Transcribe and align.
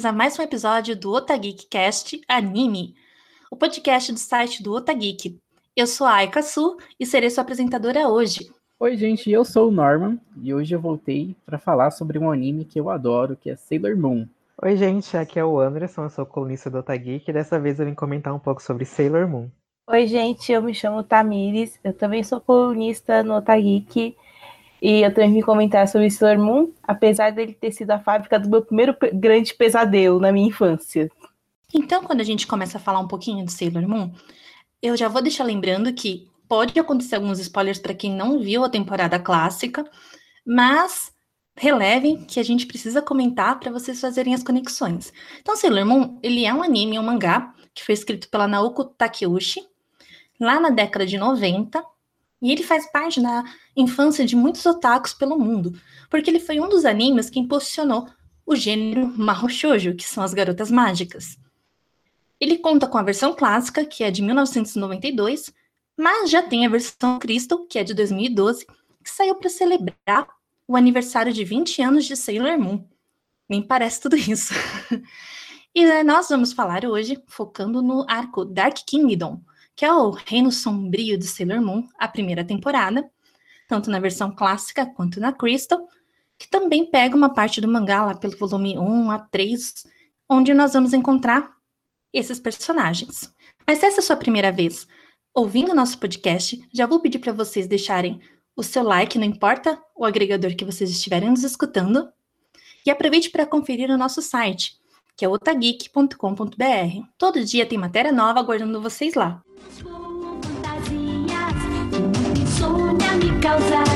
Bem-vindos 0.00 0.04
a 0.06 0.12
mais 0.12 0.38
um 0.38 0.42
episódio 0.42 0.96
do 0.96 1.12
Otageek 1.12 1.66
Cast 1.66 2.18
Anime, 2.26 2.94
o 3.50 3.56
podcast 3.56 4.10
do 4.10 4.18
site 4.18 4.62
do 4.62 4.72
Otageek. 4.72 5.38
Eu 5.76 5.86
sou 5.86 6.06
a 6.06 6.14
Aika 6.14 6.42
Su 6.42 6.78
e 6.98 7.04
serei 7.04 7.28
sua 7.28 7.42
apresentadora 7.42 8.08
hoje. 8.08 8.50
Oi, 8.78 8.96
gente, 8.96 9.30
eu 9.30 9.44
sou 9.44 9.68
o 9.68 9.70
Norman 9.70 10.18
e 10.42 10.54
hoje 10.54 10.74
eu 10.74 10.80
voltei 10.80 11.36
para 11.44 11.58
falar 11.58 11.90
sobre 11.90 12.18
um 12.18 12.30
anime 12.30 12.64
que 12.64 12.80
eu 12.80 12.88
adoro, 12.88 13.36
que 13.36 13.50
é 13.50 13.56
Sailor 13.56 13.94
Moon. 13.94 14.26
Oi, 14.62 14.74
gente, 14.74 15.14
aqui 15.18 15.38
é 15.38 15.44
o 15.44 15.60
Anderson, 15.60 16.04
eu 16.04 16.10
sou 16.10 16.24
colunista 16.24 16.70
do 16.70 16.78
Otageek 16.78 17.28
e 17.28 17.34
dessa 17.34 17.60
vez 17.60 17.78
eu 17.78 17.84
vim 17.84 17.94
comentar 17.94 18.34
um 18.34 18.38
pouco 18.38 18.62
sobre 18.62 18.86
Sailor 18.86 19.28
Moon. 19.28 19.50
Oi, 19.86 20.06
gente, 20.06 20.50
eu 20.50 20.62
me 20.62 20.72
chamo 20.72 21.02
Tamires, 21.02 21.78
eu 21.84 21.92
também 21.92 22.24
sou 22.24 22.40
colunista 22.40 23.22
no 23.22 23.36
Otageek 23.36 24.16
e 24.80 25.02
eu 25.02 25.12
também 25.12 25.34
vim 25.34 25.40
comentar 25.40 25.86
sobre 25.86 26.10
Sailor 26.10 26.44
Moon, 26.44 26.72
apesar 26.82 27.30
dele 27.30 27.52
ter 27.52 27.72
sido 27.72 27.90
a 27.90 27.98
fábrica 27.98 28.38
do 28.38 28.48
meu 28.48 28.62
primeiro 28.62 28.96
grande 29.12 29.54
pesadelo 29.54 30.18
na 30.18 30.32
minha 30.32 30.48
infância. 30.48 31.10
Então, 31.72 32.02
quando 32.02 32.20
a 32.20 32.24
gente 32.24 32.46
começa 32.46 32.78
a 32.78 32.80
falar 32.80 33.00
um 33.00 33.08
pouquinho 33.08 33.44
de 33.44 33.52
Sailor 33.52 33.86
Moon, 33.86 34.12
eu 34.82 34.96
já 34.96 35.08
vou 35.08 35.22
deixar 35.22 35.44
lembrando 35.44 35.92
que 35.92 36.28
pode 36.48 36.78
acontecer 36.80 37.16
alguns 37.16 37.38
spoilers 37.38 37.78
para 37.78 37.94
quem 37.94 38.14
não 38.14 38.40
viu 38.40 38.64
a 38.64 38.70
temporada 38.70 39.18
clássica, 39.18 39.84
mas 40.44 41.12
relevem 41.56 42.24
que 42.24 42.40
a 42.40 42.42
gente 42.42 42.66
precisa 42.66 43.02
comentar 43.02 43.60
para 43.60 43.70
vocês 43.70 44.00
fazerem 44.00 44.34
as 44.34 44.42
conexões. 44.42 45.12
Então, 45.40 45.54
Sailor 45.54 45.84
Moon, 45.84 46.18
ele 46.22 46.44
é 46.44 46.52
um 46.52 46.62
anime, 46.62 46.98
um 46.98 47.02
mangá, 47.02 47.54
que 47.74 47.84
foi 47.84 47.92
escrito 47.92 48.28
pela 48.28 48.48
Naoko 48.48 48.84
Takeuchi, 48.84 49.60
lá 50.40 50.58
na 50.58 50.70
década 50.70 51.06
de 51.06 51.18
90, 51.18 51.84
e 52.40 52.50
ele 52.50 52.62
faz 52.62 52.90
parte 52.90 53.20
da 53.20 53.44
infância 53.76 54.24
de 54.24 54.34
muitos 54.34 54.64
otakus 54.64 55.12
pelo 55.12 55.38
mundo, 55.38 55.78
porque 56.08 56.30
ele 56.30 56.40
foi 56.40 56.58
um 56.58 56.68
dos 56.68 56.84
animes 56.84 57.28
que 57.28 57.38
impulsionou 57.38 58.08
o 58.46 58.56
gênero 58.56 59.06
Mahou 59.16 59.48
Shoujo, 59.48 59.94
que 59.94 60.04
são 60.04 60.24
as 60.24 60.34
garotas 60.34 60.70
mágicas. 60.70 61.38
Ele 62.40 62.58
conta 62.58 62.86
com 62.86 62.96
a 62.96 63.02
versão 63.02 63.34
clássica, 63.34 63.84
que 63.84 64.02
é 64.02 64.10
de 64.10 64.22
1992, 64.22 65.52
mas 65.96 66.30
já 66.30 66.42
tem 66.42 66.64
a 66.64 66.70
versão 66.70 67.18
Crystal, 67.18 67.66
que 67.66 67.78
é 67.78 67.84
de 67.84 67.92
2012, 67.92 68.66
que 69.04 69.10
saiu 69.10 69.34
para 69.34 69.50
celebrar 69.50 70.26
o 70.66 70.74
aniversário 70.74 71.32
de 71.32 71.44
20 71.44 71.82
anos 71.82 72.06
de 72.06 72.16
Sailor 72.16 72.58
Moon. 72.58 72.84
Nem 73.48 73.62
parece 73.62 74.00
tudo 74.00 74.16
isso. 74.16 74.54
e 75.74 76.02
nós 76.02 76.28
vamos 76.28 76.52
falar 76.52 76.84
hoje 76.86 77.22
focando 77.26 77.82
no 77.82 78.06
arco 78.08 78.44
Dark 78.44 78.78
Kingdom, 78.86 79.42
que 79.80 79.86
é 79.86 79.92
o 79.94 80.10
Reino 80.10 80.52
Sombrio 80.52 81.16
de 81.16 81.26
Sailor 81.26 81.62
Moon, 81.62 81.88
a 81.98 82.06
primeira 82.06 82.44
temporada, 82.44 83.10
tanto 83.66 83.88
na 83.88 83.98
versão 83.98 84.30
clássica 84.30 84.84
quanto 84.84 85.18
na 85.18 85.32
Crystal, 85.32 85.88
que 86.38 86.46
também 86.50 86.84
pega 86.84 87.16
uma 87.16 87.32
parte 87.32 87.62
do 87.62 87.66
mangá 87.66 88.04
lá 88.04 88.14
pelo 88.14 88.36
volume 88.36 88.78
1 88.78 89.10
a 89.10 89.18
3, 89.18 89.86
onde 90.28 90.52
nós 90.52 90.74
vamos 90.74 90.92
encontrar 90.92 91.56
esses 92.12 92.38
personagens. 92.38 93.34
Mas 93.66 93.78
se 93.78 93.86
essa 93.86 94.00
é 94.00 94.02
a 94.02 94.06
sua 94.06 94.16
primeira 94.16 94.52
vez 94.52 94.86
ouvindo 95.32 95.74
nosso 95.74 95.98
podcast, 95.98 96.60
já 96.70 96.84
vou 96.84 97.00
pedir 97.00 97.18
para 97.18 97.32
vocês 97.32 97.66
deixarem 97.66 98.20
o 98.54 98.62
seu 98.62 98.82
like, 98.82 99.18
não 99.18 99.24
importa 99.24 99.82
o 99.96 100.04
agregador 100.04 100.54
que 100.54 100.64
vocês 100.66 100.90
estiverem 100.90 101.30
nos 101.30 101.42
escutando, 101.42 102.06
e 102.84 102.90
aproveite 102.90 103.30
para 103.30 103.46
conferir 103.46 103.88
o 103.88 103.96
nosso 103.96 104.20
site, 104.20 104.78
que 105.16 105.24
é 105.24 105.28
otageek.com.br. 105.28 107.06
Todo 107.18 107.44
dia 107.44 107.66
tem 107.66 107.78
matéria 107.78 108.12
nova 108.12 108.40
aguardando 108.40 108.80
vocês 108.80 109.14
lá. 109.14 109.42
Agora 113.50 113.89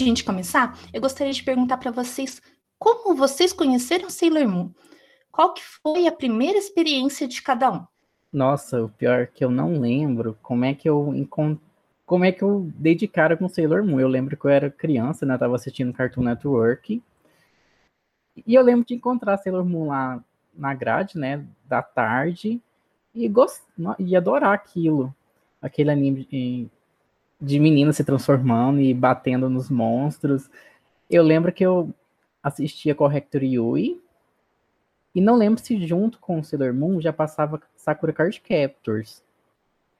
Para 0.00 0.06
a 0.06 0.08
gente 0.08 0.24
começar, 0.24 0.78
eu 0.94 1.00
gostaria 1.02 1.30
de 1.30 1.42
perguntar 1.42 1.76
para 1.76 1.90
vocês 1.90 2.40
como 2.78 3.14
vocês 3.14 3.52
conheceram 3.52 4.08
Sailor 4.08 4.48
Moon. 4.48 4.70
Qual 5.30 5.52
que 5.52 5.60
foi 5.62 6.06
a 6.06 6.12
primeira 6.12 6.56
experiência 6.56 7.28
de 7.28 7.42
cada 7.42 7.70
um? 7.70 7.84
Nossa, 8.32 8.82
o 8.82 8.88
pior 8.88 9.20
é 9.20 9.26
que 9.26 9.44
eu 9.44 9.50
não 9.50 9.78
lembro 9.78 10.38
como 10.40 10.64
é 10.64 10.72
que 10.72 10.88
eu 10.88 11.14
encont... 11.14 11.60
como 12.06 12.24
é 12.24 12.32
que 12.32 12.40
eu 12.40 12.72
dei 12.76 12.94
de 12.94 13.06
cara 13.06 13.36
com 13.36 13.46
Sailor 13.46 13.84
Moon. 13.84 14.00
Eu 14.00 14.08
lembro 14.08 14.38
que 14.38 14.46
eu 14.46 14.50
era 14.50 14.70
criança, 14.70 15.26
né? 15.26 15.34
Eu 15.34 15.38
tava 15.38 15.54
assistindo 15.54 15.92
Cartoon 15.92 16.22
Network. 16.22 17.02
E 18.46 18.54
eu 18.54 18.62
lembro 18.62 18.86
de 18.86 18.94
encontrar 18.94 19.36
Sailor 19.36 19.66
Moon 19.66 19.88
lá 19.88 20.24
na 20.54 20.72
grade, 20.72 21.18
né, 21.18 21.44
da 21.66 21.82
tarde 21.82 22.58
e 23.14 23.28
gost... 23.28 23.60
e 23.98 24.16
adorar 24.16 24.54
aquilo. 24.54 25.14
Aquele 25.60 25.90
anime 25.90 26.70
de, 27.40 27.58
menina 27.58 27.92
se 27.92 28.04
transformando 28.04 28.80
e 28.80 28.92
batendo 28.92 29.48
nos 29.48 29.70
monstros. 29.70 30.50
Eu 31.08 31.22
lembro 31.22 31.52
que 31.52 31.64
eu 31.64 31.92
assistia 32.42 32.94
Corrector 32.94 33.42
Yui. 33.42 34.00
E 35.14 35.20
não 35.20 35.36
lembro 35.36 35.60
se 35.60 35.84
junto 35.86 36.18
com 36.18 36.42
Sailor 36.42 36.72
Moon 36.72 37.00
já 37.00 37.12
passava 37.12 37.60
Sakura 37.76 38.12
Card 38.12 38.40
Captors. 38.40 39.22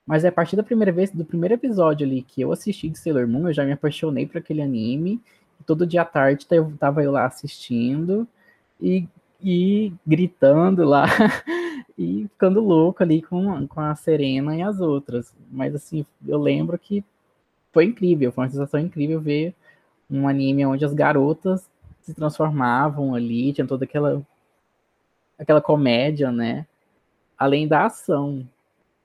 Mas 0.06 0.24
é 0.24 0.28
a 0.28 0.32
partir 0.32 0.56
da 0.56 0.62
primeira 0.62 0.92
vez, 0.92 1.10
do 1.10 1.24
primeiro 1.24 1.54
episódio 1.54 2.06
ali 2.06 2.22
que 2.22 2.40
eu 2.40 2.52
assisti 2.52 2.88
de 2.88 2.98
Sailor 2.98 3.26
Moon, 3.26 3.48
eu 3.48 3.52
já 3.52 3.64
me 3.64 3.72
apaixonei 3.72 4.26
por 4.26 4.38
aquele 4.38 4.62
anime. 4.62 5.20
Todo 5.66 5.86
dia 5.86 6.02
à 6.02 6.04
tarde 6.04 6.46
eu 6.50 6.72
tava 6.78 7.02
eu 7.02 7.12
lá 7.12 7.26
assistindo 7.26 8.26
e, 8.80 9.06
e 9.42 9.92
gritando 10.06 10.84
lá 10.84 11.06
e 11.98 12.26
ficando 12.28 12.60
louco 12.60 13.02
ali 13.02 13.20
com, 13.20 13.66
com 13.66 13.80
a 13.80 13.94
Serena 13.94 14.56
e 14.56 14.62
as 14.62 14.80
outras. 14.80 15.34
Mas 15.50 15.74
assim, 15.74 16.06
eu 16.26 16.38
lembro 16.38 16.78
que 16.78 17.04
foi 17.72 17.84
incrível, 17.84 18.32
foi 18.32 18.44
uma 18.44 18.50
sensação 18.50 18.80
incrível 18.80 19.20
ver 19.20 19.54
um 20.10 20.26
anime 20.26 20.66
onde 20.66 20.84
as 20.84 20.92
garotas 20.92 21.70
se 22.02 22.14
transformavam 22.14 23.14
ali, 23.14 23.52
tinha 23.52 23.66
toda 23.66 23.84
aquela 23.84 24.22
aquela 25.38 25.60
comédia, 25.60 26.30
né? 26.30 26.66
Além 27.38 27.66
da 27.66 27.86
ação. 27.86 28.46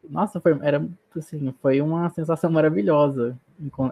Nossa, 0.09 0.40
foi, 0.42 0.58
era, 0.62 0.86
assim, 1.16 1.53
foi 1.62 1.81
uma 1.81 2.09
sensação 2.09 2.52
maravilhosa 2.52 3.38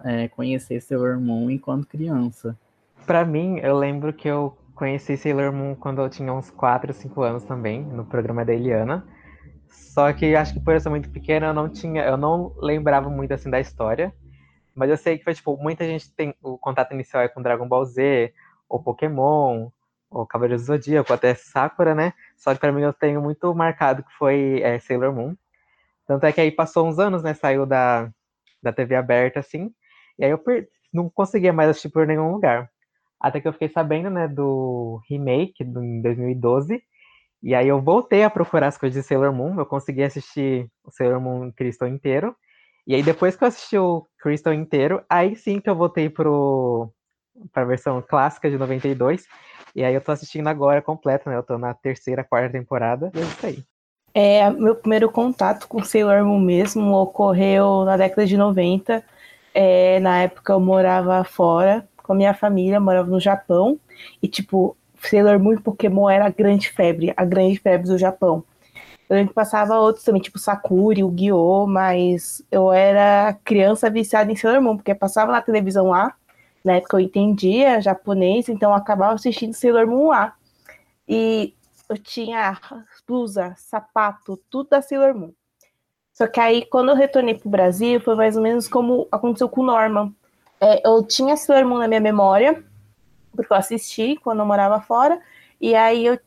é, 0.04 0.28
conhecer 0.28 0.80
Sailor 0.80 1.18
Moon 1.18 1.50
enquanto 1.50 1.86
criança. 1.86 2.56
Pra 3.06 3.24
mim, 3.24 3.58
eu 3.60 3.76
lembro 3.78 4.12
que 4.12 4.28
eu 4.28 4.56
conheci 4.74 5.16
Sailor 5.16 5.52
Moon 5.52 5.74
quando 5.74 6.02
eu 6.02 6.10
tinha 6.10 6.32
uns 6.32 6.50
4, 6.50 6.92
5 6.92 7.22
anos 7.22 7.44
também, 7.44 7.82
no 7.82 8.04
programa 8.04 8.44
da 8.44 8.52
Eliana. 8.52 9.04
Só 9.68 10.12
que 10.12 10.34
acho 10.34 10.52
que 10.52 10.60
por 10.60 10.74
eu 10.74 10.80
ser 10.80 10.90
muito 10.90 11.08
pequena, 11.08 11.46
eu 11.46 11.54
não 11.54 11.68
tinha, 11.68 12.02
eu 12.02 12.16
não 12.16 12.52
lembrava 12.58 13.08
muito 13.08 13.32
assim 13.32 13.48
da 13.48 13.60
história. 13.60 14.12
Mas 14.74 14.90
eu 14.90 14.96
sei 14.96 15.18
que 15.18 15.24
foi 15.24 15.34
tipo, 15.34 15.56
muita 15.56 15.84
gente 15.84 16.10
tem 16.14 16.34
o 16.42 16.58
contato 16.58 16.92
inicial 16.92 17.22
é 17.22 17.28
com 17.28 17.42
Dragon 17.42 17.68
Ball 17.68 17.84
Z, 17.84 18.32
ou 18.68 18.82
Pokémon, 18.82 19.70
ou 20.10 20.26
Cavaleiro 20.26 20.60
do 20.60 20.66
Zodíaco, 20.66 21.12
até 21.12 21.34
Sakura, 21.34 21.94
né? 21.94 22.12
Só 22.36 22.54
que 22.54 22.60
pra 22.60 22.72
mim 22.72 22.82
eu 22.82 22.92
tenho 22.92 23.20
muito 23.22 23.54
marcado 23.54 24.02
que 24.02 24.12
foi 24.18 24.60
é, 24.62 24.78
Sailor 24.78 25.12
Moon. 25.12 25.36
Tanto 26.06 26.26
é 26.26 26.32
que 26.32 26.40
aí 26.40 26.50
passou 26.50 26.86
uns 26.86 26.98
anos, 26.98 27.22
né? 27.22 27.34
Saiu 27.34 27.66
da, 27.66 28.10
da 28.62 28.72
TV 28.72 28.94
aberta, 28.94 29.40
assim. 29.40 29.72
E 30.18 30.24
aí 30.24 30.30
eu 30.30 30.38
per... 30.38 30.68
não 30.92 31.08
conseguia 31.08 31.52
mais 31.52 31.70
assistir 31.70 31.90
por 31.90 32.06
nenhum 32.06 32.32
lugar. 32.32 32.70
Até 33.20 33.40
que 33.40 33.48
eu 33.48 33.52
fiquei 33.52 33.68
sabendo, 33.68 34.10
né, 34.10 34.28
do 34.28 35.00
remake 35.08 35.64
do, 35.64 35.82
em 35.82 36.02
2012. 36.02 36.82
E 37.42 37.54
aí 37.54 37.68
eu 37.68 37.80
voltei 37.80 38.22
a 38.22 38.30
procurar 38.30 38.68
as 38.68 38.78
coisas 38.78 39.02
de 39.02 39.06
Sailor 39.06 39.32
Moon. 39.32 39.58
Eu 39.58 39.66
consegui 39.66 40.02
assistir 40.02 40.70
o 40.84 40.90
Sailor 40.90 41.20
Moon 41.20 41.50
Crystal 41.52 41.88
inteiro. 41.88 42.36
E 42.86 42.94
aí 42.94 43.02
depois 43.02 43.36
que 43.36 43.44
eu 43.44 43.48
assisti 43.48 43.78
o 43.78 44.06
Crystal 44.18 44.52
inteiro, 44.52 45.02
aí 45.08 45.34
sim 45.36 45.60
que 45.60 45.68
eu 45.68 45.74
voltei 45.74 46.08
pro 46.08 46.90
para 47.52 47.62
a 47.62 47.66
versão 47.66 48.02
clássica 48.02 48.48
de 48.48 48.56
92. 48.56 49.26
E 49.74 49.82
aí 49.82 49.94
eu 49.94 50.00
tô 50.00 50.12
assistindo 50.12 50.46
agora 50.46 50.80
completo, 50.80 51.28
né? 51.28 51.36
Eu 51.36 51.42
tô 51.42 51.58
na 51.58 51.74
terceira, 51.74 52.22
quarta 52.22 52.50
temporada. 52.50 53.10
E 53.14 53.18
é 53.18 53.22
isso 53.22 53.46
aí. 53.46 53.64
É, 54.14 54.48
meu 54.50 54.76
primeiro 54.76 55.10
contato 55.10 55.66
com 55.66 55.82
Sailor 55.82 56.24
Moon 56.24 56.38
mesmo 56.38 56.94
ocorreu 56.94 57.84
na 57.84 57.96
década 57.96 58.24
de 58.24 58.36
90. 58.36 59.02
É, 59.52 59.98
na 59.98 60.22
época 60.22 60.52
eu 60.52 60.60
morava 60.60 61.24
fora 61.24 61.88
com 61.96 62.12
a 62.12 62.16
minha 62.16 62.34
família, 62.34 62.78
morava 62.78 63.10
no 63.10 63.18
Japão. 63.18 63.78
E, 64.22 64.28
tipo, 64.28 64.76
Sailor 65.00 65.40
Moon 65.40 65.54
e 65.54 65.60
Pokémon 65.60 66.08
era 66.08 66.26
a 66.26 66.30
grande 66.30 66.70
febre, 66.70 67.12
a 67.16 67.24
grande 67.24 67.58
febre 67.58 67.88
do 67.88 67.98
Japão. 67.98 68.44
Eu 69.08 69.16
lembro 69.16 69.30
que 69.30 69.34
passava 69.34 69.78
outros 69.78 70.04
também, 70.04 70.20
tipo 70.22 70.38
Sakura, 70.38 71.04
o 71.04 71.10
Guiô, 71.10 71.66
mas 71.66 72.42
eu 72.50 72.72
era 72.72 73.36
criança 73.44 73.90
viciada 73.90 74.32
em 74.32 74.36
Sailor 74.36 74.62
Moon, 74.62 74.76
porque 74.76 74.94
passava 74.94 75.30
na 75.32 75.42
televisão 75.42 75.90
lá, 75.90 76.14
Na 76.64 76.74
época 76.76 76.96
eu 76.96 77.00
entendia 77.00 77.80
japonês, 77.80 78.48
então 78.48 78.70
eu 78.70 78.76
acabava 78.76 79.14
assistindo 79.14 79.52
Sailor 79.52 79.86
Moon 79.86 80.08
lá. 80.08 80.34
E 81.06 81.52
eu 81.88 81.98
tinha 81.98 82.58
blusa, 83.06 83.54
sapato, 83.58 84.40
tudo 84.48 84.70
da 84.70 84.80
Sailor 84.80 85.14
Moon. 85.14 85.32
Só 86.14 86.26
que 86.26 86.40
aí, 86.40 86.64
quando 86.64 86.90
eu 86.90 86.94
retornei 86.96 87.34
pro 87.34 87.50
Brasil, 87.50 88.00
foi 88.00 88.14
mais 88.14 88.36
ou 88.36 88.42
menos 88.42 88.66
como 88.66 89.06
aconteceu 89.12 89.48
com 89.48 89.60
o 89.60 89.66
Norman. 89.66 90.14
É, 90.60 90.86
eu 90.88 91.02
tinha 91.02 91.36
Sailor 91.36 91.68
Moon 91.68 91.78
na 91.78 91.88
minha 91.88 92.00
memória, 92.00 92.64
porque 93.32 93.52
eu 93.52 93.56
assisti 93.56 94.16
quando 94.16 94.38
eu 94.38 94.46
morava 94.46 94.80
fora, 94.80 95.20
e 95.60 95.74
aí 95.74 96.06
eu, 96.06 96.18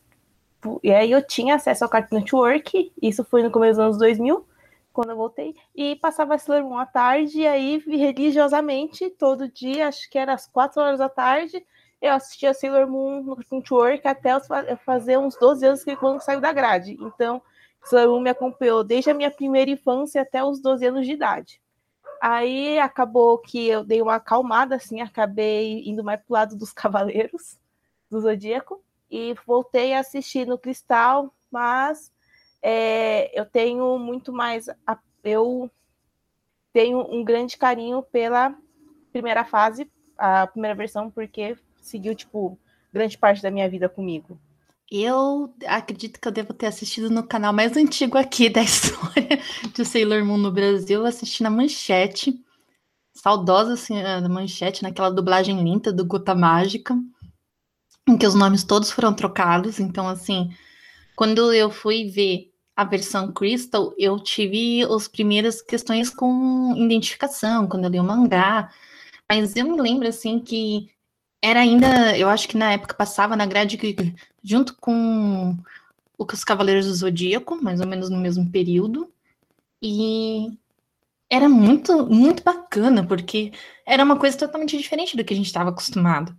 e 0.83 0.91
aí 0.91 1.11
eu 1.11 1.25
tinha 1.25 1.55
acesso 1.55 1.83
ao 1.83 1.89
Cartoon 1.89 2.17
Network, 2.19 2.91
isso 3.01 3.23
foi 3.23 3.43
no 3.43 3.51
começo 3.51 3.73
dos 3.73 3.85
anos 3.85 3.97
2000, 3.97 4.45
quando 4.91 5.11
eu 5.11 5.15
voltei, 5.15 5.55
e 5.75 5.95
passava 5.97 6.37
Sailor 6.37 6.67
Moon 6.67 6.79
à 6.79 6.85
tarde, 6.85 7.41
e 7.41 7.47
aí 7.47 7.77
religiosamente, 7.87 9.09
todo 9.11 9.47
dia, 9.47 9.87
acho 9.87 10.09
que 10.09 10.17
era 10.17 10.33
às 10.33 10.47
4 10.47 10.81
horas 10.81 10.99
da 10.99 11.07
tarde, 11.07 11.63
eu 12.01 12.13
assistia 12.13 12.53
Sailor 12.53 12.87
Moon 12.87 13.23
no 13.23 13.35
Cartoon 13.35 13.57
Network 13.57 14.07
até 14.07 14.31
fazer 14.77 15.17
uns 15.17 15.35
12 15.37 15.65
anos 15.65 15.83
que 15.83 15.95
quando 15.95 16.21
saiu 16.21 16.39
da 16.39 16.51
grade. 16.51 16.97
Então, 16.99 17.41
Sailor 17.83 18.13
Moon 18.15 18.21
me 18.21 18.29
acompanhou 18.29 18.83
desde 18.83 19.09
a 19.09 19.13
minha 19.13 19.31
primeira 19.31 19.71
infância 19.71 20.21
até 20.21 20.43
os 20.43 20.59
12 20.61 20.85
anos 20.85 21.05
de 21.05 21.13
idade. 21.13 21.61
Aí 22.21 22.79
acabou 22.79 23.37
que 23.37 23.67
eu 23.67 23.83
dei 23.83 24.01
uma 24.01 24.15
acalmada, 24.15 24.75
assim, 24.75 25.01
acabei 25.01 25.87
indo 25.87 26.03
mais 26.03 26.19
pro 26.21 26.33
lado 26.33 26.55
dos 26.55 26.73
Cavaleiros 26.73 27.59
do 28.09 28.19
Zodíaco 28.19 28.81
e 29.09 29.35
voltei 29.45 29.93
a 29.93 29.99
assistir 29.99 30.45
no 30.45 30.57
Cristal, 30.57 31.33
mas 31.51 32.11
é, 32.61 33.39
eu 33.39 33.45
tenho 33.45 33.97
muito 33.97 34.31
mais. 34.31 34.67
Eu 35.23 35.69
tenho 36.73 36.99
um 37.11 37.23
grande 37.23 37.57
carinho 37.57 38.03
pela 38.03 38.55
primeira 39.11 39.43
fase, 39.43 39.89
a 40.17 40.47
primeira 40.47 40.75
versão, 40.75 41.09
porque 41.09 41.57
seguiu, 41.81 42.13
tipo, 42.13 42.57
grande 42.91 43.17
parte 43.17 43.41
da 43.41 43.51
minha 43.51 43.69
vida 43.69 43.89
comigo. 43.89 44.39
Eu 44.89 45.53
acredito 45.65 46.19
que 46.19 46.27
eu 46.27 46.31
devo 46.31 46.53
ter 46.53 46.67
assistido 46.67 47.09
no 47.09 47.27
canal 47.27 47.51
mais 47.51 47.75
antigo 47.75 48.17
aqui 48.17 48.49
da 48.49 48.61
história 48.63 49.39
de 49.73 49.83
Sailor 49.83 50.23
Moon 50.23 50.37
no 50.37 50.51
Brasil. 50.51 51.01
Eu 51.01 51.05
assisti 51.05 51.43
na 51.43 51.49
Manchete, 51.49 52.39
saudosa 53.13 53.73
assim, 53.73 54.01
a 54.01 54.21
Manchete, 54.29 54.83
naquela 54.83 55.09
dublagem 55.09 55.61
linda 55.61 55.91
do 55.91 56.05
Gota 56.05 56.33
Mágica, 56.33 56.95
em 58.07 58.17
que 58.17 58.25
os 58.25 58.35
nomes 58.35 58.63
todos 58.63 58.91
foram 58.91 59.13
trocados. 59.13 59.79
Então, 59.79 60.07
assim, 60.07 60.51
quando 61.15 61.53
eu 61.53 61.69
fui 61.69 62.05
ver 62.09 62.51
a 62.75 62.83
versão 62.83 63.31
Crystal, 63.31 63.93
eu 63.97 64.19
tive 64.19 64.83
as 64.83 65.07
primeiras 65.07 65.61
questões 65.61 66.09
com 66.09 66.75
identificação, 66.77 67.67
quando 67.67 67.85
eu 67.85 67.89
li 67.89 67.99
o 67.99 68.03
mangá. 68.03 68.71
Mas 69.29 69.55
eu 69.55 69.65
me 69.65 69.81
lembro, 69.81 70.07
assim, 70.07 70.39
que 70.39 70.89
era 71.41 71.59
ainda, 71.59 72.17
eu 72.17 72.29
acho 72.29 72.47
que 72.47 72.57
na 72.57 72.71
época 72.73 72.95
passava 72.95 73.35
na 73.35 73.45
grade 73.45 73.77
junto 74.43 74.75
com 74.77 75.57
os 76.17 76.43
Cavaleiros 76.43 76.87
do 76.87 76.93
Zodíaco, 76.93 77.61
mais 77.61 77.81
ou 77.81 77.87
menos 77.87 78.09
no 78.09 78.17
mesmo 78.17 78.49
período. 78.49 79.11
E 79.81 80.57
era 81.29 81.49
muito, 81.49 82.05
muito 82.07 82.43
bacana, 82.43 83.05
porque 83.05 83.51
era 83.85 84.03
uma 84.03 84.17
coisa 84.17 84.37
totalmente 84.37 84.77
diferente 84.77 85.17
do 85.17 85.23
que 85.23 85.33
a 85.33 85.37
gente 85.37 85.47
estava 85.47 85.69
acostumado. 85.69 86.35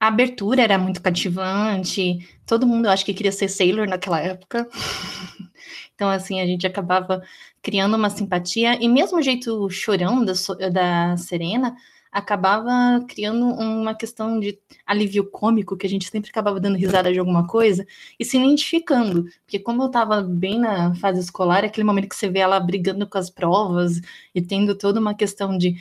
A 0.00 0.08
abertura 0.08 0.62
era 0.62 0.78
muito 0.78 1.02
cativante, 1.02 2.18
todo 2.46 2.66
mundo 2.66 2.86
eu 2.86 2.90
acho 2.92 3.04
que 3.04 3.12
queria 3.12 3.32
ser 3.32 3.48
Sailor 3.48 3.88
naquela 3.88 4.20
época. 4.20 4.68
então, 5.94 6.08
assim, 6.08 6.40
a 6.40 6.46
gente 6.46 6.66
acabava 6.66 7.22
criando 7.60 7.96
uma 7.96 8.08
simpatia, 8.08 8.78
e 8.80 8.88
mesmo 8.88 9.18
o 9.18 9.22
jeito 9.22 9.68
chorão 9.70 10.24
da, 10.24 10.32
da 10.72 11.16
Serena 11.16 11.76
acabava 12.10 13.04
criando 13.06 13.44
uma 13.44 13.94
questão 13.94 14.40
de 14.40 14.58
alívio 14.86 15.28
cômico, 15.30 15.76
que 15.76 15.86
a 15.86 15.90
gente 15.90 16.08
sempre 16.08 16.30
acabava 16.30 16.60
dando 16.60 16.76
risada 16.76 17.12
de 17.12 17.18
alguma 17.18 17.46
coisa, 17.46 17.86
e 18.18 18.24
se 18.24 18.38
identificando. 18.38 19.24
Porque 19.44 19.58
como 19.58 19.82
eu 19.82 19.86
estava 19.86 20.22
bem 20.22 20.58
na 20.58 20.94
fase 20.94 21.20
escolar, 21.20 21.64
aquele 21.64 21.84
momento 21.84 22.08
que 22.08 22.16
você 22.16 22.28
vê 22.28 22.38
ela 22.40 22.58
brigando 22.60 23.06
com 23.06 23.18
as 23.18 23.30
provas 23.30 24.00
e 24.34 24.40
tendo 24.40 24.74
toda 24.74 25.00
uma 25.00 25.14
questão 25.14 25.56
de 25.58 25.76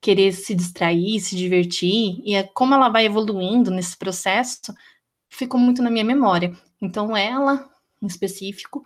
querer 0.00 0.32
se 0.32 0.54
distrair, 0.54 1.20
se 1.20 1.36
divertir, 1.36 2.20
e 2.24 2.34
é 2.34 2.42
como 2.42 2.74
ela 2.74 2.88
vai 2.88 3.06
evoluindo 3.06 3.70
nesse 3.70 3.96
processo, 3.96 4.72
ficou 5.28 5.60
muito 5.60 5.82
na 5.82 5.90
minha 5.90 6.04
memória. 6.04 6.52
Então 6.80 7.16
ela, 7.16 7.68
em 8.00 8.06
específico, 8.06 8.84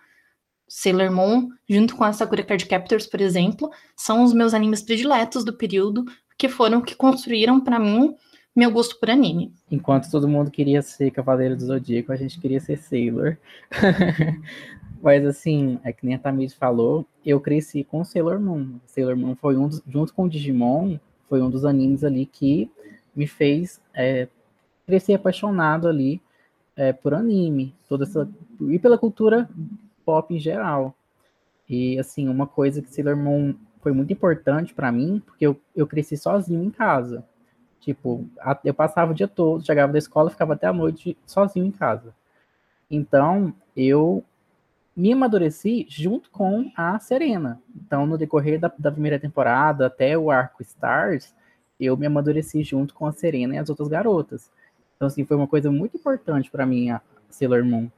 Sailor 0.67 1.13
Moon, 1.13 1.51
junto 1.69 1.95
com 1.95 2.05
a 2.05 2.13
Sakura 2.13 2.43
Card 2.43 2.65
Captors, 2.65 3.07
por 3.07 3.21
exemplo, 3.21 3.71
são 3.95 4.25
os 4.25 4.33
meus 4.33 4.55
animes 4.55 4.83
prediletos 4.83 5.45
do 5.45 5.53
período, 5.53 6.05
que 6.39 6.49
foram 6.49 6.81
que 6.81 6.95
construíram 6.95 7.61
para 7.61 7.79
mim 7.79 8.17
meu 8.55 8.71
gosto 8.71 8.99
por 8.99 9.09
anime. 9.09 9.53
Enquanto 9.71 10.11
todo 10.11 10.29
mundo 10.29 10.51
queria 10.51 10.83
ser 10.83 11.11
Cavaleiro 11.11 11.57
do 11.57 11.65
Zodíaco, 11.65 12.13
a 12.13 12.17
gente 12.17 12.39
queria 12.39 12.61
ser 12.61 12.79
Sailor. 12.79 13.37
Mas 15.03 15.27
assim, 15.27 15.81
é 15.83 15.93
que 15.93 16.07
nem 16.07 16.15
a 16.15 16.19
Tamir 16.19 16.55
falou, 16.57 17.05
eu 17.27 17.41
cresci 17.41 17.83
com 17.83 18.05
Sailor 18.05 18.39
Moon. 18.39 18.79
Sailor 18.87 19.17
Moon 19.17 19.35
foi 19.35 19.57
um 19.57 19.67
dos, 19.67 19.83
junto 19.85 20.15
com 20.15 20.29
Digimon, 20.29 20.97
foi 21.29 21.43
um 21.43 21.51
dos 21.51 21.65
animes 21.65 22.05
ali 22.05 22.25
que 22.25 22.71
me 23.15 23.27
fez 23.27 23.81
é, 23.93 24.29
crescer 24.87 25.15
apaixonado 25.15 25.89
ali 25.89 26.23
é, 26.77 26.93
por 26.93 27.15
anime, 27.15 27.75
toda 27.89 28.05
essa 28.05 28.31
e 28.61 28.79
pela 28.79 28.97
cultura 28.97 29.51
pop 30.05 30.33
em 30.33 30.39
geral. 30.39 30.95
E 31.69 31.99
assim, 31.99 32.29
uma 32.29 32.47
coisa 32.47 32.81
que 32.81 32.89
Sailor 32.89 33.17
Moon 33.17 33.55
foi 33.81 33.91
muito 33.91 34.13
importante 34.13 34.73
para 34.73 34.93
mim, 34.93 35.21
porque 35.27 35.45
eu, 35.45 35.61
eu 35.75 35.85
cresci 35.85 36.17
sozinho 36.17 36.63
em 36.63 36.71
casa. 36.71 37.25
Tipo, 37.81 38.25
a, 38.39 38.57
eu 38.65 38.73
passava 38.73 39.11
o 39.11 39.15
dia 39.15 39.27
todo, 39.27 39.67
chegava 39.67 39.93
da 39.93 39.99
escola, 39.99 40.31
ficava 40.31 40.53
até 40.53 40.69
a 40.69 40.73
noite 40.73 41.19
sozinho 41.27 41.67
em 41.67 41.73
casa. 41.73 42.15
Então, 42.89 43.53
eu 43.77 44.23
me 44.95 45.13
amadureci 45.13 45.87
junto 45.89 46.31
com 46.31 46.71
a 46.77 46.99
Serena. 46.99 47.61
Então, 47.75 48.07
no 48.07 48.19
decorrer 48.19 48.61
da, 48.61 48.73
da 48.79 48.93
primeira 48.93 49.19
temporada 49.19 49.87
até 49.87 50.17
o 50.17 50.31
arco 50.31 50.63
Stars, 50.63 51.35
eu 51.81 51.97
me 51.97 52.07
amadureci 52.07 52.63
junto 52.63 52.95
com 52.95 53.07
a 53.07 53.13
Serena 53.13 53.55
e 53.55 53.59
as 53.59 53.69
outras 53.69 53.89
garotas. 53.89 54.51
Então, 54.97 55.09
assim, 55.09 55.25
foi 55.25 55.37
uma 55.37 55.49
coisa 55.49 55.71
muito 55.71 55.97
importante 55.97 56.51
para 56.51 56.67
mim 56.67 56.91
a 56.91 57.01
Sailor 57.29 57.65
Moon. 57.65 57.91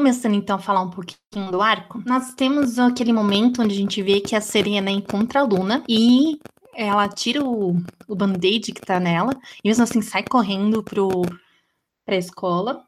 Começando 0.00 0.32
então 0.32 0.56
a 0.56 0.58
falar 0.58 0.80
um 0.80 0.88
pouquinho 0.88 1.50
do 1.50 1.60
arco, 1.60 2.02
nós 2.06 2.32
temos 2.32 2.78
aquele 2.78 3.12
momento 3.12 3.60
onde 3.60 3.74
a 3.74 3.76
gente 3.76 4.02
vê 4.02 4.18
que 4.18 4.34
a 4.34 4.40
Serena 4.40 4.90
encontra 4.90 5.40
a 5.40 5.42
Luna 5.42 5.84
e 5.86 6.40
ela 6.74 7.06
tira 7.06 7.44
o, 7.44 7.76
o 8.08 8.14
band-aid 8.16 8.72
que 8.72 8.80
tá 8.80 8.98
nela 8.98 9.34
e 9.62 9.68
mesmo 9.68 9.84
assim 9.84 10.00
sai 10.00 10.24
correndo 10.24 10.82
pro, 10.82 11.20
pra 12.06 12.16
escola. 12.16 12.82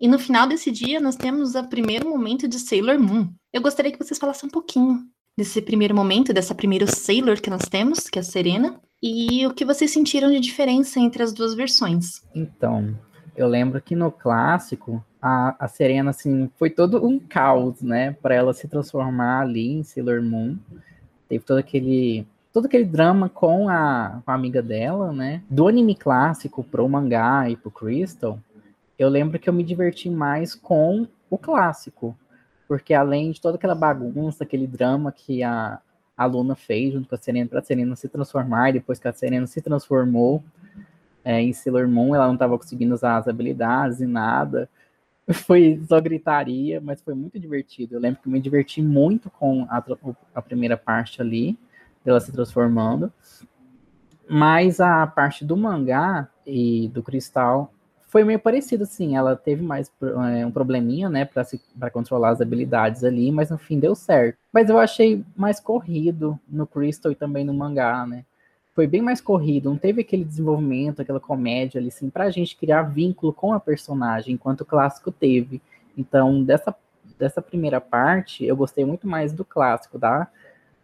E 0.00 0.08
no 0.08 0.18
final 0.18 0.48
desse 0.48 0.72
dia 0.72 0.98
nós 0.98 1.14
temos 1.14 1.54
o 1.54 1.68
primeiro 1.68 2.10
momento 2.10 2.48
de 2.48 2.58
Sailor 2.58 2.98
Moon. 2.98 3.28
Eu 3.52 3.62
gostaria 3.62 3.92
que 3.92 4.04
vocês 4.04 4.18
falassem 4.18 4.48
um 4.48 4.52
pouquinho 4.52 5.06
desse 5.38 5.62
primeiro 5.62 5.94
momento, 5.94 6.34
dessa 6.34 6.56
primeira 6.56 6.88
Sailor 6.88 7.40
que 7.40 7.50
nós 7.50 7.68
temos, 7.68 8.10
que 8.10 8.18
é 8.18 8.22
a 8.22 8.24
Serena, 8.24 8.80
e 9.00 9.46
o 9.46 9.54
que 9.54 9.64
vocês 9.64 9.92
sentiram 9.92 10.32
de 10.32 10.40
diferença 10.40 10.98
entre 10.98 11.22
as 11.22 11.32
duas 11.32 11.54
versões. 11.54 12.20
Então, 12.34 12.98
eu 13.36 13.46
lembro 13.46 13.80
que 13.80 13.94
no 13.94 14.10
clássico 14.10 15.04
a, 15.26 15.56
a 15.58 15.68
Serena, 15.68 16.10
assim, 16.10 16.48
foi 16.56 16.70
todo 16.70 17.04
um 17.04 17.18
caos, 17.18 17.82
né? 17.82 18.16
Para 18.22 18.34
ela 18.36 18.54
se 18.54 18.68
transformar 18.68 19.40
ali 19.40 19.72
em 19.72 19.82
Sailor 19.82 20.22
Moon. 20.22 20.56
Teve 21.28 21.44
todo 21.44 21.58
aquele 21.58 22.24
todo 22.52 22.66
aquele 22.66 22.84
drama 22.84 23.28
com 23.28 23.68
a, 23.68 24.22
com 24.24 24.30
a 24.30 24.34
amiga 24.34 24.62
dela, 24.62 25.12
né? 25.12 25.42
Do 25.50 25.66
anime 25.66 25.94
clássico 25.94 26.62
pro 26.64 26.88
mangá 26.88 27.50
e 27.50 27.56
pro 27.56 27.70
Crystal, 27.70 28.38
eu 28.98 29.10
lembro 29.10 29.38
que 29.38 29.46
eu 29.46 29.52
me 29.52 29.62
diverti 29.62 30.08
mais 30.08 30.54
com 30.54 31.06
o 31.28 31.36
clássico. 31.36 32.16
Porque 32.66 32.94
além 32.94 33.32
de 33.32 33.40
toda 33.40 33.56
aquela 33.56 33.74
bagunça, 33.74 34.44
aquele 34.44 34.66
drama 34.66 35.12
que 35.12 35.42
a, 35.42 35.80
a 36.16 36.24
Luna 36.24 36.54
fez 36.54 36.94
junto 36.94 37.08
com 37.08 37.14
a 37.14 37.18
Serena, 37.18 37.48
para 37.48 37.58
a 37.58 37.62
Serena 37.62 37.94
se 37.94 38.08
transformar, 38.08 38.72
depois 38.72 38.98
que 38.98 39.08
a 39.08 39.12
Serena 39.12 39.46
se 39.46 39.60
transformou 39.60 40.42
é, 41.22 41.42
em 41.42 41.52
Sailor 41.52 41.88
Moon, 41.88 42.14
ela 42.14 42.26
não 42.26 42.34
estava 42.34 42.56
conseguindo 42.56 42.94
usar 42.94 43.18
as 43.18 43.28
habilidades 43.28 44.00
e 44.00 44.06
nada. 44.06 44.68
Foi 45.32 45.80
só 45.88 46.00
gritaria, 46.00 46.80
mas 46.80 47.00
foi 47.02 47.14
muito 47.14 47.38
divertido. 47.38 47.94
Eu 47.94 48.00
lembro 48.00 48.20
que 48.22 48.28
me 48.28 48.40
diverti 48.40 48.80
muito 48.80 49.30
com 49.30 49.66
a, 49.68 49.82
a 50.34 50.42
primeira 50.42 50.76
parte 50.76 51.20
ali, 51.20 51.58
dela 52.04 52.20
se 52.20 52.30
transformando. 52.30 53.12
Mas 54.28 54.80
a 54.80 55.06
parte 55.06 55.44
do 55.44 55.56
mangá 55.56 56.28
e 56.46 56.88
do 56.88 57.02
cristal 57.02 57.72
foi 58.06 58.24
meio 58.24 58.38
parecido, 58.38 58.84
assim. 58.84 59.16
Ela 59.16 59.36
teve 59.36 59.62
mais 59.62 59.90
é, 60.32 60.46
um 60.46 60.50
probleminha, 60.50 61.08
né, 61.08 61.24
para 61.24 61.90
controlar 61.90 62.30
as 62.30 62.40
habilidades 62.40 63.04
ali, 63.04 63.30
mas 63.30 63.50
no 63.50 63.58
fim 63.58 63.78
deu 63.78 63.94
certo. 63.94 64.38
Mas 64.52 64.70
eu 64.70 64.78
achei 64.78 65.24
mais 65.36 65.60
corrido 65.60 66.38
no 66.48 66.66
Crystal 66.66 67.12
e 67.12 67.16
também 67.16 67.44
no 67.44 67.52
mangá, 67.52 68.06
né? 68.06 68.24
Foi 68.76 68.86
bem 68.86 69.00
mais 69.00 69.22
corrido, 69.22 69.70
não 69.70 69.78
teve 69.78 70.02
aquele 70.02 70.22
desenvolvimento, 70.22 71.00
aquela 71.00 71.18
comédia 71.18 71.80
ali, 71.80 71.88
assim, 71.88 72.10
pra 72.10 72.28
gente 72.28 72.54
criar 72.54 72.82
vínculo 72.82 73.32
com 73.32 73.54
a 73.54 73.58
personagem, 73.58 74.34
enquanto 74.34 74.60
o 74.60 74.66
clássico 74.66 75.10
teve. 75.10 75.62
Então, 75.96 76.44
dessa, 76.44 76.76
dessa 77.18 77.40
primeira 77.40 77.80
parte, 77.80 78.44
eu 78.44 78.54
gostei 78.54 78.84
muito 78.84 79.08
mais 79.08 79.32
do 79.32 79.46
clássico, 79.46 79.98
da, 79.98 80.28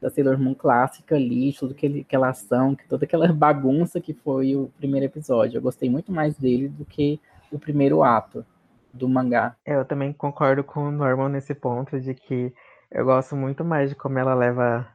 da 0.00 0.08
Sailor 0.08 0.38
Moon 0.38 0.54
clássica 0.54 1.16
ali, 1.16 1.54
aquele, 1.70 2.00
aquela 2.00 2.30
ação, 2.30 2.74
toda 2.88 3.04
aquela 3.04 3.28
bagunça 3.30 4.00
que 4.00 4.14
foi 4.14 4.56
o 4.56 4.70
primeiro 4.78 5.04
episódio. 5.04 5.58
Eu 5.58 5.62
gostei 5.62 5.90
muito 5.90 6.10
mais 6.10 6.34
dele 6.38 6.68
do 6.68 6.86
que 6.86 7.20
o 7.52 7.58
primeiro 7.58 8.02
ato 8.02 8.42
do 8.90 9.06
mangá. 9.06 9.54
É, 9.66 9.76
eu 9.76 9.84
também 9.84 10.14
concordo 10.14 10.64
com 10.64 10.88
o 10.88 10.90
Norman 10.90 11.28
nesse 11.28 11.54
ponto 11.54 12.00
de 12.00 12.14
que 12.14 12.54
eu 12.90 13.04
gosto 13.04 13.36
muito 13.36 13.62
mais 13.62 13.90
de 13.90 13.96
como 13.96 14.18
ela 14.18 14.32
leva 14.32 14.88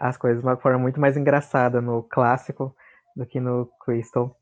as 0.00 0.16
coisas 0.16 0.40
de 0.40 0.46
uma 0.46 0.56
forma 0.56 0.78
muito 0.78 0.98
mais 0.98 1.16
engraçada 1.16 1.80
no 1.80 2.02
clássico 2.02 2.74
do 3.14 3.26
que 3.26 3.38
no 3.38 3.66
Crystal. 3.84 4.34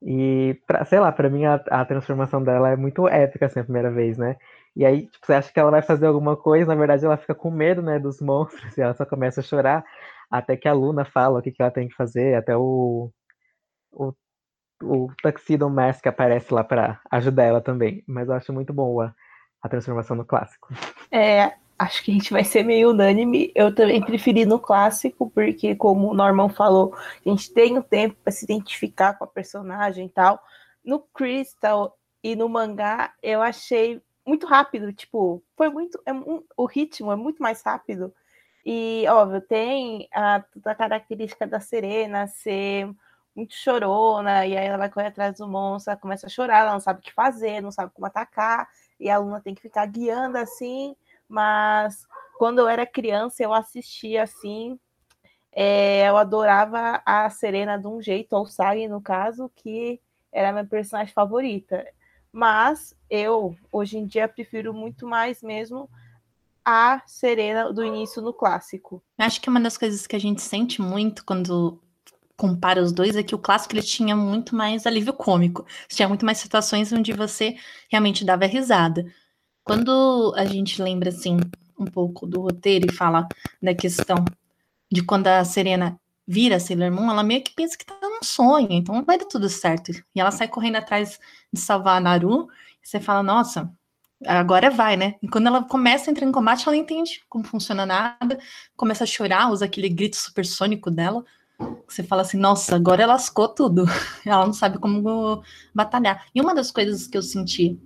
E, 0.00 0.60
pra, 0.66 0.84
sei 0.84 1.00
lá, 1.00 1.12
para 1.12 1.28
mim 1.28 1.44
a, 1.44 1.54
a, 1.70 1.84
transformação 1.84 2.42
dela 2.42 2.70
é 2.70 2.76
muito 2.76 3.08
épica, 3.08 3.46
assim, 3.46 3.60
a 3.60 3.64
primeira 3.64 3.90
vez, 3.90 4.16
né? 4.16 4.36
E 4.74 4.84
aí, 4.84 5.06
tipo, 5.06 5.26
você 5.26 5.34
acha 5.34 5.52
que 5.52 5.60
ela 5.60 5.70
vai 5.70 5.82
fazer 5.82 6.06
alguma 6.06 6.36
coisa, 6.36 6.66
na 6.66 6.74
verdade 6.74 7.04
ela 7.04 7.16
fica 7.16 7.34
com 7.34 7.50
medo, 7.50 7.82
né, 7.82 7.98
dos 7.98 8.20
monstros, 8.20 8.76
e 8.78 8.80
ela 8.80 8.94
só 8.94 9.04
começa 9.04 9.40
a 9.40 9.44
chorar, 9.44 9.84
até 10.30 10.56
que 10.56 10.68
a 10.68 10.72
Luna 10.72 11.04
fala 11.04 11.38
o 11.38 11.42
que, 11.42 11.52
que 11.52 11.62
ela 11.62 11.70
tem 11.70 11.88
que 11.88 11.94
fazer, 11.94 12.34
até 12.34 12.56
o, 12.56 13.12
o, 13.92 14.12
o 14.82 15.08
Tuxedo 15.22 15.68
Mask 15.70 16.06
aparece 16.06 16.52
lá 16.52 16.64
para 16.64 17.00
ajudar 17.10 17.44
ela 17.44 17.60
também. 17.60 18.02
Mas 18.06 18.28
eu 18.28 18.34
acho 18.34 18.52
muito 18.52 18.72
boa 18.72 19.14
a 19.62 19.68
transformação 19.68 20.16
no 20.16 20.24
clássico. 20.24 20.68
É, 21.10 21.52
acho 21.82 22.02
que 22.02 22.10
a 22.10 22.14
gente 22.14 22.32
vai 22.32 22.44
ser 22.44 22.62
meio 22.64 22.90
unânime. 22.90 23.50
Eu 23.54 23.74
também 23.74 24.00
preferi 24.00 24.46
no 24.46 24.58
clássico, 24.58 25.30
porque, 25.30 25.74
como 25.74 26.10
o 26.10 26.14
Norman 26.14 26.48
falou, 26.48 26.94
a 26.94 27.28
gente 27.28 27.52
tem 27.52 27.76
o 27.76 27.80
um 27.80 27.82
tempo 27.82 28.16
para 28.22 28.32
se 28.32 28.44
identificar 28.44 29.14
com 29.14 29.24
a 29.24 29.26
personagem 29.26 30.06
e 30.06 30.08
tal. 30.08 30.42
No 30.84 31.00
Crystal 31.00 31.96
e 32.22 32.36
no 32.36 32.48
mangá, 32.48 33.12
eu 33.22 33.42
achei 33.42 34.00
muito 34.26 34.46
rápido, 34.46 34.92
tipo, 34.92 35.42
foi 35.56 35.68
muito. 35.68 36.00
É, 36.06 36.12
um, 36.12 36.42
o 36.56 36.66
ritmo 36.66 37.10
é 37.10 37.16
muito 37.16 37.42
mais 37.42 37.62
rápido. 37.62 38.14
E, 38.64 39.04
óbvio, 39.08 39.40
tem 39.40 40.08
a, 40.14 40.44
a 40.64 40.74
característica 40.74 41.46
da 41.46 41.58
Serena 41.58 42.28
ser 42.28 42.88
muito 43.34 43.54
chorona, 43.54 44.46
e 44.46 44.56
aí 44.56 44.66
ela 44.66 44.78
vai 44.78 44.90
correr 44.90 45.08
atrás 45.08 45.38
do 45.38 45.48
monstro, 45.48 45.90
ela 45.90 46.00
começa 46.00 46.26
a 46.26 46.30
chorar, 46.30 46.60
ela 46.60 46.72
não 46.72 46.80
sabe 46.80 47.00
o 47.00 47.02
que 47.02 47.12
fazer, 47.12 47.60
não 47.60 47.72
sabe 47.72 47.90
como 47.94 48.06
atacar, 48.06 48.68
e 49.00 49.10
a 49.10 49.16
aluna 49.16 49.40
tem 49.40 49.54
que 49.54 49.62
ficar 49.62 49.86
guiando 49.86 50.38
assim, 50.38 50.94
mas 51.32 52.06
quando 52.36 52.58
eu 52.58 52.68
era 52.68 52.86
criança 52.86 53.42
eu 53.42 53.54
assistia 53.54 54.22
assim, 54.22 54.78
é, 55.50 56.06
eu 56.06 56.16
adorava 56.18 57.02
a 57.06 57.30
Serena 57.30 57.78
de 57.78 57.86
um 57.86 58.02
jeito, 58.02 58.34
ou 58.34 58.46
Sagi 58.46 58.86
no 58.86 59.00
caso, 59.00 59.50
que 59.56 59.98
era 60.30 60.52
minha 60.52 60.66
personagem 60.66 61.12
favorita. 61.12 61.86
Mas 62.30 62.94
eu, 63.08 63.56
hoje 63.70 63.96
em 63.96 64.06
dia, 64.06 64.28
prefiro 64.28 64.74
muito 64.74 65.06
mais 65.06 65.42
mesmo 65.42 65.88
a 66.62 67.02
Serena 67.06 67.72
do 67.72 67.82
início 67.82 68.20
no 68.20 68.32
clássico. 68.32 69.02
Acho 69.16 69.40
que 69.40 69.48
uma 69.48 69.60
das 69.60 69.78
coisas 69.78 70.06
que 70.06 70.16
a 70.16 70.20
gente 70.20 70.42
sente 70.42 70.82
muito 70.82 71.24
quando 71.24 71.80
compara 72.36 72.82
os 72.82 72.92
dois 72.92 73.16
é 73.16 73.22
que 73.22 73.34
o 73.34 73.38
clássico 73.38 73.74
ele 73.74 73.82
tinha 73.82 74.14
muito 74.14 74.54
mais 74.54 74.86
alívio 74.86 75.12
cômico. 75.14 75.66
Tinha 75.88 76.08
muito 76.08 76.26
mais 76.26 76.38
situações 76.38 76.92
onde 76.92 77.12
você 77.12 77.56
realmente 77.90 78.22
dava 78.22 78.44
risada. 78.44 79.06
Quando 79.64 80.34
a 80.36 80.44
gente 80.44 80.82
lembra 80.82 81.10
assim 81.10 81.38
um 81.78 81.84
pouco 81.84 82.26
do 82.26 82.40
roteiro 82.40 82.86
e 82.90 82.94
fala 82.94 83.28
da 83.60 83.74
questão 83.74 84.24
de 84.90 85.02
quando 85.02 85.28
a 85.28 85.44
Serena 85.44 85.98
vira 86.26 86.60
Sailor 86.60 86.90
Moon, 86.90 87.10
ela 87.10 87.22
meio 87.22 87.42
que 87.42 87.54
pensa 87.54 87.76
que 87.76 87.84
tá 87.84 87.96
num 88.02 88.22
sonho, 88.22 88.68
então 88.70 89.04
vai 89.04 89.18
dar 89.18 89.26
tudo 89.26 89.48
certo. 89.48 89.90
E 90.14 90.20
ela 90.20 90.30
sai 90.30 90.48
correndo 90.48 90.76
atrás 90.76 91.18
de 91.52 91.60
salvar 91.60 91.96
a 91.96 92.00
Naru, 92.00 92.48
e 92.82 92.88
você 92.88 93.00
fala, 93.00 93.22
nossa, 93.22 93.72
agora 94.26 94.70
vai, 94.70 94.96
né? 94.96 95.14
E 95.22 95.28
quando 95.28 95.46
ela 95.46 95.62
começa 95.64 96.08
a 96.08 96.12
entrar 96.12 96.26
em 96.26 96.32
combate, 96.32 96.66
ela 96.66 96.76
entende 96.76 97.22
como 97.28 97.44
funciona 97.44 97.86
nada, 97.86 98.38
começa 98.76 99.04
a 99.04 99.06
chorar, 99.06 99.50
usa 99.50 99.64
aquele 99.64 99.88
grito 99.88 100.16
supersônico 100.16 100.90
dela. 100.90 101.24
Você 101.86 102.02
fala 102.02 102.22
assim, 102.22 102.36
nossa, 102.36 102.74
agora 102.74 103.02
ela 103.02 103.14
lascou 103.14 103.48
tudo. 103.48 103.84
ela 104.26 104.44
não 104.44 104.52
sabe 104.52 104.78
como 104.78 105.42
batalhar. 105.74 106.26
E 106.34 106.40
uma 106.40 106.54
das 106.54 106.70
coisas 106.70 107.06
que 107.06 107.16
eu 107.16 107.22
senti 107.22 107.78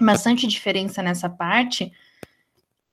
bastante 0.00 0.46
diferença 0.46 1.02
nessa 1.02 1.28
parte, 1.28 1.92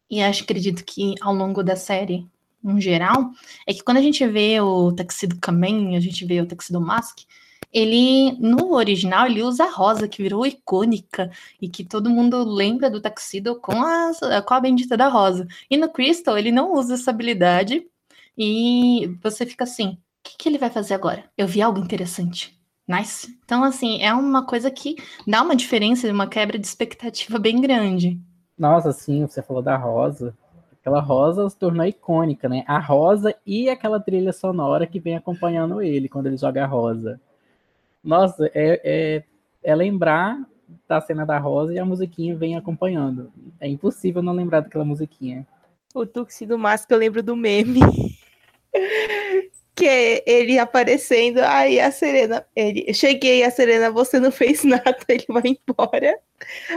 e 0.09 0.21
acho 0.21 0.43
acredito 0.43 0.83
que 0.83 1.15
ao 1.21 1.33
longo 1.33 1.63
da 1.63 1.75
série 1.75 2.27
em 2.63 2.81
geral, 2.81 3.31
é 3.67 3.73
que 3.73 3.83
quando 3.83 3.97
a 3.97 4.01
gente 4.01 4.25
vê 4.27 4.59
o 4.59 4.91
Tuxedo 4.91 5.37
Kamen, 5.39 5.95
a 5.95 5.99
gente 5.99 6.25
vê 6.25 6.41
o 6.41 6.47
Tuxedo 6.47 6.81
Mask, 6.81 7.19
ele, 7.71 8.31
no 8.39 8.73
original, 8.73 9.27
ele 9.27 9.43
usa 9.43 9.65
a 9.65 9.69
rosa, 9.69 10.07
que 10.07 10.23
virou 10.23 10.45
icônica, 10.45 11.29
e 11.61 11.69
que 11.69 11.83
todo 11.83 12.09
mundo 12.09 12.43
lembra 12.43 12.89
do 12.89 13.01
Tuxedo 13.01 13.59
com 13.59 13.73
a, 13.73 14.11
com 14.43 14.53
a 14.53 14.59
bendita 14.59 14.97
da 14.97 15.07
rosa. 15.09 15.47
E 15.69 15.77
no 15.77 15.89
Crystal, 15.89 16.37
ele 16.37 16.51
não 16.51 16.73
usa 16.73 16.95
essa 16.95 17.11
habilidade, 17.11 17.85
e 18.37 19.15
você 19.21 19.45
fica 19.45 19.63
assim, 19.65 19.89
o 19.89 19.97
que, 20.23 20.37
que 20.37 20.49
ele 20.49 20.57
vai 20.57 20.69
fazer 20.69 20.93
agora? 20.93 21.29
Eu 21.37 21.47
vi 21.47 21.61
algo 21.61 21.79
interessante. 21.79 22.57
Nice. 22.87 23.35
Então, 23.43 23.63
assim, 23.63 24.01
é 24.01 24.13
uma 24.13 24.45
coisa 24.45 24.69
que 24.69 24.95
dá 25.27 25.41
uma 25.41 25.55
diferença, 25.55 26.11
uma 26.11 26.27
quebra 26.27 26.57
de 26.59 26.67
expectativa 26.67 27.39
bem 27.39 27.59
grande. 27.59 28.19
Nossa, 28.57 28.91
sim, 28.91 29.25
você 29.25 29.41
falou 29.41 29.61
da 29.61 29.75
rosa. 29.75 30.35
Aquela 30.79 31.01
rosa 31.01 31.49
se 31.49 31.57
tornou 31.57 31.85
icônica, 31.85 32.47
né? 32.47 32.63
A 32.67 32.77
rosa 32.77 33.35
e 33.45 33.69
aquela 33.69 33.99
trilha 33.99 34.31
sonora 34.31 34.85
que 34.85 34.99
vem 34.99 35.15
acompanhando 35.15 35.81
ele 35.81 36.07
quando 36.07 36.27
ele 36.27 36.37
joga 36.37 36.63
a 36.63 36.67
rosa. 36.67 37.19
Nossa, 38.03 38.45
é, 38.53 38.79
é, 38.83 39.23
é 39.63 39.75
lembrar 39.75 40.37
da 40.87 41.01
cena 41.01 41.25
da 41.25 41.39
rosa 41.39 41.73
e 41.73 41.79
a 41.79 41.85
musiquinha 41.85 42.35
vem 42.35 42.55
acompanhando. 42.55 43.31
É 43.59 43.67
impossível 43.67 44.21
não 44.21 44.33
lembrar 44.33 44.59
daquela 44.59 44.85
musiquinha. 44.85 45.45
O 45.93 46.05
Tuxedo 46.05 46.57
Mask, 46.57 46.91
eu 46.91 46.99
lembro 46.99 47.23
do 47.23 47.35
meme. 47.35 47.79
que 49.75 50.23
ele 50.25 50.57
aparecendo, 50.57 51.39
aí 51.39 51.81
a 51.81 51.91
Serena, 51.91 52.45
ele, 52.55 52.93
cheguei, 52.93 53.43
a 53.43 53.51
Serena, 53.51 53.91
você 53.91 54.19
não 54.21 54.31
fez 54.31 54.63
nada, 54.63 54.95
ele 55.09 55.25
vai 55.27 55.43
embora. 55.43 56.17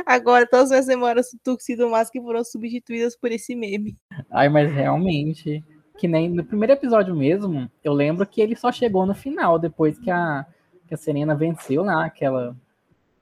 Agora 0.04 0.46
todas 0.48 0.72
as 0.72 0.86
memórias 0.86 1.30
do 1.32 1.38
Tuxedo 1.54 1.88
Mask 1.88 2.12
foram 2.16 2.42
substituídas 2.42 3.16
por 3.16 3.30
esse 3.30 3.54
meme. 3.54 3.96
Ai, 4.28 4.48
mas 4.48 4.72
realmente, 4.72 5.62
que 5.96 6.08
nem 6.08 6.28
no 6.28 6.44
primeiro 6.44 6.72
episódio 6.72 7.14
mesmo, 7.14 7.70
eu 7.84 7.92
lembro 7.92 8.26
que 8.26 8.40
ele 8.40 8.56
só 8.56 8.72
chegou 8.72 9.06
no 9.06 9.14
final, 9.14 9.60
depois 9.60 9.96
que 9.96 10.10
a, 10.10 10.44
que 10.88 10.94
a 10.94 10.98
Serena 10.98 11.36
venceu 11.36 11.84
lá 11.84 12.04
aquela, 12.04 12.56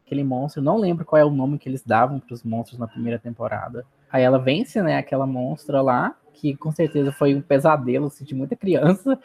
aquele 0.07 0.25
monstro. 0.25 0.63
Não 0.63 0.79
lembro 0.79 1.05
qual 1.05 1.21
é 1.21 1.25
o 1.25 1.31
nome 1.31 1.59
que 1.59 1.69
eles 1.69 1.83
davam 1.85 2.19
para 2.19 2.33
os 2.33 2.43
monstros 2.43 2.79
na 2.79 2.89
primeira 2.89 3.19
temporada. 3.19 3.85
Aí 4.11 4.23
ela 4.23 4.39
vence, 4.39 4.81
né, 4.81 4.97
aquela 4.97 5.27
monstra 5.27 5.83
lá, 5.83 6.17
que 6.33 6.57
com 6.57 6.73
certeza 6.73 7.13
foi 7.13 7.35
um 7.35 7.43
pesadelo 7.43 8.07
assim, 8.07 8.25
de 8.25 8.35
muita 8.35 8.57
criança 8.57 9.19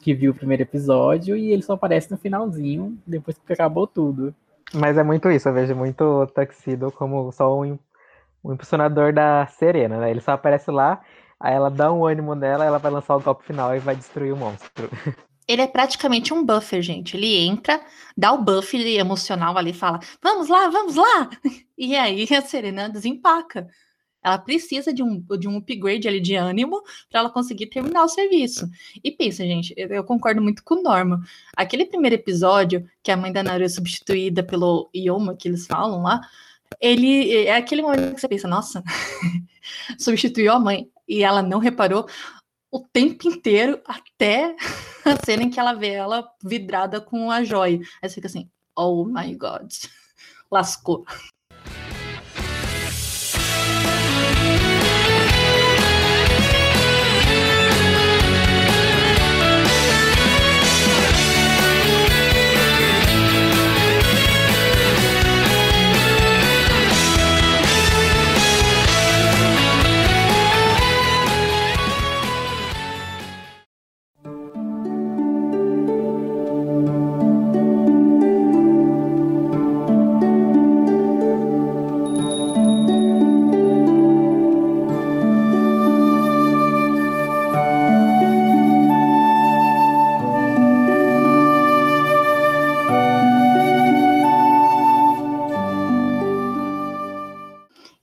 que 0.00 0.14
viu 0.14 0.32
o 0.32 0.34
primeiro 0.34 0.62
episódio 0.62 1.36
e 1.36 1.52
ele 1.52 1.62
só 1.62 1.74
aparece 1.74 2.10
no 2.10 2.16
finalzinho, 2.16 2.96
depois 3.06 3.36
que 3.38 3.52
acabou 3.52 3.86
tudo. 3.86 4.34
Mas 4.72 4.98
é 4.98 5.02
muito 5.02 5.30
isso, 5.30 5.48
eu 5.48 5.52
vejo 5.52 5.74
muito 5.74 6.02
o 6.02 6.26
Tuxedo 6.26 6.90
como 6.90 7.30
só 7.32 7.60
um, 7.60 7.78
um 8.42 8.52
impulsionador 8.52 9.12
da 9.12 9.46
Serena, 9.46 9.98
né? 9.98 10.10
Ele 10.10 10.20
só 10.20 10.32
aparece 10.32 10.70
lá, 10.70 11.00
aí 11.38 11.54
ela 11.54 11.70
dá 11.70 11.92
um 11.92 12.04
ânimo 12.04 12.34
nela, 12.34 12.64
ela 12.64 12.78
vai 12.78 12.90
lançar 12.90 13.16
o 13.16 13.20
golpe 13.20 13.44
final 13.44 13.74
e 13.74 13.78
vai 13.78 13.94
destruir 13.94 14.32
o 14.32 14.36
monstro. 14.36 14.88
Ele 15.46 15.60
é 15.60 15.66
praticamente 15.66 16.32
um 16.32 16.42
buffer, 16.42 16.80
gente. 16.80 17.18
Ele 17.18 17.36
entra, 17.36 17.78
dá 18.16 18.32
o 18.32 18.42
buff 18.42 18.74
emocional 18.76 19.58
ali, 19.58 19.74
fala: 19.74 20.00
vamos 20.22 20.48
lá, 20.48 20.68
vamos 20.68 20.96
lá! 20.96 21.30
E 21.76 21.96
aí 21.96 22.24
a 22.32 22.40
Serena 22.40 22.88
desempaca. 22.88 23.66
Ela 24.24 24.38
precisa 24.38 24.92
de 24.92 25.02
um, 25.02 25.20
de 25.38 25.46
um 25.46 25.58
upgrade 25.58 26.08
ali 26.08 26.20
de 26.20 26.34
ânimo 26.34 26.82
para 27.10 27.20
ela 27.20 27.30
conseguir 27.30 27.66
terminar 27.66 28.04
o 28.04 28.08
serviço. 28.08 28.68
E 29.02 29.10
pensa, 29.10 29.44
gente, 29.44 29.74
eu, 29.76 29.88
eu, 29.88 30.04
concordo 30.04 30.40
muito 30.40 30.64
com 30.64 30.76
o 30.76 30.82
Norma. 30.82 31.22
Aquele 31.54 31.84
primeiro 31.84 32.14
episódio, 32.14 32.88
que 33.02 33.10
a 33.10 33.16
mãe 33.16 33.30
da 33.30 33.42
Naru 33.42 33.64
é 33.64 33.68
substituída 33.68 34.42
pelo 34.42 34.88
Ioma, 34.94 35.36
que 35.36 35.46
eles 35.46 35.66
falam 35.66 36.02
lá, 36.02 36.20
ele 36.80 37.44
é 37.44 37.54
aquele 37.54 37.82
momento 37.82 38.14
que 38.14 38.20
você 38.20 38.28
pensa, 38.28 38.48
nossa, 38.48 38.82
substituiu 39.98 40.52
a 40.52 40.58
mãe 40.58 40.90
e 41.06 41.22
ela 41.22 41.42
não 41.42 41.58
reparou 41.58 42.06
o 42.70 42.80
tempo 42.80 43.28
inteiro 43.28 43.80
até 43.84 44.56
a 45.04 45.24
cena 45.24 45.44
em 45.44 45.50
que 45.50 45.60
ela 45.60 45.74
vê 45.74 45.90
ela 45.90 46.28
vidrada 46.42 47.00
com 47.00 47.30
a 47.30 47.44
joia. 47.44 47.78
Aí 48.02 48.08
você 48.08 48.16
fica 48.16 48.26
assim, 48.26 48.50
oh 48.76 49.04
my 49.04 49.34
god, 49.36 49.70
lascou. 50.50 51.04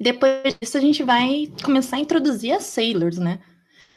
Depois 0.01 0.57
disso, 0.59 0.77
a 0.79 0.81
gente 0.81 1.03
vai 1.03 1.53
começar 1.63 1.97
a 1.97 1.99
introduzir 1.99 2.53
as 2.53 2.63
Sailors, 2.63 3.19
né? 3.19 3.39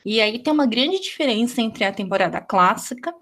E 0.05 0.21
aí 0.21 0.39
tem 0.39 0.53
uma 0.53 0.67
grande 0.67 1.01
diferença 1.01 1.63
entre 1.63 1.83
a 1.83 1.91
temporada 1.91 2.43
clássica 2.43 3.15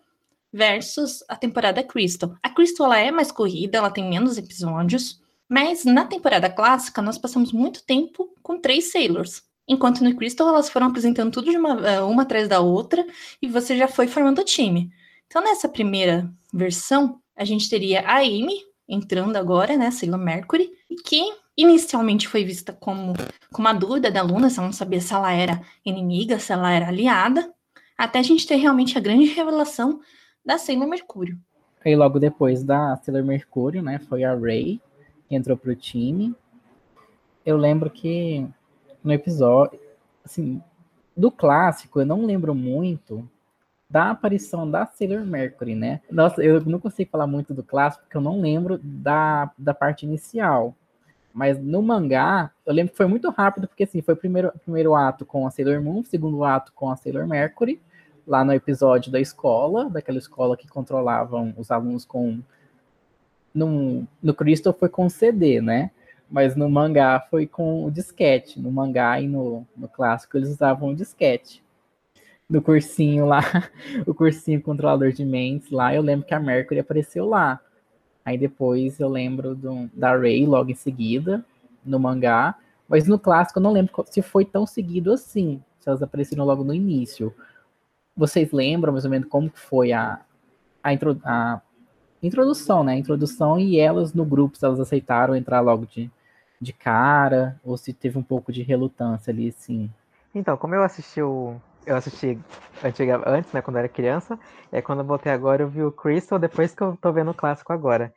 versus 0.52 1.22
a 1.28 1.36
temporada 1.36 1.80
Crystal. 1.84 2.34
A 2.42 2.50
Crystal 2.50 2.86
ela 2.86 2.98
é 2.98 3.12
mais 3.12 3.30
corrida, 3.30 3.78
ela 3.78 3.88
tem 3.88 4.10
menos 4.10 4.36
episódios, 4.36 5.22
mas 5.48 5.84
na 5.84 6.04
temporada 6.04 6.50
clássica 6.50 7.00
nós 7.00 7.16
passamos 7.16 7.52
muito 7.52 7.84
tempo 7.84 8.34
com 8.42 8.60
três 8.60 8.90
Sailors. 8.90 9.44
Enquanto 9.68 10.02
no 10.02 10.16
Crystal 10.16 10.48
elas 10.48 10.68
foram 10.68 10.88
apresentando 10.88 11.30
tudo 11.30 11.52
de 11.52 11.56
uma, 11.56 11.88
eh, 11.88 12.00
uma 12.00 12.22
atrás 12.22 12.48
da 12.48 12.58
outra 12.58 13.06
e 13.40 13.46
você 13.46 13.76
já 13.76 13.86
foi 13.86 14.08
formando 14.08 14.40
o 14.40 14.44
time. 14.44 14.90
Então 15.28 15.40
nessa 15.40 15.68
primeira 15.68 16.28
versão, 16.52 17.20
a 17.36 17.44
gente 17.44 17.70
teria 17.70 18.00
a 18.00 18.18
Amy 18.18 18.60
entrando 18.88 19.36
agora, 19.36 19.76
né, 19.76 19.92
Sailor 19.92 20.18
Mercury, 20.18 20.68
que 21.06 21.41
inicialmente 21.56 22.28
foi 22.28 22.44
vista 22.44 22.72
como, 22.72 23.14
como 23.52 23.68
uma 23.68 23.74
dúvida 23.74 24.10
da 24.10 24.22
Luna, 24.22 24.48
se 24.48 24.58
ela 24.58 24.68
não 24.68 24.72
sabia 24.72 25.00
se 25.00 25.12
ela 25.12 25.32
era 25.32 25.60
inimiga, 25.84 26.38
se 26.38 26.52
ela 26.52 26.72
era 26.72 26.88
aliada, 26.88 27.52
até 27.96 28.18
a 28.18 28.22
gente 28.22 28.46
ter 28.46 28.56
realmente 28.56 28.96
a 28.96 29.00
grande 29.00 29.26
revelação 29.26 30.00
da 30.44 30.58
Sailor 30.58 30.88
Mercúrio. 30.88 31.38
Aí 31.84 31.94
logo 31.94 32.18
depois 32.18 32.62
da 32.62 32.96
Sailor 32.96 33.24
Mercúrio, 33.24 33.82
né, 33.82 33.98
foi 34.08 34.24
a 34.24 34.34
Ray 34.34 34.80
que 35.28 35.34
entrou 35.34 35.56
pro 35.56 35.74
time. 35.74 36.34
Eu 37.44 37.56
lembro 37.56 37.90
que 37.90 38.46
no 39.02 39.12
episódio, 39.12 39.78
assim, 40.24 40.62
do 41.16 41.30
clássico, 41.30 42.00
eu 42.00 42.06
não 42.06 42.24
lembro 42.24 42.54
muito 42.54 43.28
da 43.90 44.10
aparição 44.10 44.70
da 44.70 44.86
Sailor 44.86 45.24
Mercury, 45.26 45.74
né? 45.74 46.00
Nossa, 46.10 46.42
eu 46.42 46.64
não 46.64 46.80
consigo 46.80 47.10
falar 47.10 47.26
muito 47.26 47.52
do 47.52 47.62
clássico 47.62 48.04
porque 48.04 48.16
eu 48.16 48.22
não 48.22 48.40
lembro 48.40 48.80
da, 48.82 49.50
da 49.58 49.74
parte 49.74 50.06
inicial. 50.06 50.74
Mas 51.32 51.58
no 51.58 51.82
mangá, 51.82 52.50
eu 52.66 52.74
lembro 52.74 52.92
que 52.92 52.96
foi 52.96 53.06
muito 53.06 53.30
rápido, 53.30 53.66
porque 53.66 53.84
assim, 53.84 54.02
foi 54.02 54.14
o 54.14 54.16
primeiro, 54.16 54.52
primeiro 54.62 54.94
ato 54.94 55.24
com 55.24 55.46
a 55.46 55.50
Sailor 55.50 55.80
Moon, 55.82 56.04
segundo 56.04 56.44
ato 56.44 56.72
com 56.74 56.90
a 56.90 56.96
Sailor 56.96 57.26
Mercury, 57.26 57.80
lá 58.26 58.44
no 58.44 58.52
episódio 58.52 59.10
da 59.10 59.20
escola, 59.20 59.88
daquela 59.88 60.18
escola 60.18 60.56
que 60.56 60.68
controlavam 60.68 61.54
os 61.56 61.70
alunos 61.70 62.04
com. 62.04 62.40
No, 63.54 64.06
no 64.22 64.34
Crystal 64.34 64.72
foi 64.72 64.88
com 64.88 65.08
CD, 65.08 65.60
né? 65.60 65.90
Mas 66.30 66.56
no 66.56 66.68
mangá 66.68 67.20
foi 67.30 67.46
com 67.46 67.84
o 67.84 67.90
disquete. 67.90 68.58
No 68.60 68.72
mangá 68.72 69.20
e 69.20 69.28
no, 69.28 69.66
no 69.76 69.88
clássico 69.88 70.36
eles 70.36 70.48
usavam 70.50 70.90
o 70.90 70.94
disquete. 70.94 71.62
No 72.48 72.62
cursinho 72.62 73.26
lá, 73.26 73.42
o 74.06 74.14
cursinho 74.14 74.62
controlador 74.62 75.12
de 75.12 75.24
mentes 75.24 75.70
lá, 75.70 75.94
eu 75.94 76.02
lembro 76.02 76.26
que 76.26 76.34
a 76.34 76.40
Mercury 76.40 76.80
apareceu 76.80 77.26
lá. 77.26 77.60
Aí 78.24 78.38
depois 78.38 79.00
eu 79.00 79.08
lembro 79.08 79.54
do, 79.54 79.90
da 79.92 80.16
Ray 80.16 80.46
logo 80.46 80.70
em 80.70 80.74
seguida, 80.74 81.44
no 81.84 81.98
mangá. 81.98 82.56
Mas 82.88 83.06
no 83.06 83.18
clássico 83.18 83.58
eu 83.58 83.62
não 83.62 83.72
lembro 83.72 84.04
se 84.08 84.22
foi 84.22 84.44
tão 84.44 84.66
seguido 84.66 85.12
assim. 85.12 85.62
Se 85.80 85.88
elas 85.88 86.02
apareceram 86.02 86.44
logo 86.44 86.62
no 86.62 86.74
início. 86.74 87.34
Vocês 88.16 88.52
lembram 88.52 88.92
mais 88.92 89.04
ou 89.04 89.10
menos 89.10 89.28
como 89.28 89.50
que 89.50 89.58
foi 89.58 89.92
a, 89.92 90.20
a, 90.82 90.92
intro, 90.92 91.18
a 91.24 91.60
introdução, 92.22 92.84
né? 92.84 92.92
A 92.92 92.98
introdução 92.98 93.58
e 93.58 93.78
elas 93.78 94.12
no 94.12 94.24
grupo, 94.24 94.56
se 94.56 94.64
elas 94.64 94.78
aceitaram 94.78 95.34
entrar 95.34 95.60
logo 95.60 95.86
de, 95.86 96.10
de 96.60 96.72
cara, 96.72 97.58
ou 97.64 97.76
se 97.76 97.92
teve 97.92 98.18
um 98.18 98.22
pouco 98.22 98.52
de 98.52 98.62
relutância 98.62 99.32
ali, 99.32 99.50
sim. 99.52 99.90
Então, 100.34 100.56
como 100.56 100.74
eu 100.74 100.82
assisti 100.82 101.20
o. 101.20 101.56
Eu 101.84 101.96
assisti 101.96 102.38
antiga, 102.82 103.22
antes, 103.26 103.52
né, 103.52 103.60
quando 103.60 103.76
eu 103.76 103.80
era 103.80 103.88
criança, 103.88 104.38
aí 104.70 104.80
quando 104.80 105.00
eu 105.00 105.04
voltei 105.04 105.32
agora 105.32 105.62
eu 105.62 105.68
vi 105.68 105.82
o 105.82 105.90
Crystal, 105.90 106.38
depois 106.38 106.74
que 106.74 106.82
eu 106.82 106.96
tô 107.00 107.12
vendo 107.12 107.32
o 107.32 107.34
clássico 107.34 107.72
agora. 107.72 108.12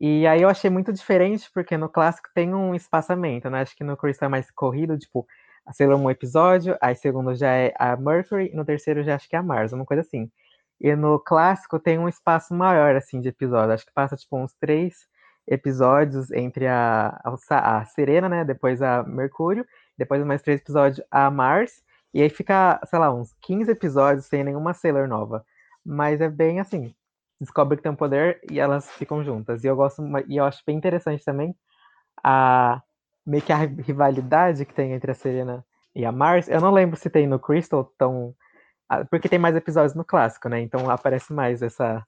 E 0.00 0.26
aí 0.26 0.42
eu 0.42 0.48
achei 0.48 0.70
muito 0.70 0.92
diferente, 0.92 1.50
porque 1.52 1.76
no 1.76 1.88
clássico 1.88 2.28
tem 2.34 2.54
um 2.54 2.74
espaçamento, 2.74 3.50
né? 3.50 3.62
Acho 3.62 3.74
que 3.76 3.82
no 3.82 3.96
Crystal 3.96 4.26
é 4.26 4.30
mais 4.30 4.50
corrido, 4.50 4.96
tipo, 4.98 5.26
a 5.66 5.72
Sailor 5.72 5.98
Moon 5.98 6.10
episódio, 6.10 6.76
aí 6.80 6.94
segundo 6.94 7.34
já 7.34 7.50
é 7.52 7.74
a 7.78 7.96
Mercury, 7.96 8.50
e 8.52 8.56
no 8.56 8.64
terceiro 8.64 9.02
já 9.02 9.16
acho 9.16 9.28
que 9.28 9.36
é 9.36 9.38
a 9.38 9.42
Mars, 9.42 9.72
uma 9.72 9.84
coisa 9.84 10.02
assim. 10.02 10.30
E 10.80 10.94
no 10.94 11.18
clássico 11.18 11.78
tem 11.80 11.98
um 11.98 12.08
espaço 12.08 12.54
maior, 12.54 12.94
assim, 12.94 13.20
de 13.20 13.28
episódio. 13.28 13.72
Acho 13.74 13.86
que 13.86 13.92
passa, 13.92 14.16
tipo, 14.16 14.38
uns 14.38 14.54
três 14.60 15.08
episódios 15.46 16.30
entre 16.30 16.66
a, 16.66 17.20
a, 17.24 17.80
a 17.80 17.84
Serena, 17.86 18.28
né? 18.28 18.44
Depois 18.44 18.80
a 18.82 19.02
Mercúrio, 19.02 19.66
depois 19.96 20.22
mais 20.24 20.42
três 20.42 20.60
episódios 20.60 21.04
a 21.10 21.30
Mars, 21.30 21.82
e 22.12 22.22
aí 22.22 22.30
fica, 22.30 22.80
sei 22.84 22.98
lá, 22.98 23.12
uns 23.12 23.34
15 23.42 23.70
episódios 23.70 24.26
sem 24.26 24.42
nenhuma 24.44 24.74
Sailor 24.74 25.06
nova. 25.06 25.44
Mas 25.84 26.20
é 26.20 26.28
bem 26.28 26.60
assim, 26.60 26.94
descobre 27.40 27.76
que 27.76 27.82
tem 27.82 27.92
um 27.92 27.96
poder 27.96 28.40
e 28.50 28.58
elas 28.58 28.90
ficam 28.92 29.22
juntas. 29.22 29.64
E 29.64 29.66
eu 29.66 29.76
gosto, 29.76 30.02
e 30.26 30.36
eu 30.36 30.44
acho 30.44 30.62
bem 30.66 30.76
interessante 30.76 31.24
também 31.24 31.54
a 32.22 32.82
meio 33.24 33.42
que 33.42 33.52
a 33.52 33.56
rivalidade 33.56 34.64
que 34.64 34.74
tem 34.74 34.92
entre 34.92 35.10
a 35.10 35.14
Serena 35.14 35.64
e 35.94 36.04
a 36.04 36.12
Mars. 36.12 36.48
Eu 36.48 36.60
não 36.60 36.70
lembro 36.70 36.96
se 36.96 37.10
tem 37.10 37.26
no 37.26 37.38
Crystal 37.38 37.84
tão. 37.98 38.34
Porque 39.10 39.28
tem 39.28 39.38
mais 39.38 39.54
episódios 39.54 39.94
no 39.94 40.04
clássico, 40.04 40.48
né? 40.48 40.60
Então 40.60 40.88
aparece 40.90 41.32
mais 41.32 41.62
essa 41.62 42.02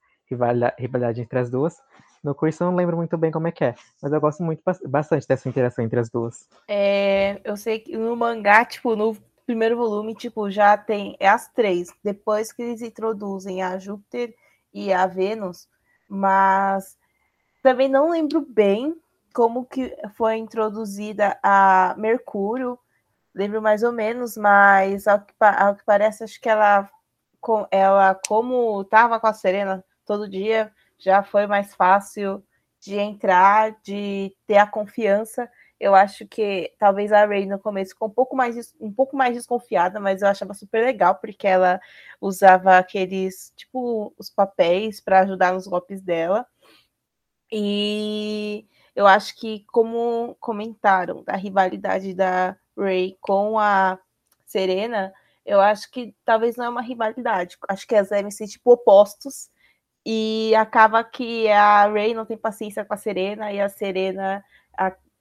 rivalidade 0.79 1.21
entre 1.21 1.39
as 1.39 1.51
duas. 1.51 1.77
No 2.25 2.35
Crystal 2.35 2.69
eu 2.69 2.71
não 2.71 2.79
lembro 2.79 2.97
muito 2.97 3.17
bem 3.19 3.31
como 3.31 3.49
é 3.49 3.53
que 3.53 3.65
é, 3.65 3.75
mas 4.03 4.13
eu 4.13 4.21
gosto 4.21 4.43
muito 4.43 4.63
bastante 4.87 5.27
dessa 5.27 5.49
interação 5.49 5.85
entre 5.85 5.99
as 5.99 6.11
duas. 6.11 6.47
É, 6.69 7.41
eu 7.45 7.57
sei 7.57 7.79
que 7.79 7.97
no 7.97 8.15
mangá, 8.15 8.65
tipo, 8.65 8.95
no 8.95 9.17
primeiro 9.51 9.77
volume, 9.77 10.15
tipo, 10.15 10.49
já 10.49 10.79
tem 10.79 11.17
é 11.19 11.29
as 11.29 11.49
três. 11.49 11.93
Depois 12.05 12.53
que 12.53 12.63
eles 12.63 12.83
introduzem 12.83 13.65
a 13.65 13.77
Júpiter 13.79 14.33
e 14.73 14.93
a 14.93 15.09
Vênus, 15.09 15.69
mas 16.09 16.97
também 17.61 17.89
não 17.89 18.11
lembro 18.11 18.41
bem 18.41 18.95
como 19.35 19.65
que 19.65 19.93
foi 20.15 20.37
introduzida 20.37 21.37
a 21.43 21.97
Mercúrio, 21.99 22.79
lembro 23.35 23.61
mais 23.61 23.83
ou 23.83 23.91
menos, 23.91 24.37
mas 24.37 25.09
ao 25.09 25.21
que, 25.21 25.35
ao 25.41 25.75
que 25.75 25.85
parece, 25.85 26.23
acho 26.23 26.41
que 26.41 26.49
ela, 26.49 26.89
ela 27.73 28.21
como 28.29 28.83
estava 28.83 29.19
com 29.19 29.27
a 29.27 29.35
Serena 29.35 29.85
todo 30.07 30.31
dia, 30.31 30.71
já 30.97 31.25
foi 31.25 31.49
mais 31.49 31.75
fácil 31.75 32.41
de 32.79 32.97
entrar, 32.97 33.75
de 33.83 34.33
ter 34.47 34.59
a 34.59 34.67
confiança. 34.67 35.51
Eu 35.81 35.95
acho 35.95 36.27
que 36.27 36.75
talvez 36.79 37.11
a 37.11 37.25
Ray 37.25 37.47
no 37.47 37.59
começo 37.59 37.93
ficou 37.93 38.09
um 38.09 38.13
pouco 38.13 38.37
mais, 38.37 38.75
um 38.79 38.93
pouco 38.93 39.17
mais 39.17 39.35
desconfiada, 39.35 39.99
mas 39.99 40.21
eu 40.21 40.29
achava 40.29 40.53
super 40.53 40.85
legal, 40.85 41.15
porque 41.17 41.47
ela 41.47 41.81
usava 42.21 42.77
aqueles, 42.77 43.53
tipo, 43.57 44.15
os 44.19 44.29
papéis 44.29 45.01
para 45.01 45.21
ajudar 45.21 45.55
nos 45.55 45.67
golpes 45.67 46.03
dela. 46.03 46.47
E 47.51 48.67
eu 48.95 49.07
acho 49.07 49.35
que, 49.37 49.65
como 49.73 50.37
comentaram 50.39 51.25
da 51.25 51.35
rivalidade 51.35 52.15
da 52.15 52.57
Ray 52.77 53.17
com 53.21 53.59
a 53.59 53.99
Serena, 54.47 55.13
eu 55.47 55.61
acho 55.61 55.91
que 55.91 56.15
talvez 56.25 56.57
não 56.57 56.67
é 56.67 56.69
uma 56.69 56.83
rivalidade. 56.83 57.57
Acho 57.69 57.87
que 57.87 57.95
elas 57.95 58.11
devem 58.11 58.31
ser 58.31 58.47
tipo 58.47 58.73
opostos. 58.73 59.51
E 60.05 60.55
acaba 60.57 61.03
que 61.05 61.49
a 61.51 61.87
Ray 61.89 62.15
não 62.15 62.27
tem 62.27 62.37
paciência 62.37 62.85
com 62.85 62.95
a 62.95 62.97
Serena 62.97 63.53
e 63.53 63.61
a 63.61 63.69
Serena 63.69 64.45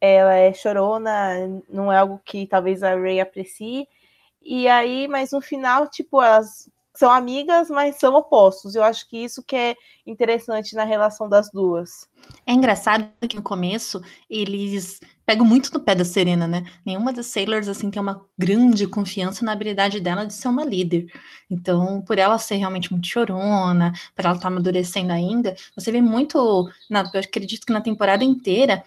ela 0.01 0.33
é 0.33 0.53
chorona, 0.53 1.61
não 1.69 1.91
é 1.91 1.97
algo 1.97 2.21
que 2.23 2.47
talvez 2.47 2.83
a 2.83 2.95
Ray 2.95 3.19
aprecie. 3.19 3.87
E 4.41 4.67
aí, 4.67 5.07
mas 5.07 5.31
no 5.31 5.41
final, 5.41 5.89
tipo, 5.89 6.21
elas 6.21 6.69
são 6.99 7.09
amigas, 7.09 7.69
mas 7.69 7.95
são 7.95 8.13
opostos. 8.15 8.75
Eu 8.75 8.83
acho 8.83 9.07
que 9.07 9.17
isso 9.17 9.41
que 9.41 9.55
é 9.55 9.75
interessante 10.05 10.75
na 10.75 10.83
relação 10.83 11.29
das 11.29 11.49
duas. 11.49 12.09
É 12.45 12.51
engraçado 12.51 13.09
que 13.27 13.37
no 13.37 13.41
começo 13.41 14.01
eles 14.29 14.99
pegam 15.25 15.45
muito 15.45 15.71
no 15.73 15.79
pé 15.79 15.95
da 15.95 16.03
Serena, 16.03 16.45
né? 16.45 16.65
Nenhuma 16.85 17.13
das 17.13 17.27
Sailors 17.27 17.69
assim 17.69 17.89
tem 17.89 18.01
uma 18.01 18.25
grande 18.37 18.85
confiança 18.85 19.45
na 19.45 19.53
habilidade 19.53 20.01
dela 20.01 20.25
de 20.25 20.33
ser 20.33 20.49
uma 20.49 20.65
líder. 20.65 21.05
Então, 21.49 22.01
por 22.01 22.17
ela 22.17 22.37
ser 22.37 22.55
realmente 22.55 22.91
muito 22.91 23.07
chorona, 23.07 23.93
por 24.13 24.25
ela 24.25 24.33
estar 24.33 24.41
tá 24.41 24.47
amadurecendo 24.49 25.13
ainda, 25.13 25.55
você 25.75 25.93
vê 25.93 26.01
muito, 26.01 26.69
na, 26.89 27.09
eu 27.13 27.19
acredito 27.21 27.65
que 27.65 27.71
na 27.71 27.79
temporada 27.79 28.25
inteira, 28.25 28.83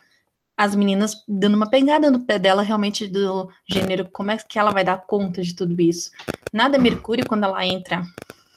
as 0.63 0.77
meninas 0.77 1.25
dando 1.27 1.57
uma 1.57 1.69
pegada 1.69 2.09
no 2.09 2.21
pé 2.21 2.39
dela 2.39 2.63
realmente 2.63 3.09
do 3.09 3.51
gênero, 3.69 4.09
como 4.13 4.31
é 4.31 4.37
que 4.37 4.61
ela 4.61 4.71
vai 4.71 4.85
dar 4.85 4.97
conta 4.97 5.43
de 5.43 5.55
tudo 5.55 5.81
isso. 5.83 6.13
Nada 6.53 6.79
Mercúrio, 6.79 7.27
quando 7.27 7.43
ela 7.43 7.67
entra 7.67 8.03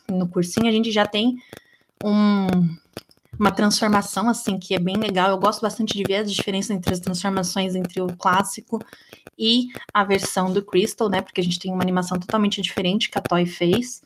no 0.08 0.28
cursinho, 0.28 0.68
a 0.68 0.72
gente 0.72 0.92
já 0.92 1.08
tem 1.08 1.38
um, 2.04 2.46
uma 3.40 3.52
transformação, 3.52 4.30
assim, 4.30 4.60
que 4.60 4.76
é 4.76 4.80
bem 4.80 4.98
legal. 4.98 5.32
Eu 5.32 5.40
gosto 5.40 5.62
bastante 5.62 5.98
de 5.98 6.04
ver 6.04 6.18
as 6.18 6.32
diferenças 6.32 6.70
entre 6.70 6.94
as 6.94 7.00
transformações 7.00 7.74
entre 7.74 8.00
o 8.00 8.16
clássico 8.16 8.80
e 9.36 9.70
a 9.92 10.04
versão 10.04 10.54
do 10.54 10.64
Crystal, 10.64 11.10
né? 11.10 11.24
Porque 11.24 11.42
a 11.42 11.44
gente 11.44 11.58
tem 11.58 11.74
uma 11.74 11.82
animação 11.82 12.20
totalmente 12.20 12.62
diferente 12.62 13.10
que 13.10 13.18
a 13.18 13.22
Toy 13.22 13.48
fez. 13.48 14.04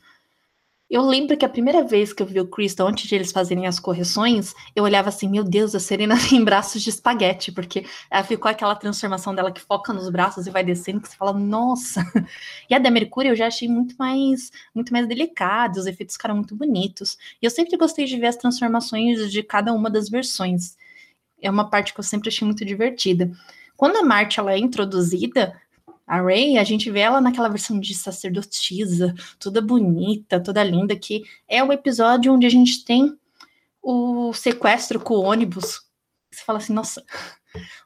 Eu 0.90 1.02
lembro 1.02 1.36
que 1.36 1.44
a 1.44 1.48
primeira 1.48 1.84
vez 1.84 2.12
que 2.12 2.20
eu 2.20 2.26
vi 2.26 2.40
o 2.40 2.48
Crystal, 2.48 2.88
antes 2.88 3.08
de 3.08 3.14
eles 3.14 3.30
fazerem 3.30 3.64
as 3.64 3.78
correções, 3.78 4.52
eu 4.74 4.82
olhava 4.82 5.08
assim, 5.08 5.28
meu 5.28 5.44
Deus, 5.44 5.72
a 5.72 5.78
Serena 5.78 6.16
tem 6.28 6.42
braços 6.42 6.82
de 6.82 6.90
espaguete, 6.90 7.52
porque 7.52 7.86
ela 8.10 8.24
ficou 8.24 8.50
aquela 8.50 8.74
transformação 8.74 9.32
dela 9.32 9.52
que 9.52 9.60
foca 9.60 9.92
nos 9.92 10.10
braços 10.10 10.48
e 10.48 10.50
vai 10.50 10.64
descendo, 10.64 11.00
que 11.00 11.08
você 11.08 11.16
fala, 11.16 11.32
nossa. 11.32 12.02
E 12.68 12.74
a 12.74 12.78
da 12.80 12.90
Mercúrio 12.90 13.30
eu 13.30 13.36
já 13.36 13.46
achei 13.46 13.68
muito 13.68 13.94
mais, 13.96 14.50
muito 14.74 14.92
mais 14.92 15.06
delicada, 15.06 15.78
os 15.78 15.86
efeitos 15.86 16.16
ficaram 16.16 16.34
muito 16.34 16.56
bonitos. 16.56 17.16
E 17.40 17.46
eu 17.46 17.50
sempre 17.50 17.76
gostei 17.76 18.04
de 18.04 18.18
ver 18.18 18.26
as 18.26 18.36
transformações 18.36 19.30
de 19.30 19.44
cada 19.44 19.72
uma 19.72 19.88
das 19.88 20.08
versões. 20.08 20.76
É 21.40 21.48
uma 21.48 21.70
parte 21.70 21.94
que 21.94 22.00
eu 22.00 22.04
sempre 22.04 22.30
achei 22.30 22.44
muito 22.44 22.64
divertida. 22.64 23.30
Quando 23.76 23.96
a 23.96 24.02
Marte 24.02 24.40
ela 24.40 24.52
é 24.52 24.58
introduzida, 24.58 25.54
a 26.10 26.20
Ray, 26.20 26.58
a 26.58 26.64
gente 26.64 26.90
vê 26.90 26.98
ela 26.98 27.20
naquela 27.20 27.48
versão 27.48 27.78
de 27.78 27.94
sacerdotisa, 27.94 29.14
toda 29.38 29.62
bonita, 29.62 30.40
toda 30.40 30.64
linda, 30.64 30.96
que 30.96 31.22
é 31.46 31.62
o 31.62 31.72
episódio 31.72 32.32
onde 32.32 32.44
a 32.44 32.50
gente 32.50 32.84
tem 32.84 33.16
o 33.80 34.32
sequestro 34.32 34.98
com 34.98 35.14
o 35.14 35.22
ônibus. 35.22 35.80
Você 36.28 36.42
fala 36.44 36.58
assim, 36.58 36.72
nossa, 36.72 37.04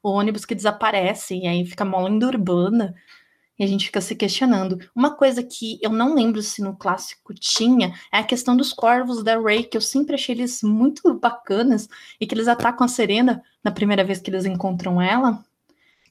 o 0.02 0.08
ônibus 0.08 0.46
que 0.46 0.54
desaparece, 0.54 1.37
e 1.37 1.46
aí 1.46 1.66
fica 1.66 1.84
mó 1.84 2.00
lenda 2.00 2.26
urbana. 2.26 2.94
E 3.58 3.62
a 3.62 3.66
gente 3.66 3.84
fica 3.84 4.00
se 4.00 4.16
questionando. 4.16 4.78
Uma 4.96 5.14
coisa 5.14 5.42
que 5.42 5.78
eu 5.82 5.90
não 5.90 6.14
lembro 6.14 6.40
se 6.40 6.62
no 6.62 6.74
clássico 6.74 7.34
tinha 7.34 7.94
é 8.10 8.16
a 8.20 8.24
questão 8.24 8.56
dos 8.56 8.72
corvos 8.72 9.22
da 9.22 9.38
Ray, 9.38 9.64
que 9.64 9.76
eu 9.76 9.82
sempre 9.82 10.14
achei 10.14 10.34
eles 10.34 10.62
muito 10.62 11.12
bacanas 11.12 11.90
e 12.18 12.26
que 12.26 12.34
eles 12.34 12.48
atacam 12.48 12.87
a 12.87 12.88
Serena 12.88 13.42
na 13.62 13.70
primeira 13.70 14.02
vez 14.02 14.18
que 14.18 14.30
eles 14.30 14.46
encontram 14.46 15.00
ela, 15.00 15.44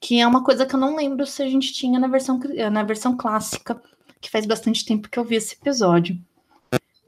que 0.03 0.19
é 0.19 0.27
uma 0.27 0.43
coisa 0.43 0.65
que 0.65 0.75
eu 0.75 0.79
não 0.79 0.97
lembro 0.97 1.25
se 1.25 1.41
a 1.41 1.49
gente 1.49 1.71
tinha 1.71 1.97
na 1.97 2.09
versão, 2.09 2.37
na 2.69 2.83
versão 2.83 3.15
clássica, 3.15 3.81
que 4.19 4.29
faz 4.29 4.45
bastante 4.45 4.83
tempo 4.83 5.07
que 5.07 5.17
eu 5.17 5.23
vi 5.23 5.35
esse 5.35 5.55
episódio. 5.55 6.19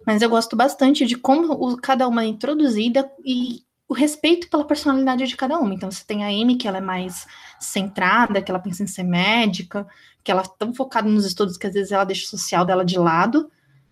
Mas 0.08 0.22
eu 0.22 0.30
gosto 0.30 0.56
bastante 0.56 1.06
de 1.06 1.18
como 1.18 1.52
o, 1.52 1.76
cada 1.76 2.08
uma 2.08 2.24
é 2.24 2.28
introduzida 2.28 3.12
e 3.26 3.66
o 3.86 3.94
respeito 3.94 4.50
pela 4.50 4.64
personalidade 4.64 5.28
de 5.28 5.36
cada 5.36 5.60
uma. 5.60 5.74
Então, 5.74 5.92
você 5.92 6.06
tem 6.06 6.24
a 6.24 6.28
Amy, 6.28 6.56
que 6.56 6.70
ela 6.70 6.78
é 6.78 6.82
mais 6.82 7.28
centrada, 7.60 8.42
que 8.42 8.50
ela 8.50 8.60
pensa 8.60 8.84
em 8.84 8.88
ser 8.88 9.04
médica, 9.04 9.86
que 10.24 10.32
ela 10.32 10.44
é 10.44 10.58
tão 10.58 10.74
focada 10.74 11.10
nos 11.10 11.26
estudos 11.26 11.58
que 11.58 11.68
às 11.68 11.74
vezes 11.74 11.92
ela 11.92 12.06
deixa 12.06 12.26
o 12.26 12.30
social 12.30 12.64
dela 12.64 12.86
de 12.86 12.98
lado. 12.98 13.52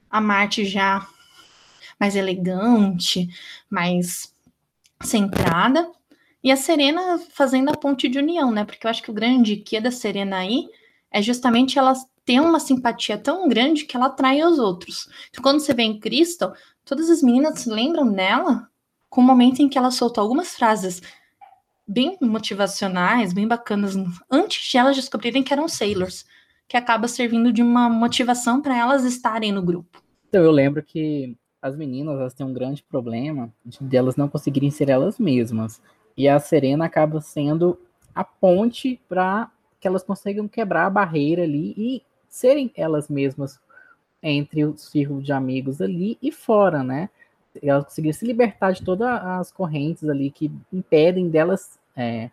A 0.10 0.22
Marte 0.22 0.64
já 0.64 1.06
mais 2.00 2.16
elegante, 2.16 3.28
mais 3.70 4.34
centrada. 5.02 5.92
E 6.44 6.52
a 6.52 6.58
Serena 6.58 7.20
fazendo 7.32 7.70
a 7.70 7.78
ponte 7.78 8.10
de 8.10 8.20
união, 8.20 8.52
né? 8.52 8.66
Porque 8.66 8.86
eu 8.86 8.92
acho 8.92 9.02
que 9.02 9.10
o 9.10 9.14
grande 9.14 9.56
que 9.56 9.78
é 9.78 9.82
da 9.82 9.92
Serena 9.92 10.38
aí 10.38 10.68
é 11.10 11.22
justamente 11.22 11.80
ela 11.80 11.94
ter 12.26 12.40
uma 12.40 12.60
simpatia 12.60 13.18
tão 13.18 13.48
grande 13.48 13.86
que 13.86 13.96
ela 13.96 14.08
atrai 14.08 14.44
os 14.44 14.60
outros. 14.60 15.08
Então, 15.30 15.42
quando 15.42 15.60
você 15.60 15.74
vê 15.74 15.84
em 15.84 16.00
Crystal, 16.00 16.54
todas 16.84 17.10
as 17.10 17.22
meninas 17.22 17.66
lembram 17.66 18.12
dela 18.12 18.68
com 19.10 19.22
o 19.22 19.24
momento 19.24 19.62
em 19.62 19.70
que 19.70 19.78
ela 19.78 19.92
soltou 19.92 20.22
algumas 20.22 20.56
frases 20.56 21.02
bem 21.88 22.18
motivacionais, 22.22 23.34
bem 23.34 23.48
bacanas, 23.48 23.94
antes 24.30 24.70
de 24.70 24.78
elas 24.78 24.96
descobrirem 24.96 25.44
que 25.44 25.54
eram 25.54 25.68
sailors, 25.68 26.26
que 26.68 26.76
acaba 26.76 27.08
servindo 27.08 27.54
de 27.54 27.62
uma 27.62 27.90
motivação 27.90 28.62
para 28.62 28.78
elas 28.78 29.04
estarem 29.04 29.52
no 29.52 29.62
grupo. 29.62 30.02
Então, 30.28 30.42
eu 30.42 30.52
lembro 30.52 30.82
que 30.82 31.38
as 31.62 31.76
meninas 31.76 32.20
elas 32.20 32.34
têm 32.34 32.46
um 32.46 32.54
grande 32.54 32.84
problema 32.84 33.54
de 33.66 33.96
elas 33.96 34.16
não 34.16 34.28
conseguirem 34.28 34.72
ser 34.72 34.90
elas 34.90 35.20
mesmas. 35.20 35.82
E 36.16 36.28
a 36.28 36.40
Serena 36.40 36.86
acaba 36.86 37.22
sendo 37.22 37.80
a 38.14 38.24
ponte 38.24 39.00
para 39.10 39.50
que 39.80 39.88
elas 39.88 40.04
consigam 40.04 40.48
quebrar 40.48 40.86
a 40.86 40.90
barreira 40.90 41.44
ali 41.44 41.74
e 41.78 42.04
serem 42.30 42.72
elas 42.76 43.10
mesmas 43.10 43.60
entre 44.22 44.64
o 44.64 44.78
círculo 44.78 45.22
de 45.22 45.34
amigos 45.34 45.82
ali 45.82 46.18
e 46.22 46.32
fora, 46.32 46.84
né? 46.84 47.10
ela 47.62 47.84
conseguir 47.84 48.14
se 48.14 48.26
libertar 48.26 48.72
de 48.72 48.84
todas 48.84 49.08
as 49.08 49.52
correntes 49.52 50.08
ali 50.08 50.32
que 50.32 50.52
impedem 50.72 51.30
delas 51.30 51.78
é, 51.96 52.32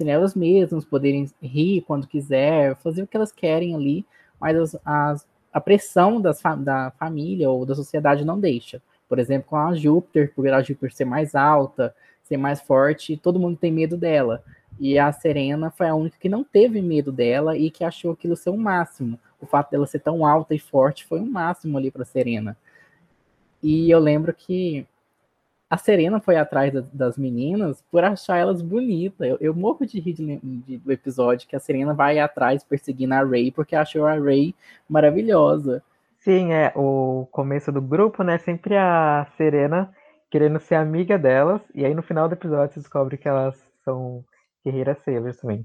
elas 0.00 0.34
mesmas, 0.34 0.84
poderem 0.84 1.30
rir 1.42 1.82
quando 1.82 2.06
quiser, 2.06 2.76
fazer 2.76 3.02
o 3.02 3.06
que 3.06 3.16
elas 3.16 3.32
querem 3.32 3.74
ali, 3.74 4.04
mas 4.40 4.56
as, 4.56 4.80
as, 4.84 5.26
a 5.52 5.60
pressão 5.60 6.20
das, 6.20 6.42
da 6.58 6.90
família 6.98 7.48
ou 7.48 7.64
da 7.64 7.74
sociedade 7.74 8.24
não 8.24 8.38
deixa. 8.38 8.82
Por 9.08 9.18
exemplo, 9.18 9.50
com 9.50 9.56
a 9.56 9.74
Júpiter, 9.74 10.32
por 10.34 10.46
a 10.48 10.62
Júpiter 10.62 10.92
ser 10.92 11.04
mais 11.04 11.34
alta, 11.34 11.94
ser 12.24 12.36
mais 12.36 12.60
forte, 12.60 13.16
todo 13.16 13.38
mundo 13.38 13.56
tem 13.56 13.70
medo 13.70 13.96
dela. 13.96 14.42
E 14.78 14.98
a 14.98 15.12
Serena 15.12 15.70
foi 15.70 15.88
a 15.88 15.94
única 15.94 16.16
que 16.18 16.28
não 16.28 16.42
teve 16.42 16.82
medo 16.82 17.12
dela 17.12 17.56
e 17.56 17.70
que 17.70 17.84
achou 17.84 18.12
aquilo 18.12 18.34
ser 18.34 18.50
o 18.50 18.54
um 18.54 18.58
máximo. 18.58 19.18
O 19.40 19.46
fato 19.46 19.70
dela 19.70 19.86
ser 19.86 20.00
tão 20.00 20.26
alta 20.26 20.54
e 20.54 20.58
forte 20.58 21.04
foi 21.04 21.20
um 21.20 21.30
máximo 21.30 21.78
ali 21.78 21.90
para 21.90 22.04
Serena. 22.04 22.56
E 23.62 23.90
eu 23.90 23.98
lembro 23.98 24.34
que 24.34 24.86
a 25.70 25.76
Serena 25.76 26.20
foi 26.20 26.36
atrás 26.36 26.72
da, 26.72 26.82
das 26.92 27.16
meninas 27.16 27.82
por 27.90 28.04
achar 28.04 28.38
elas 28.38 28.60
bonitas. 28.60 29.28
Eu, 29.28 29.38
eu 29.40 29.54
morro 29.54 29.86
de 29.86 30.00
rir 30.00 30.12
de, 30.12 30.36
de, 30.42 30.78
do 30.78 30.92
episódio 30.92 31.48
que 31.48 31.56
a 31.56 31.60
Serena 31.60 31.94
vai 31.94 32.18
atrás 32.18 32.64
perseguindo 32.64 33.14
a 33.14 33.22
Ray 33.22 33.50
porque 33.50 33.76
achou 33.76 34.06
a 34.06 34.14
Ray 34.14 34.54
maravilhosa. 34.88 35.82
Sim, 36.18 36.52
é 36.52 36.72
o 36.74 37.26
começo 37.30 37.70
do 37.70 37.82
grupo, 37.82 38.22
né? 38.22 38.38
Sempre 38.38 38.76
a 38.76 39.26
Serena 39.36 39.92
querendo 40.34 40.58
ser 40.58 40.74
amiga 40.74 41.16
delas, 41.16 41.62
e 41.72 41.84
aí 41.84 41.94
no 41.94 42.02
final 42.02 42.28
do 42.28 42.32
episódio 42.32 42.74
se 42.74 42.80
descobre 42.80 43.16
que 43.16 43.28
elas 43.28 43.56
são 43.84 44.24
guerreiras 44.66 44.98
sailors 45.04 45.36
também. 45.36 45.64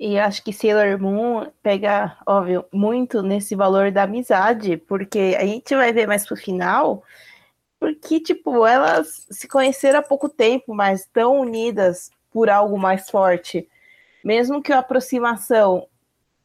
E 0.00 0.18
acho 0.18 0.42
que 0.42 0.50
Sailor 0.50 0.98
Moon 0.98 1.52
pega, 1.62 2.16
óbvio, 2.26 2.64
muito 2.72 3.20
nesse 3.20 3.54
valor 3.54 3.92
da 3.92 4.04
amizade, 4.04 4.78
porque 4.78 5.36
a 5.38 5.44
gente 5.44 5.76
vai 5.76 5.92
ver 5.92 6.06
mais 6.06 6.26
pro 6.26 6.38
final 6.38 7.04
porque, 7.78 8.18
tipo, 8.18 8.66
elas 8.66 9.26
se 9.30 9.46
conheceram 9.46 9.98
há 9.98 10.02
pouco 10.02 10.26
tempo, 10.26 10.74
mas 10.74 11.00
estão 11.00 11.38
unidas 11.38 12.10
por 12.32 12.48
algo 12.48 12.78
mais 12.78 13.10
forte. 13.10 13.68
Mesmo 14.24 14.62
que 14.62 14.72
a 14.72 14.78
aproximação 14.78 15.86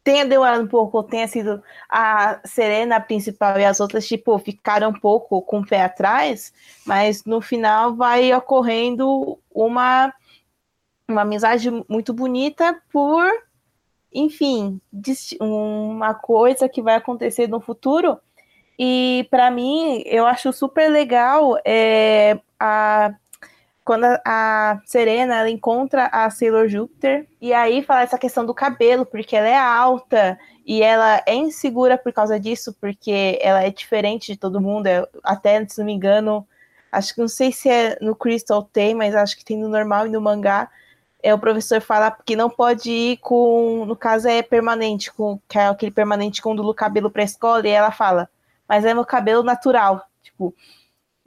tenha 0.04 0.26
demorado 0.26 0.63
um 0.63 0.68
pouco, 0.68 1.02
tenha 1.04 1.28
sido 1.28 1.63
a 1.89 2.39
Serena 2.44 3.00
principal 3.00 3.58
e 3.60 3.66
as 3.66 3.80
outras, 3.80 4.08
tipo, 4.08 4.38
ficaram 4.38 4.89
um 4.89 5.00
pouco 5.00 5.42
com 5.42 5.60
o 5.60 5.66
pé 5.66 5.84
atrás, 5.84 6.54
mas 6.86 7.24
no 7.24 7.39
final 7.39 7.96
vai 7.96 8.34
ocorrendo 8.34 9.39
uma, 9.50 10.13
uma 11.08 11.22
amizade 11.22 11.70
muito 11.88 12.13
bonita 12.13 12.78
por, 12.92 13.26
enfim, 14.13 14.82
uma 15.39 16.13
coisa 16.13 16.68
que 16.68 16.82
vai 16.82 16.96
acontecer 16.96 17.48
no 17.48 17.62
futuro. 17.62 18.20
E 18.78 19.26
para 19.32 19.50
mim, 19.50 20.04
eu 20.06 20.26
acho 20.26 20.52
super 20.52 20.89
legal 20.89 21.58
é, 21.63 22.39
a, 22.60 23.13
quando 23.84 24.06
a, 24.06 24.22
a, 24.26 24.82
Serena 24.86 25.39
ela 25.39 25.50
encontra 25.50 26.08
a 26.08 26.30
Sailor 26.30 26.67
Júpiter 26.67 27.28
e 27.41 27.54
aí 27.54 27.84
fala 27.84 28.04
essa 28.04 28.17
questão 28.17 28.46
do 28.46 28.54
cabelo, 28.54 29.06
porque 29.06 29.36
ela 29.36 29.48
é 29.48 29.58
alta 29.58 30.39
e 30.65 30.82
ela 30.82 31.22
é 31.26 31.36
insegura 31.36 31.98
por 31.98 32.13
causa 32.13 32.39
disso, 32.39 32.76
porque 32.80 33.38
ela 33.41 33.63
é 33.63 33.69
diferente 33.69 34.32
de 34.32 34.38
todo 34.38 34.62
mundo. 34.62 34.88
É, 34.88 35.06
até, 35.24 35.65
se 35.67 35.80
não 35.80 35.86
me 35.86 35.93
engano, 35.93 36.48
acho 36.91 37.13
que 37.13 37.22
não 37.22 37.28
sei 37.28 37.52
se 37.52 37.69
é 37.69 37.98
no 38.00 38.15
Crystal 38.15 38.63
tem, 38.63 38.96
mas 38.96 39.15
acho 39.15 39.38
que 39.38 39.43
tem 39.43 39.58
no 39.58 39.67
normal 39.67 40.08
e 40.08 40.10
no 40.10 40.22
mangá. 40.22 40.69
É, 41.22 41.34
o 41.34 41.39
professor 41.39 41.82
fala 41.82 42.12
que 42.26 42.36
não 42.36 42.50
pode 42.50 42.89
ir 42.89 43.17
com, 43.17 43.86
no 43.86 43.96
caso 43.96 44.28
é 44.28 44.41
permanente, 44.41 45.12
com 45.12 45.39
que 45.48 45.58
é 45.58 45.67
aquele 45.67 45.91
permanente 45.91 46.41
com 46.41 46.54
o 46.54 46.74
cabelo 46.74 47.10
para 47.12 47.24
escola, 47.24 47.67
e 47.67 47.72
ela 47.72 47.91
fala: 47.91 48.30
mas 48.67 48.86
é 48.86 48.93
meu 48.93 49.06
cabelo 49.06 49.43
natural. 49.43 50.06
Tipo, 50.22 50.54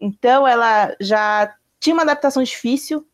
então 0.01 0.47
ela 0.47 0.95
já 1.01 1.55
tinha 1.87 1.94
uma 1.94 2.03
adaptação 2.03 2.42
difícil 2.42 3.07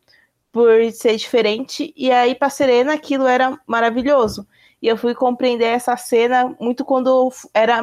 por 0.50 0.90
ser 0.92 1.14
diferente, 1.16 1.92
e 1.94 2.10
aí 2.10 2.34
para 2.34 2.48
Serena 2.48 2.94
aquilo 2.94 3.26
era 3.26 3.58
maravilhoso. 3.66 4.48
E 4.80 4.88
eu 4.88 4.96
fui 4.96 5.14
compreender 5.14 5.66
essa 5.66 5.94
cena 5.98 6.56
muito 6.58 6.82
quando 6.82 7.30
era, 7.52 7.82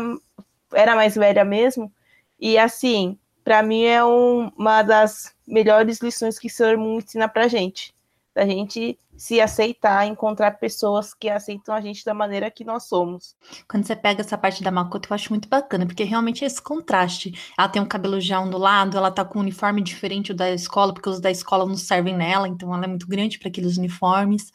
era 0.74 0.96
mais 0.96 1.14
velha 1.14 1.46
mesmo. 1.46 1.94
E 2.40 2.58
assim, 2.58 3.20
para 3.44 3.62
mim 3.62 3.84
é 3.84 4.04
um, 4.04 4.50
uma 4.58 4.82
das 4.82 5.36
melhores 5.48 6.00
lições 6.00 6.40
que 6.40 6.48
o 6.48 6.80
Moon 6.80 6.98
ensina 6.98 7.30
pra 7.30 7.48
gente. 7.48 7.94
Da 8.34 8.44
gente 8.44 8.98
se 9.20 9.42
aceitar, 9.42 10.08
encontrar 10.08 10.52
pessoas 10.52 11.14
que 11.14 11.30
aceitam 11.30 11.76
a 11.76 11.82
gente 11.82 12.06
da 12.06 12.14
maneira 12.14 12.50
que 12.50 12.64
nós 12.64 12.88
somos. 12.88 13.36
Quando 13.68 13.86
você 13.86 13.94
pega 13.94 14.22
essa 14.22 14.38
parte 14.38 14.64
da 14.64 14.72
Makoto, 14.72 15.10
eu 15.10 15.14
acho 15.14 15.30
muito 15.34 15.50
bacana, 15.50 15.86
porque 15.86 16.06
realmente 16.06 16.46
é 16.46 16.48
esse 16.48 16.62
contraste. 16.62 17.34
Ela 17.58 17.68
tem 17.68 17.82
um 17.82 17.86
cabelo 17.86 18.22
já 18.22 18.40
ondulado, 18.40 18.98
ela 18.98 19.12
tá 19.12 19.26
com 19.26 19.38
um 19.38 19.42
uniforme 19.42 19.82
diferente 19.82 20.34
da 20.34 20.50
escola, 20.52 20.94
porque 20.94 21.10
os 21.10 21.20
da 21.20 21.30
escola 21.30 21.66
não 21.66 21.76
servem 21.76 22.16
nela, 22.16 22.48
então 22.48 22.74
ela 22.74 22.86
é 22.86 22.88
muito 22.88 23.06
grande 23.06 23.38
para 23.38 23.50
aqueles 23.50 23.76
uniformes. 23.76 24.54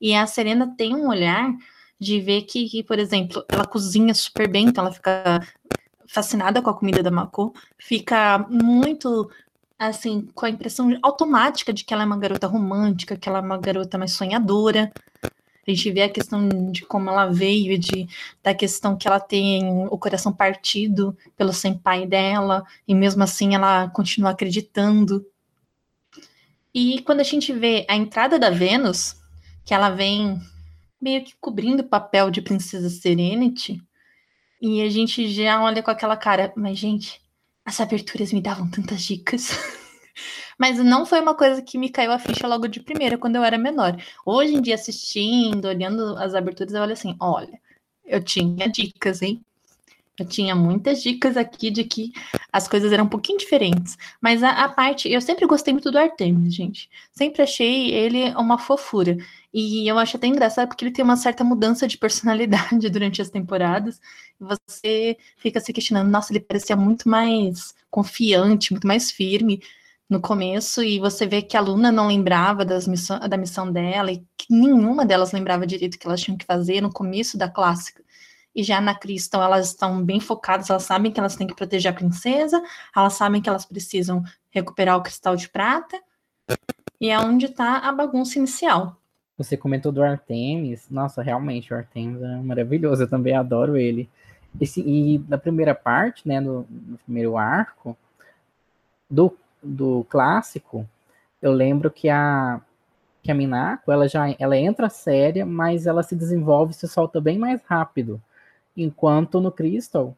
E 0.00 0.12
a 0.16 0.26
Serena 0.26 0.74
tem 0.76 0.96
um 0.96 1.06
olhar 1.06 1.54
de 1.96 2.20
ver 2.20 2.42
que, 2.42 2.68
que, 2.68 2.82
por 2.82 2.98
exemplo, 2.98 3.44
ela 3.48 3.64
cozinha 3.64 4.12
super 4.14 4.50
bem, 4.50 4.66
então 4.66 4.84
ela 4.84 4.92
fica 4.92 5.46
fascinada 6.08 6.60
com 6.60 6.70
a 6.70 6.74
comida 6.76 7.04
da 7.04 7.10
Mako, 7.12 7.54
fica 7.78 8.44
muito 8.50 9.30
assim, 9.88 10.28
com 10.34 10.46
a 10.46 10.50
impressão 10.50 10.96
automática 11.02 11.72
de 11.72 11.84
que 11.84 11.92
ela 11.92 12.02
é 12.02 12.06
uma 12.06 12.18
garota 12.18 12.46
romântica, 12.46 13.16
que 13.16 13.28
ela 13.28 13.38
é 13.38 13.42
uma 13.42 13.58
garota 13.58 13.98
mais 13.98 14.12
sonhadora. 14.12 14.92
A 15.66 15.70
gente 15.70 15.90
vê 15.92 16.02
a 16.02 16.08
questão 16.08 16.48
de 16.72 16.84
como 16.84 17.08
ela 17.08 17.26
veio, 17.26 17.78
de, 17.78 18.08
da 18.42 18.52
questão 18.52 18.96
que 18.96 19.06
ela 19.06 19.20
tem 19.20 19.86
o 19.86 19.96
coração 19.96 20.32
partido 20.32 21.16
pelo 21.36 21.52
senpai 21.52 22.06
dela, 22.06 22.64
e 22.86 22.94
mesmo 22.94 23.22
assim 23.22 23.54
ela 23.54 23.88
continua 23.90 24.30
acreditando. 24.30 25.24
E 26.74 27.00
quando 27.02 27.20
a 27.20 27.24
gente 27.24 27.52
vê 27.52 27.86
a 27.88 27.94
entrada 27.94 28.38
da 28.38 28.50
Vênus, 28.50 29.16
que 29.64 29.72
ela 29.72 29.90
vem 29.90 30.40
meio 31.00 31.22
que 31.24 31.34
cobrindo 31.40 31.82
o 31.82 31.88
papel 31.88 32.28
de 32.30 32.42
Princesa 32.42 32.90
Serenity, 32.90 33.80
e 34.60 34.82
a 34.82 34.88
gente 34.88 35.28
já 35.28 35.62
olha 35.62 35.82
com 35.82 35.90
aquela 35.90 36.16
cara, 36.16 36.52
mas 36.56 36.76
gente, 36.76 37.21
as 37.64 37.80
aberturas 37.80 38.32
me 38.32 38.40
davam 38.40 38.70
tantas 38.70 39.02
dicas. 39.02 39.50
Mas 40.58 40.78
não 40.78 41.06
foi 41.06 41.20
uma 41.20 41.34
coisa 41.34 41.62
que 41.62 41.78
me 41.78 41.90
caiu 41.90 42.12
a 42.12 42.18
ficha 42.18 42.46
logo 42.46 42.68
de 42.68 42.80
primeira, 42.80 43.18
quando 43.18 43.36
eu 43.36 43.44
era 43.44 43.58
menor. 43.58 43.96
Hoje 44.24 44.54
em 44.54 44.60
dia, 44.60 44.74
assistindo, 44.74 45.66
olhando 45.66 46.16
as 46.18 46.34
aberturas, 46.34 46.74
eu 46.74 46.82
olho 46.82 46.92
assim: 46.92 47.16
olha, 47.20 47.60
eu 48.04 48.22
tinha 48.22 48.68
dicas, 48.68 49.22
hein? 49.22 49.44
Eu 50.18 50.26
tinha 50.26 50.54
muitas 50.54 51.02
dicas 51.02 51.36
aqui 51.36 51.70
de 51.70 51.84
que 51.84 52.12
as 52.52 52.68
coisas 52.68 52.92
eram 52.92 53.04
um 53.04 53.08
pouquinho 53.08 53.38
diferentes. 53.38 53.96
Mas 54.20 54.42
a, 54.42 54.50
a 54.50 54.68
parte. 54.68 55.10
Eu 55.10 55.20
sempre 55.20 55.46
gostei 55.46 55.72
muito 55.72 55.90
do 55.90 55.98
Artemis, 55.98 56.54
gente. 56.54 56.90
Sempre 57.12 57.42
achei 57.42 57.90
ele 57.90 58.30
uma 58.36 58.58
fofura. 58.58 59.16
E 59.52 59.88
eu 59.88 59.98
acho 59.98 60.16
até 60.16 60.26
engraçado 60.26 60.68
porque 60.68 60.84
ele 60.84 60.92
tem 60.92 61.04
uma 61.04 61.16
certa 61.16 61.42
mudança 61.44 61.88
de 61.88 61.98
personalidade 61.98 62.88
durante 62.90 63.22
as 63.22 63.30
temporadas. 63.30 64.00
Você 64.38 65.16
fica 65.38 65.60
se 65.60 65.72
questionando, 65.72 66.10
nossa, 66.10 66.32
ele 66.32 66.40
parecia 66.40 66.76
muito 66.76 67.08
mais 67.08 67.74
confiante, 67.90 68.72
muito 68.72 68.86
mais 68.86 69.10
firme 69.10 69.62
no 70.08 70.20
começo, 70.20 70.82
e 70.82 71.00
você 71.00 71.26
vê 71.26 71.42
que 71.42 71.56
a 71.56 71.60
Luna 71.60 71.90
não 71.90 72.06
lembrava 72.08 72.64
das 72.64 72.86
missão, 72.86 73.18
da 73.20 73.36
missão 73.36 73.72
dela, 73.72 74.12
e 74.12 74.18
que 74.36 74.46
nenhuma 74.50 75.06
delas 75.06 75.32
lembrava 75.32 75.66
direito 75.66 75.94
o 75.94 75.98
que 75.98 76.06
elas 76.06 76.20
tinham 76.20 76.36
que 76.36 76.44
fazer 76.44 76.80
no 76.82 76.92
começo 76.92 77.38
da 77.38 77.48
clássica. 77.48 78.01
E 78.54 78.62
já 78.62 78.80
na 78.80 78.94
Crystal, 78.94 79.42
elas 79.42 79.68
estão 79.68 80.04
bem 80.04 80.20
focadas, 80.20 80.68
elas 80.68 80.82
sabem 80.82 81.10
que 81.10 81.18
elas 81.18 81.36
têm 81.36 81.46
que 81.46 81.54
proteger 81.54 81.90
a 81.90 81.94
princesa, 81.94 82.62
elas 82.94 83.14
sabem 83.14 83.40
que 83.40 83.48
elas 83.48 83.64
precisam 83.64 84.22
recuperar 84.50 84.96
o 84.98 85.02
cristal 85.02 85.34
de 85.34 85.48
prata, 85.48 85.98
e 87.00 87.08
é 87.08 87.18
onde 87.18 87.46
está 87.46 87.78
a 87.78 87.92
bagunça 87.92 88.38
inicial. 88.38 88.96
Você 89.38 89.56
comentou 89.56 89.90
do 89.90 90.02
Artemis, 90.02 90.88
nossa, 90.90 91.22
realmente, 91.22 91.72
o 91.72 91.76
Artemis 91.76 92.22
é 92.22 92.36
maravilhoso, 92.36 93.02
eu 93.02 93.08
também 93.08 93.34
adoro 93.34 93.76
ele. 93.76 94.08
Esse, 94.60 94.80
e 94.82 95.18
na 95.28 95.38
primeira 95.38 95.74
parte, 95.74 96.28
né, 96.28 96.38
no, 96.38 96.66
no 96.70 96.98
primeiro 96.98 97.38
arco 97.38 97.96
do, 99.08 99.34
do 99.62 100.06
clássico, 100.10 100.88
eu 101.40 101.52
lembro 101.52 101.90
que 101.90 102.08
a 102.08 102.60
que 103.22 103.30
a 103.30 103.34
Minako, 103.34 103.92
ela 103.92 104.08
já 104.08 104.34
ela 104.36 104.56
entra 104.56 104.88
séria, 104.88 105.46
mas 105.46 105.86
ela 105.86 106.02
se 106.02 106.16
desenvolve, 106.16 106.72
se 106.72 106.88
solta 106.88 107.20
bem 107.20 107.38
mais 107.38 107.62
rápido. 107.62 108.20
Enquanto 108.76 109.40
no 109.40 109.52
Crystal, 109.52 110.16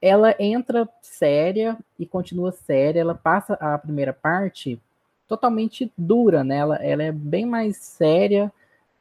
ela 0.00 0.34
entra 0.38 0.88
séria 1.02 1.76
e 1.98 2.06
continua 2.06 2.52
séria, 2.52 3.00
ela 3.00 3.14
passa 3.14 3.54
a 3.54 3.76
primeira 3.76 4.12
parte 4.12 4.80
totalmente 5.28 5.92
dura, 5.96 6.42
né? 6.42 6.56
Ela, 6.56 6.76
é 6.76 7.12
bem 7.12 7.46
mais 7.46 7.76
séria, 7.76 8.52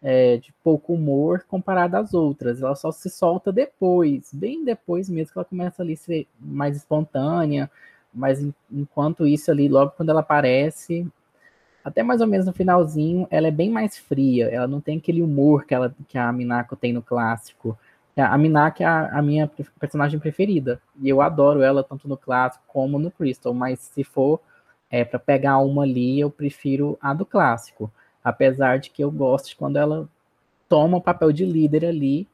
é, 0.01 0.37
de 0.37 0.53
pouco 0.63 0.93
humor 0.93 1.45
comparada 1.47 1.99
às 1.99 2.13
outras. 2.13 2.61
Ela 2.61 2.75
só 2.75 2.91
se 2.91 3.09
solta 3.09 3.51
depois, 3.51 4.29
bem 4.33 4.63
depois 4.63 5.09
mesmo 5.09 5.33
que 5.33 5.39
ela 5.39 5.45
começa 5.45 5.81
ali 5.81 5.93
a 5.93 5.97
ser 5.97 6.27
mais 6.39 6.77
espontânea, 6.77 7.69
mas 8.13 8.45
enquanto 8.71 9.27
isso 9.27 9.51
ali, 9.51 9.67
logo 9.67 9.91
quando 9.91 10.09
ela 10.09 10.21
aparece, 10.21 11.07
até 11.83 12.03
mais 12.03 12.21
ou 12.21 12.27
menos 12.27 12.45
no 12.45 12.53
finalzinho, 12.53 13.27
ela 13.29 13.47
é 13.47 13.51
bem 13.51 13.69
mais 13.69 13.97
fria, 13.97 14.47
ela 14.47 14.67
não 14.67 14.81
tem 14.81 14.97
aquele 14.97 15.21
humor 15.21 15.65
que, 15.65 15.73
ela, 15.73 15.95
que 16.07 16.17
a 16.17 16.31
Minako 16.31 16.75
tem 16.75 16.93
no 16.93 17.01
clássico. 17.01 17.77
A 18.21 18.37
Minako 18.37 18.83
é 18.83 18.85
a, 18.85 19.19
a 19.19 19.21
minha 19.21 19.49
personagem 19.79 20.19
preferida, 20.19 20.81
e 21.01 21.09
eu 21.09 21.21
adoro 21.21 21.61
ela 21.61 21.83
tanto 21.83 22.07
no 22.07 22.17
clássico 22.17 22.63
como 22.67 22.97
no 22.99 23.11
Crystal, 23.11 23.53
mas 23.53 23.79
se 23.79 24.03
for 24.03 24.39
é, 24.89 25.05
para 25.05 25.19
pegar 25.19 25.59
uma 25.59 25.83
ali, 25.83 26.19
eu 26.19 26.29
prefiro 26.29 26.97
a 27.01 27.13
do 27.13 27.25
clássico. 27.25 27.91
Apesar 28.23 28.79
de 28.79 28.89
que 28.89 29.03
eu 29.03 29.11
gosto 29.11 29.55
quando 29.57 29.77
ela 29.77 30.07
toma 30.67 30.97
o 30.97 31.01
papel 31.01 31.31
de 31.31 31.45
líder 31.45 31.85
ali 31.85 32.27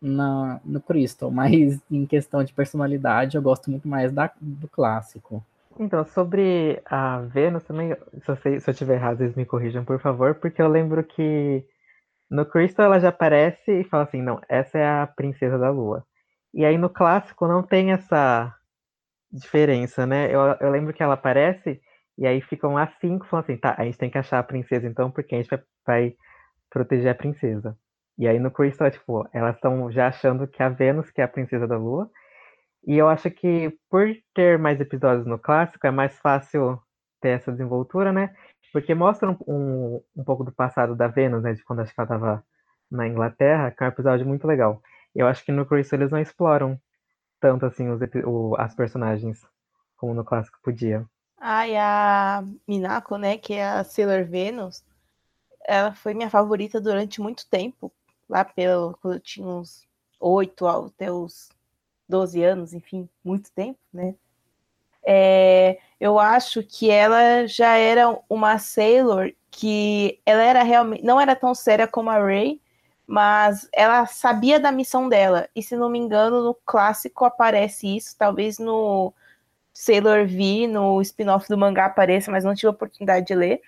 na, 0.00 0.60
no 0.64 0.80
Crystal, 0.80 1.30
mas 1.32 1.80
em 1.90 2.06
questão 2.06 2.42
de 2.42 2.52
personalidade, 2.52 3.36
eu 3.36 3.42
gosto 3.42 3.70
muito 3.70 3.88
mais 3.88 4.12
da, 4.12 4.30
do 4.40 4.68
clássico. 4.68 5.44
Então, 5.78 6.04
sobre 6.04 6.80
a 6.84 7.18
Vênus 7.18 7.64
também, 7.64 7.96
se 8.22 8.30
eu, 8.30 8.60
se 8.60 8.70
eu 8.70 8.74
tiver 8.74 8.94
errado, 8.94 9.18
vocês 9.18 9.34
me 9.34 9.44
corrijam, 9.44 9.84
por 9.84 9.98
favor, 9.98 10.34
porque 10.36 10.62
eu 10.62 10.68
lembro 10.68 11.02
que 11.02 11.64
no 12.34 12.44
Crystal 12.44 12.86
ela 12.86 12.98
já 12.98 13.10
aparece 13.10 13.70
e 13.70 13.84
fala 13.84 14.02
assim, 14.02 14.20
não, 14.20 14.40
essa 14.48 14.76
é 14.76 14.84
a 14.84 15.06
princesa 15.06 15.56
da 15.56 15.70
lua. 15.70 16.04
E 16.52 16.64
aí 16.64 16.76
no 16.76 16.90
clássico 16.90 17.46
não 17.46 17.62
tem 17.62 17.92
essa 17.92 18.52
diferença, 19.30 20.04
né? 20.04 20.26
Eu, 20.34 20.40
eu 20.60 20.70
lembro 20.70 20.92
que 20.92 21.02
ela 21.02 21.14
aparece 21.14 21.80
e 22.18 22.26
aí 22.26 22.40
ficam 22.40 22.74
lá 22.74 22.88
cinco 23.00 23.26
falando 23.26 23.44
assim, 23.44 23.56
tá, 23.56 23.76
a 23.78 23.84
gente 23.84 23.98
tem 23.98 24.10
que 24.10 24.18
achar 24.18 24.40
a 24.40 24.42
princesa 24.42 24.86
então, 24.86 25.10
porque 25.10 25.34
a 25.34 25.38
gente 25.38 25.50
vai, 25.50 25.62
vai 25.86 26.16
proteger 26.70 27.12
a 27.12 27.14
princesa. 27.14 27.78
E 28.18 28.26
aí 28.26 28.38
no 28.40 28.50
Crystal, 28.50 28.90
tipo, 28.90 29.28
elas 29.32 29.54
estão 29.54 29.90
já 29.92 30.08
achando 30.08 30.48
que 30.48 30.62
a 30.62 30.68
Vênus, 30.68 31.10
que 31.12 31.20
é 31.20 31.24
a 31.24 31.28
princesa 31.28 31.68
da 31.68 31.76
lua. 31.76 32.10
E 32.86 32.96
eu 32.98 33.08
acho 33.08 33.30
que 33.30 33.72
por 33.88 34.08
ter 34.34 34.58
mais 34.58 34.80
episódios 34.80 35.26
no 35.26 35.38
clássico, 35.38 35.86
é 35.86 35.90
mais 35.92 36.18
fácil 36.18 36.80
ter 37.20 37.30
essa 37.30 37.52
desenvoltura, 37.52 38.12
né? 38.12 38.34
Porque 38.74 38.92
mostra 38.92 39.30
um, 39.30 39.36
um, 39.46 40.00
um 40.16 40.24
pouco 40.24 40.42
do 40.42 40.50
passado 40.50 40.96
da 40.96 41.06
Vênus, 41.06 41.44
né? 41.44 41.52
De 41.52 41.62
quando 41.62 41.78
acho 41.78 41.94
que 41.94 42.00
ela 42.00 42.08
tava 42.08 42.44
na 42.90 43.06
Inglaterra, 43.06 43.70
que 43.70 43.84
é 43.84 43.86
um 43.86 43.88
episódio 43.88 44.26
muito 44.26 44.48
legal. 44.48 44.82
Eu 45.14 45.28
acho 45.28 45.44
que 45.44 45.52
no 45.52 45.64
Crystal 45.64 45.96
eles 45.96 46.10
não 46.10 46.18
exploram 46.18 46.76
tanto 47.38 47.64
assim 47.66 47.88
os, 47.88 48.00
o, 48.26 48.56
as 48.58 48.74
personagens 48.74 49.46
como 49.96 50.12
no 50.12 50.24
clássico 50.24 50.58
podia. 50.60 51.06
Ah, 51.38 51.68
e 51.68 51.76
a 51.76 52.42
Minako, 52.66 53.16
né, 53.16 53.38
que 53.38 53.54
é 53.54 53.64
a 53.64 53.84
Sailor 53.84 54.24
Venus, 54.24 54.84
ela 55.64 55.94
foi 55.94 56.12
minha 56.12 56.28
favorita 56.28 56.80
durante 56.80 57.20
muito 57.20 57.48
tempo, 57.48 57.92
lá 58.28 58.44
pelo 58.44 58.98
quando 59.00 59.14
eu 59.14 59.20
tinha 59.20 59.46
uns 59.46 59.86
8 60.18 60.66
até 60.66 61.12
os 61.12 61.48
12 62.08 62.42
anos, 62.42 62.72
enfim, 62.74 63.08
muito 63.24 63.52
tempo, 63.52 63.78
né? 63.92 64.16
É, 65.06 65.78
eu 66.04 66.18
acho 66.18 66.62
que 66.62 66.90
ela 66.90 67.46
já 67.46 67.78
era 67.78 68.14
uma 68.28 68.58
Sailor 68.58 69.32
que 69.50 70.20
ela 70.26 70.42
era 70.42 70.62
realmente 70.62 71.02
não 71.02 71.18
era 71.18 71.34
tão 71.34 71.54
séria 71.54 71.88
como 71.88 72.10
a 72.10 72.18
Ray, 72.18 72.60
mas 73.06 73.66
ela 73.72 74.04
sabia 74.04 74.60
da 74.60 74.70
missão 74.70 75.08
dela. 75.08 75.48
E 75.56 75.62
se 75.62 75.74
não 75.76 75.88
me 75.88 75.98
engano, 75.98 76.44
no 76.44 76.54
clássico 76.66 77.24
aparece 77.24 77.96
isso, 77.96 78.14
talvez 78.18 78.58
no 78.58 79.14
Sailor 79.72 80.26
V, 80.26 80.66
no 80.68 81.00
spin-off 81.00 81.48
do 81.48 81.56
mangá 81.56 81.86
apareça, 81.86 82.30
mas 82.30 82.44
não 82.44 82.54
tive 82.54 82.66
a 82.68 82.70
oportunidade 82.72 83.26
de 83.26 83.34
ler, 83.34 83.62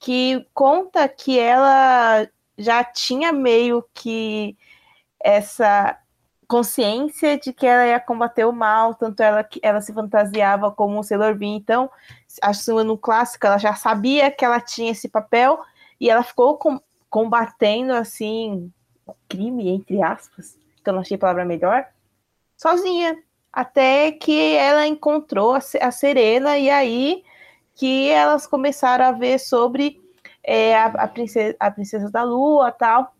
que 0.00 0.46
conta 0.54 1.06
que 1.06 1.38
ela 1.38 2.26
já 2.56 2.82
tinha 2.82 3.30
meio 3.30 3.84
que 3.92 4.56
essa 5.20 5.98
consciência 6.48 7.38
de 7.38 7.52
que 7.52 7.66
ela 7.66 7.86
ia 7.86 8.00
combater 8.00 8.44
o 8.44 8.52
mal, 8.52 8.94
tanto 8.94 9.22
ela 9.22 9.42
que 9.42 9.60
ela 9.62 9.80
se 9.80 9.92
fantasiava 9.92 10.70
como 10.70 10.98
um 10.98 11.02
Sailor 11.02 11.36
V. 11.36 11.46
Então, 11.46 11.90
que 12.28 12.72
no 12.84 12.98
clássico 12.98 13.46
ela 13.46 13.58
já 13.58 13.74
sabia 13.74 14.30
que 14.30 14.44
ela 14.44 14.60
tinha 14.60 14.92
esse 14.92 15.08
papel 15.08 15.58
e 16.00 16.10
ela 16.10 16.22
ficou 16.22 16.56
com, 16.56 16.80
combatendo 17.08 17.92
assim 17.92 18.70
o 19.06 19.14
crime 19.28 19.68
entre 19.68 20.02
aspas, 20.02 20.58
que 20.82 20.88
eu 20.88 20.94
não 20.94 21.00
achei 21.00 21.16
palavra 21.16 21.44
melhor, 21.44 21.86
sozinha, 22.56 23.16
até 23.52 24.12
que 24.12 24.56
ela 24.56 24.86
encontrou 24.86 25.54
a, 25.54 25.58
a 25.80 25.90
Serena 25.90 26.58
e 26.58 26.70
aí 26.70 27.22
que 27.74 28.08
elas 28.08 28.46
começaram 28.46 29.04
a 29.04 29.12
ver 29.12 29.38
sobre 29.38 30.00
é, 30.42 30.76
a, 30.76 30.86
a, 30.86 31.08
princesa, 31.08 31.56
a 31.58 31.70
princesa 31.70 32.10
da 32.10 32.22
Lua 32.22 32.70
tal. 32.70 33.13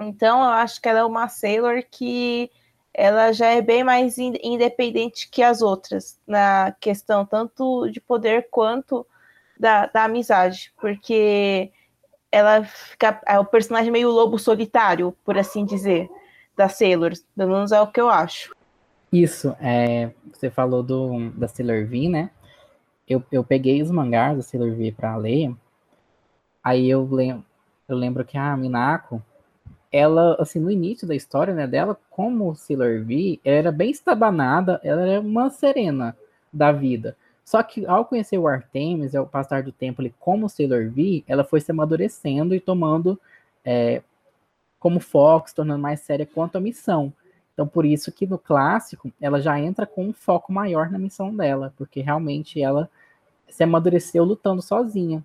Então 0.00 0.42
eu 0.42 0.50
acho 0.50 0.80
que 0.80 0.88
ela 0.88 1.00
é 1.00 1.04
uma 1.04 1.28
Sailor 1.28 1.82
que 1.90 2.50
ela 2.92 3.32
já 3.32 3.46
é 3.46 3.62
bem 3.62 3.84
mais 3.84 4.18
independente 4.18 5.28
que 5.30 5.42
as 5.42 5.62
outras 5.62 6.18
na 6.26 6.74
questão 6.80 7.24
tanto 7.24 7.88
de 7.90 8.00
poder 8.00 8.48
quanto 8.50 9.06
da, 9.58 9.86
da 9.86 10.04
amizade, 10.04 10.72
porque 10.80 11.70
ela 12.32 12.64
fica 12.64 13.20
é 13.26 13.38
o 13.38 13.44
personagem 13.44 13.92
meio 13.92 14.10
lobo 14.10 14.38
solitário, 14.38 15.14
por 15.24 15.36
assim 15.36 15.64
dizer, 15.64 16.08
da 16.56 16.68
Sailor. 16.68 17.12
Pelo 17.36 17.52
menos 17.52 17.72
é 17.72 17.80
o 17.80 17.86
que 17.86 18.00
eu 18.00 18.08
acho. 18.08 18.54
Isso, 19.12 19.54
é, 19.60 20.10
você 20.32 20.50
falou 20.50 20.82
do, 20.82 21.30
da 21.30 21.48
Sailor 21.48 21.84
V, 21.86 22.08
né? 22.08 22.30
Eu, 23.08 23.22
eu 23.30 23.42
peguei 23.42 23.82
os 23.82 23.90
mangás 23.90 24.36
da 24.36 24.42
Sailor 24.42 24.72
V 24.72 24.92
pra 24.92 25.16
ler, 25.16 25.52
aí 26.62 26.88
eu 26.88 27.08
eu 27.88 27.96
lembro 27.96 28.24
que 28.24 28.38
a 28.38 28.56
Minako, 28.56 29.20
ela, 29.92 30.36
assim, 30.38 30.60
no 30.60 30.70
início 30.70 31.06
da 31.06 31.14
história, 31.14 31.54
né, 31.54 31.66
dela, 31.66 31.98
como 32.10 32.54
Sailor 32.54 33.02
V, 33.04 33.40
ela 33.44 33.56
era 33.56 33.72
bem 33.72 33.90
estabanada, 33.90 34.80
ela 34.84 35.02
era 35.02 35.20
uma 35.20 35.50
serena 35.50 36.16
da 36.52 36.70
vida. 36.70 37.16
Só 37.44 37.62
que 37.62 37.84
ao 37.86 38.04
conhecer 38.04 38.38
o 38.38 38.46
Artemis, 38.46 39.14
ao 39.14 39.26
passar 39.26 39.62
do 39.62 39.72
tempo 39.72 40.00
ali 40.00 40.14
como 40.20 40.48
Sailor 40.48 40.88
V, 40.90 41.24
ela 41.26 41.42
foi 41.42 41.60
se 41.60 41.72
amadurecendo 41.72 42.54
e 42.54 42.60
tomando 42.60 43.20
é, 43.64 44.02
como 44.78 45.00
foco, 45.00 45.48
se 45.48 45.54
tornando 45.54 45.82
mais 45.82 46.00
séria 46.00 46.24
quanto 46.24 46.56
à 46.56 46.60
missão. 46.60 47.12
Então, 47.52 47.66
por 47.66 47.84
isso 47.84 48.12
que 48.12 48.26
no 48.26 48.38
clássico, 48.38 49.12
ela 49.20 49.40
já 49.40 49.58
entra 49.58 49.84
com 49.84 50.06
um 50.06 50.12
foco 50.12 50.52
maior 50.52 50.90
na 50.90 50.98
missão 50.98 51.34
dela, 51.34 51.74
porque 51.76 52.00
realmente 52.00 52.62
ela 52.62 52.88
se 53.48 53.64
amadureceu 53.64 54.24
lutando 54.24 54.62
sozinha. 54.62 55.22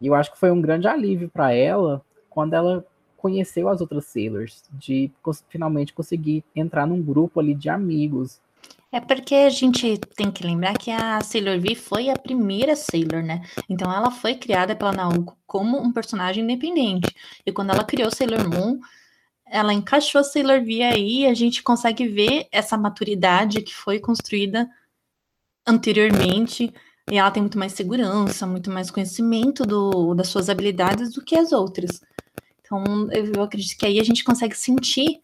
E 0.00 0.06
eu 0.06 0.14
acho 0.14 0.32
que 0.32 0.38
foi 0.38 0.50
um 0.50 0.62
grande 0.62 0.86
alívio 0.86 1.28
para 1.28 1.52
ela 1.52 2.00
quando 2.30 2.54
ela 2.54 2.86
conheceu 3.18 3.68
as 3.68 3.82
outras 3.82 4.06
Sailors, 4.06 4.62
de 4.72 5.10
finalmente 5.50 5.92
conseguir 5.92 6.42
entrar 6.56 6.86
num 6.86 7.02
grupo 7.02 7.38
ali 7.40 7.54
de 7.54 7.68
amigos, 7.68 8.40
É 8.90 9.00
porque 9.00 9.34
a 9.34 9.50
gente 9.50 9.98
tem 10.16 10.30
que 10.30 10.42
lembrar 10.42 10.76
que 10.78 10.90
a 10.90 11.20
Sailor 11.20 11.60
V 11.60 11.74
foi 11.74 12.08
a 12.08 12.16
primeira 12.18 12.74
Sailor, 12.74 13.22
né? 13.22 13.42
Então 13.68 13.92
ela 13.92 14.10
foi 14.10 14.34
criada 14.34 14.74
pela 14.74 14.92
Naoko 14.92 15.36
como 15.46 15.78
um 15.78 15.92
personagem 15.92 16.42
independente. 16.42 17.14
E 17.44 17.52
quando 17.52 17.70
ela 17.70 17.84
criou 17.84 18.10
Sailor 18.10 18.48
Moon, 18.48 18.80
ela 19.46 19.74
encaixou 19.74 20.20
a 20.20 20.24
Sailor 20.24 20.64
V 20.64 20.82
aí 20.82 21.22
e 21.22 21.26
a 21.26 21.34
gente 21.34 21.62
consegue 21.62 22.08
ver 22.08 22.46
essa 22.50 22.78
maturidade 22.78 23.60
que 23.62 23.74
foi 23.74 23.98
construída 24.00 24.68
anteriormente. 25.66 26.72
E 27.10 27.18
ela 27.18 27.30
tem 27.30 27.42
muito 27.42 27.58
mais 27.58 27.72
segurança, 27.72 28.46
muito 28.46 28.70
mais 28.70 28.90
conhecimento 28.90 29.64
do, 29.64 30.14
das 30.14 30.28
suas 30.28 30.48
habilidades 30.48 31.12
do 31.12 31.22
que 31.22 31.36
as 31.36 31.52
outras. 31.52 32.00
Então, 32.68 33.08
eu 33.10 33.42
acredito 33.42 33.78
que 33.78 33.86
aí 33.86 33.98
a 33.98 34.04
gente 34.04 34.22
consegue 34.22 34.54
sentir 34.54 35.20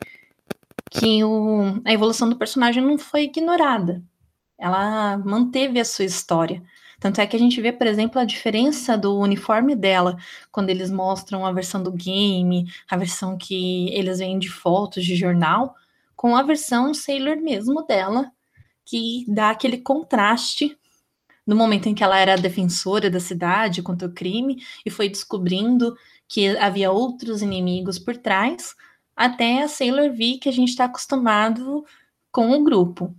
que 0.90 1.22
o, 1.22 1.82
a 1.84 1.92
evolução 1.92 2.28
do 2.28 2.36
personagem 2.36 2.82
não 2.82 2.96
foi 2.96 3.24
ignorada. 3.24 4.02
Ela 4.58 5.18
manteve 5.18 5.78
a 5.78 5.84
sua 5.84 6.06
história. 6.06 6.62
Tanto 6.98 7.20
é 7.20 7.26
que 7.26 7.36
a 7.36 7.38
gente 7.38 7.60
vê, 7.60 7.70
por 7.70 7.86
exemplo, 7.86 8.18
a 8.18 8.24
diferença 8.24 8.96
do 8.96 9.18
uniforme 9.18 9.76
dela 9.76 10.16
quando 10.50 10.70
eles 10.70 10.90
mostram 10.90 11.44
a 11.44 11.52
versão 11.52 11.82
do 11.82 11.92
game, 11.92 12.66
a 12.88 12.96
versão 12.96 13.36
que 13.36 13.90
eles 13.90 14.20
veem 14.20 14.38
de 14.38 14.48
fotos 14.48 15.04
de 15.04 15.14
jornal, 15.14 15.74
com 16.16 16.34
a 16.34 16.42
versão 16.42 16.94
Sailor 16.94 17.36
mesmo 17.36 17.82
dela, 17.82 18.32
que 18.86 19.26
dá 19.28 19.50
aquele 19.50 19.78
contraste 19.78 20.78
no 21.46 21.54
momento 21.54 21.88
em 21.88 21.94
que 21.94 22.02
ela 22.02 22.18
era 22.18 22.36
defensora 22.36 23.10
da 23.10 23.20
cidade 23.20 23.82
contra 23.82 24.08
o 24.08 24.12
crime 24.12 24.62
e 24.86 24.90
foi 24.90 25.08
descobrindo 25.08 25.94
que 26.34 26.48
havia 26.56 26.90
outros 26.90 27.42
inimigos 27.42 27.96
por 27.96 28.16
trás, 28.16 28.74
até 29.14 29.62
a 29.62 29.68
Sailor 29.68 30.10
V 30.10 30.38
que 30.42 30.48
a 30.48 30.52
gente 30.52 30.70
está 30.70 30.86
acostumado 30.86 31.84
com 32.32 32.50
o 32.50 32.64
grupo. 32.64 33.14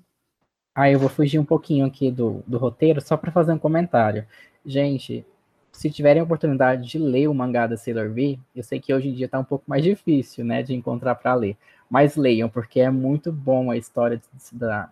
Ah, 0.76 0.92
eu 0.92 1.00
vou 1.00 1.08
fugir 1.08 1.40
um 1.40 1.46
pouquinho 1.46 1.86
aqui 1.86 2.12
do, 2.12 2.44
do 2.46 2.58
roteiro 2.58 3.00
só 3.00 3.16
para 3.16 3.32
fazer 3.32 3.54
um 3.54 3.58
comentário. 3.58 4.28
Gente, 4.66 5.26
se 5.72 5.90
tiverem 5.90 6.20
a 6.20 6.26
oportunidade 6.26 6.86
de 6.86 7.00
ler 7.00 7.30
o 7.30 7.34
mangá 7.34 7.66
da 7.68 7.78
Sailor 7.78 8.12
V, 8.12 8.38
eu 8.54 8.64
sei 8.64 8.82
que 8.82 8.94
hoje 8.94 9.08
em 9.08 9.14
dia 9.14 9.28
está 9.28 9.40
um 9.40 9.46
pouco 9.46 9.64
mais 9.66 9.82
difícil, 9.82 10.44
né, 10.44 10.62
de 10.62 10.76
encontrar 10.76 11.16
para 11.16 11.34
ler, 11.36 11.56
mas 11.90 12.18
leiam 12.18 12.50
porque 12.50 12.82
é 12.82 12.90
muito 12.90 13.32
bom 13.32 13.72
a 13.72 13.78
história 13.78 14.22
da, 14.52 14.90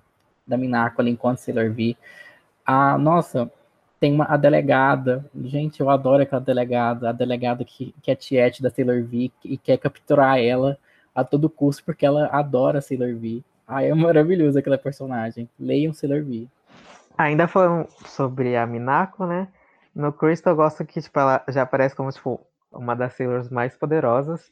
da 0.47 0.55
Minako 0.55 1.01
ali 1.01 1.11
enquanto 1.11 1.39
Sailor 1.39 1.73
V. 1.73 1.97
A 2.65 2.97
nossa, 2.97 3.51
tem 4.03 4.11
uma 4.13 4.25
a 4.25 4.35
delegada, 4.35 5.23
gente, 5.45 5.79
eu 5.79 5.89
adoro 5.89 6.21
aquela 6.21 6.41
delegada, 6.41 7.07
a 7.07 7.13
delegada 7.13 7.63
que, 7.63 7.95
que 8.01 8.11
é 8.11 8.15
tiete 8.15 8.61
da 8.61 8.69
Sailor 8.69 9.01
V 9.01 9.31
e 9.45 9.57
quer 9.57 9.77
capturar 9.77 10.37
ela 10.41 10.77
a 11.15 11.23
todo 11.23 11.49
custo, 11.49 11.85
porque 11.85 12.05
ela 12.05 12.27
adora 12.27 12.81
Sailor 12.81 13.15
V. 13.15 13.41
Ai, 13.65 13.89
é 13.89 13.95
maravilhoso 13.95 14.59
aquela 14.59 14.77
personagem. 14.77 15.47
Leiam 15.57 15.93
Sailor 15.93 16.21
V. 16.21 16.49
Ainda 17.17 17.47
falando 17.47 17.87
sobre 18.05 18.57
a 18.57 18.67
Minako, 18.67 19.25
né? 19.25 19.47
No 19.95 20.11
Crystal 20.11 20.51
eu 20.51 20.57
gosto 20.57 20.83
que 20.83 21.01
tipo, 21.01 21.17
ela 21.17 21.41
já 21.47 21.61
aparece 21.61 21.95
como 21.95 22.11
tipo, 22.11 22.45
uma 22.73 22.95
das 22.97 23.13
Sailors 23.13 23.49
mais 23.49 23.73
poderosas. 23.77 24.51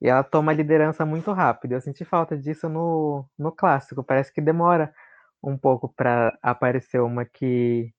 E 0.00 0.06
ela 0.08 0.22
toma 0.22 0.52
liderança 0.52 1.04
muito 1.04 1.32
rápido. 1.32 1.72
Eu 1.72 1.80
senti 1.80 2.04
falta 2.04 2.38
disso 2.38 2.68
no, 2.68 3.24
no 3.36 3.50
clássico. 3.50 4.04
Parece 4.04 4.32
que 4.32 4.40
demora 4.40 4.94
um 5.42 5.58
pouco 5.58 5.88
para 5.88 6.38
aparecer 6.40 7.00
uma 7.00 7.24
que 7.24 7.92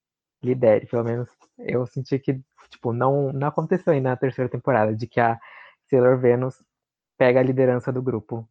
lidere. 0.44 0.86
Pelo 0.88 1.04
menos 1.04 1.30
eu 1.58 1.86
senti 1.86 2.20
que 2.20 2.42
tipo, 2.70 2.92
não, 2.94 3.32
não 3.32 3.48
aconteceu 3.48 3.94
aí 3.94 4.02
na 4.02 4.16
terceira 4.16 4.50
temporada, 4.50 4.96
de 4.96 5.08
que 5.08 5.20
a 5.20 5.40
Sailor 5.90 6.18
Venus 6.20 6.64
pega 7.18 7.40
a 7.40 7.44
liderança 7.44 7.92
do 7.92 8.02
grupo. 8.02 8.48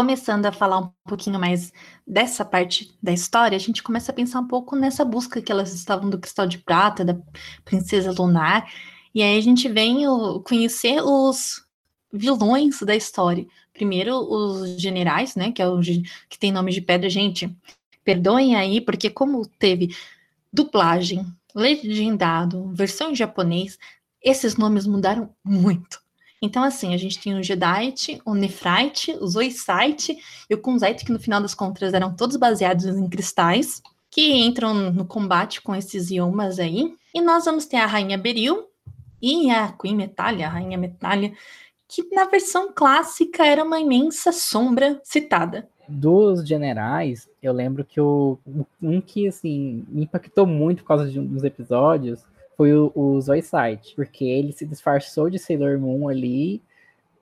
Começando 0.00 0.46
a 0.46 0.52
falar 0.52 0.78
um 0.78 0.90
pouquinho 1.06 1.38
mais 1.38 1.74
dessa 2.06 2.42
parte 2.42 2.90
da 3.02 3.12
história, 3.12 3.54
a 3.54 3.60
gente 3.60 3.82
começa 3.82 4.10
a 4.10 4.14
pensar 4.14 4.40
um 4.40 4.46
pouco 4.46 4.74
nessa 4.74 5.04
busca 5.04 5.42
que 5.42 5.52
elas 5.52 5.74
estavam 5.74 6.08
do 6.08 6.18
cristal 6.18 6.46
de 6.46 6.56
prata, 6.56 7.04
da 7.04 7.18
princesa 7.66 8.10
lunar, 8.10 8.66
e 9.14 9.22
aí 9.22 9.36
a 9.36 9.42
gente 9.42 9.68
vem 9.68 9.98
conhecer 10.42 11.02
os 11.02 11.66
vilões 12.10 12.80
da 12.80 12.96
história. 12.96 13.46
Primeiro, 13.74 14.16
os 14.16 14.80
generais, 14.80 15.36
né, 15.36 15.52
que, 15.52 15.60
é 15.60 15.68
o, 15.68 15.78
que 15.82 16.38
tem 16.38 16.50
nome 16.50 16.72
de 16.72 16.80
pedra, 16.80 17.10
gente, 17.10 17.54
perdoem 18.02 18.56
aí, 18.56 18.80
porque 18.80 19.10
como 19.10 19.46
teve 19.58 19.94
dublagem, 20.50 21.26
legendado, 21.54 22.72
versão 22.72 23.10
em 23.10 23.14
japonês, 23.14 23.78
esses 24.22 24.56
nomes 24.56 24.86
mudaram 24.86 25.28
muito. 25.44 26.00
Então, 26.42 26.64
assim, 26.64 26.94
a 26.94 26.96
gente 26.96 27.18
tinha 27.18 27.36
o 27.36 27.42
Jedite, 27.42 28.20
o 28.24 28.34
Nefrite, 28.34 29.12
o 29.20 29.26
Zoisite 29.26 30.16
e 30.48 30.54
o 30.54 30.58
Kunzite, 30.58 31.04
que 31.04 31.12
no 31.12 31.18
final 31.18 31.40
das 31.40 31.54
contas 31.54 31.92
eram 31.92 32.16
todos 32.16 32.36
baseados 32.36 32.86
em 32.86 33.08
cristais, 33.08 33.82
que 34.10 34.32
entram 34.32 34.74
no 34.74 35.04
combate 35.04 35.60
com 35.60 35.74
esses 35.74 36.10
iomas 36.10 36.58
aí. 36.58 36.94
E 37.14 37.20
nós 37.20 37.44
vamos 37.44 37.66
ter 37.66 37.76
a 37.76 37.86
Rainha 37.86 38.16
Beril 38.16 38.64
e 39.20 39.50
a 39.50 39.70
Queen 39.72 39.94
Metalia, 39.94 40.46
a 40.46 40.50
Rainha 40.50 40.78
Metalia, 40.78 41.32
que 41.86 42.08
na 42.14 42.24
versão 42.24 42.72
clássica 42.72 43.44
era 43.44 43.62
uma 43.62 43.78
imensa 43.78 44.32
sombra 44.32 45.00
citada. 45.04 45.68
Dos 45.86 46.46
generais, 46.46 47.28
eu 47.42 47.52
lembro 47.52 47.84
que 47.84 48.00
o, 48.00 48.38
um 48.80 49.00
que 49.00 49.26
assim 49.26 49.84
me 49.88 50.04
impactou 50.04 50.46
muito 50.46 50.82
por 50.82 50.88
causa 50.88 51.10
de 51.10 51.18
um 51.18 51.26
dos 51.26 51.42
episódios 51.44 52.24
foi 52.60 52.74
o, 52.74 52.92
o 52.94 53.18
Zoisite, 53.18 53.94
porque 53.96 54.22
ele 54.22 54.52
se 54.52 54.66
disfarçou 54.66 55.30
de 55.30 55.38
Sailor 55.38 55.78
Moon 55.78 56.10
ali, 56.10 56.60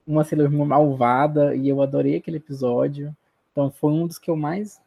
uma 0.05 0.25
Sailor 0.25 0.51
Moon 0.51 0.65
malvada, 0.65 1.55
e 1.55 1.69
eu 1.69 1.81
adorei 1.81 2.17
aquele 2.17 2.39
episódio. 2.39 3.15
Então 3.53 3.71
foi 3.71 3.93
um 3.93 4.05
dos 4.05 4.19
que 4.19 4.29
eu 4.29 4.35
mais 4.35 4.81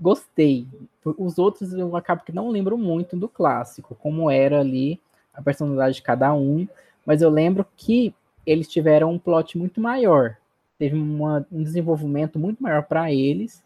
gostei. 0.00 0.66
Os 1.04 1.38
outros 1.38 1.74
eu 1.74 1.94
acabo 1.96 2.24
que 2.24 2.32
não 2.32 2.48
lembro 2.48 2.78
muito 2.78 3.14
do 3.14 3.28
clássico, 3.28 3.94
como 3.94 4.30
era 4.30 4.58
ali 4.58 4.98
a 5.34 5.42
personalidade 5.42 5.96
de 5.96 6.02
cada 6.02 6.32
um, 6.32 6.66
mas 7.04 7.20
eu 7.20 7.28
lembro 7.28 7.66
que 7.76 8.14
eles 8.46 8.68
tiveram 8.68 9.12
um 9.12 9.18
plot 9.18 9.58
muito 9.58 9.82
maior. 9.82 10.38
Teve 10.78 10.96
uma, 10.96 11.46
um 11.52 11.62
desenvolvimento 11.62 12.38
muito 12.38 12.62
maior 12.62 12.84
para 12.84 13.12
eles 13.12 13.62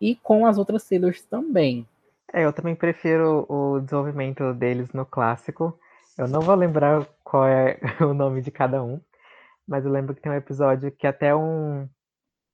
e 0.00 0.14
com 0.14 0.46
as 0.46 0.56
outras 0.56 0.84
Sailors 0.84 1.20
também. 1.20 1.86
É, 2.32 2.44
eu 2.44 2.52
também 2.52 2.74
prefiro 2.74 3.46
o 3.48 3.80
desenvolvimento 3.80 4.52
deles 4.54 4.92
no 4.92 5.06
clássico. 5.06 5.78
Eu 6.18 6.28
não 6.28 6.40
vou 6.40 6.54
lembrar 6.54 7.06
qual 7.22 7.46
é 7.46 7.78
o 8.00 8.14
nome 8.14 8.42
de 8.42 8.50
cada 8.50 8.82
um, 8.82 9.00
mas 9.66 9.84
eu 9.84 9.90
lembro 9.90 10.14
que 10.14 10.20
tem 10.20 10.32
um 10.32 10.36
episódio 10.36 10.90
que 10.92 11.06
até 11.06 11.34
um. 11.34 11.88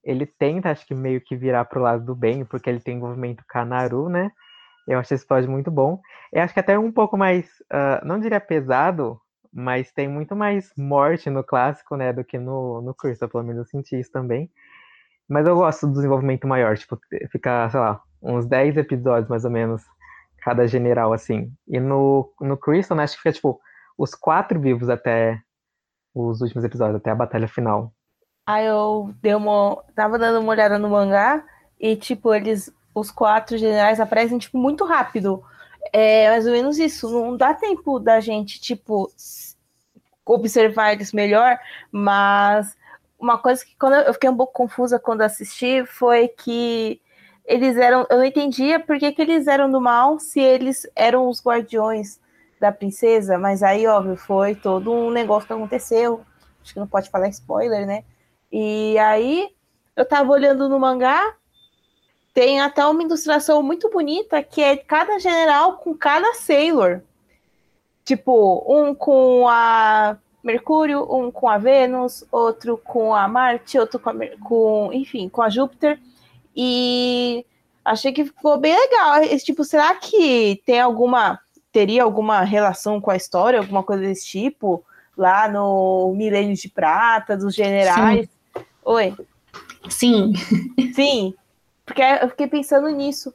Ele 0.04 0.26
tenta, 0.26 0.70
acho 0.70 0.86
que 0.86 0.94
meio 0.94 1.20
que 1.20 1.36
virar 1.36 1.64
pro 1.66 1.80
lado 1.80 2.04
do 2.04 2.14
bem, 2.14 2.44
porque 2.44 2.68
ele 2.68 2.80
tem 2.80 2.96
envolvimento 2.96 3.44
com 3.50 3.58
a 3.58 3.64
Naru, 3.64 4.08
né? 4.08 4.32
Eu 4.88 4.98
achei 4.98 5.14
esse 5.14 5.24
episódio 5.24 5.50
muito 5.50 5.70
bom. 5.70 6.00
Eu 6.32 6.42
acho 6.42 6.52
que 6.54 6.60
até 6.60 6.78
um 6.78 6.90
pouco 6.92 7.16
mais, 7.16 7.46
uh, 7.72 8.04
não 8.04 8.18
diria 8.18 8.40
pesado, 8.40 9.20
mas 9.52 9.92
tem 9.92 10.08
muito 10.08 10.34
mais 10.34 10.72
morte 10.76 11.30
no 11.30 11.44
clássico, 11.44 11.96
né, 11.96 12.12
do 12.12 12.24
que 12.24 12.38
no, 12.38 12.80
no 12.82 12.94
Crystal, 12.94 13.28
pelo 13.28 13.44
menos 13.44 13.58
eu 13.58 13.64
senti 13.66 13.98
isso 14.00 14.10
também. 14.10 14.50
Mas 15.28 15.46
eu 15.46 15.56
gosto 15.56 15.86
do 15.86 15.94
desenvolvimento 15.94 16.48
maior, 16.48 16.76
tipo, 16.76 16.98
ficar, 17.30 17.70
sei 17.70 17.80
lá, 17.80 18.02
uns 18.22 18.46
10 18.46 18.76
episódios 18.76 19.28
mais 19.28 19.44
ou 19.44 19.50
menos, 19.50 19.82
cada 20.42 20.66
general, 20.66 21.12
assim. 21.12 21.52
E 21.66 21.80
no, 21.80 22.32
no 22.40 22.56
Crystal, 22.56 22.96
né, 22.96 23.04
acho 23.04 23.14
que 23.14 23.22
fica, 23.22 23.32
tipo, 23.32 23.60
os 23.98 24.14
quatro 24.14 24.60
vivos 24.60 24.88
até 24.88 25.40
os 26.14 26.40
últimos 26.40 26.64
episódios, 26.64 26.96
até 26.96 27.10
a 27.10 27.14
batalha 27.14 27.48
final. 27.48 27.92
Aí 28.46 28.66
eu 28.66 29.14
dei 29.20 29.34
uma. 29.34 29.82
tava 29.94 30.18
dando 30.18 30.40
uma 30.40 30.50
olhada 30.50 30.78
no 30.78 30.90
mangá 30.90 31.44
e, 31.78 31.96
tipo, 31.96 32.34
eles. 32.34 32.72
Os 32.94 33.10
quatro 33.10 33.56
generais 33.56 33.98
aparecem, 34.00 34.38
tipo, 34.38 34.58
muito 34.58 34.84
rápido. 34.84 35.42
É 35.92 36.28
mais 36.28 36.46
ou 36.46 36.52
menos 36.52 36.78
isso. 36.78 37.10
Não 37.10 37.36
dá 37.36 37.54
tempo 37.54 37.98
da 37.98 38.20
gente, 38.20 38.60
tipo, 38.60 39.10
observar 40.26 40.92
eles 40.92 41.12
melhor, 41.12 41.58
mas 41.90 42.76
uma 43.18 43.38
coisa 43.38 43.64
que 43.64 43.76
quando 43.78 43.94
eu 43.94 44.12
fiquei 44.12 44.28
um 44.28 44.36
pouco 44.36 44.52
confusa 44.52 44.98
quando 44.98 45.22
assisti 45.22 45.84
foi 45.86 46.28
que 46.28 47.00
eles 47.44 47.76
eram. 47.76 48.06
Eu 48.10 48.18
não 48.18 48.24
entendia 48.24 48.80
por 48.80 48.98
que, 48.98 49.12
que 49.12 49.22
eles 49.22 49.46
eram 49.46 49.70
do 49.70 49.80
mal 49.80 50.18
se 50.18 50.40
eles 50.40 50.86
eram 50.94 51.28
os 51.28 51.42
guardiões 51.44 52.20
da 52.60 52.70
princesa, 52.70 53.36
mas 53.36 53.62
aí, 53.62 53.86
óbvio, 53.88 54.16
foi 54.16 54.54
todo 54.54 54.92
um 54.92 55.10
negócio 55.10 55.48
que 55.48 55.52
aconteceu. 55.52 56.20
Acho 56.62 56.72
que 56.72 56.78
não 56.78 56.86
pode 56.86 57.10
falar 57.10 57.28
spoiler, 57.28 57.84
né? 57.84 58.04
E 58.52 58.96
aí 58.98 59.50
eu 59.96 60.04
tava 60.04 60.30
olhando 60.30 60.68
no 60.68 60.78
mangá, 60.78 61.34
tem 62.32 62.60
até 62.60 62.86
uma 62.86 63.02
ilustração 63.02 63.62
muito 63.62 63.90
bonita 63.90 64.42
que 64.42 64.62
é 64.62 64.76
cada 64.76 65.18
general 65.18 65.78
com 65.78 65.92
cada 65.92 66.34
Sailor. 66.34 67.02
Tipo, 68.04 68.64
um 68.66 68.94
com 68.94 69.48
a 69.48 70.16
Mercúrio, 70.42 71.06
um 71.12 71.30
com 71.30 71.48
a 71.48 71.58
Vênus, 71.58 72.24
outro 72.30 72.76
com 72.78 73.14
a 73.14 73.26
Marte, 73.26 73.78
outro 73.78 73.98
com, 73.98 74.10
a, 74.10 74.14
com 74.40 74.90
enfim, 74.92 75.28
com 75.28 75.42
a 75.42 75.48
Júpiter. 75.48 75.98
E 76.54 77.44
achei 77.84 78.12
que 78.12 78.24
ficou 78.24 78.58
bem 78.58 78.74
legal. 78.74 79.22
Esse, 79.22 79.44
tipo, 79.44 79.64
será 79.64 79.94
que 79.94 80.62
tem 80.64 80.80
alguma 80.80 81.40
teria 81.72 82.02
alguma 82.02 82.42
relação 82.42 83.00
com 83.00 83.10
a 83.10 83.16
história, 83.16 83.58
alguma 83.58 83.82
coisa 83.82 84.02
desse 84.02 84.26
tipo 84.26 84.84
lá 85.16 85.48
no 85.48 86.12
Milênio 86.14 86.54
de 86.54 86.68
Prata 86.68 87.36
dos 87.36 87.54
generais? 87.54 88.28
Sim. 88.28 88.64
Oi. 88.84 89.16
Sim. 89.88 90.32
Sim. 90.94 91.34
Porque 91.84 92.02
eu 92.02 92.28
fiquei 92.28 92.46
pensando 92.46 92.88
nisso. 92.90 93.34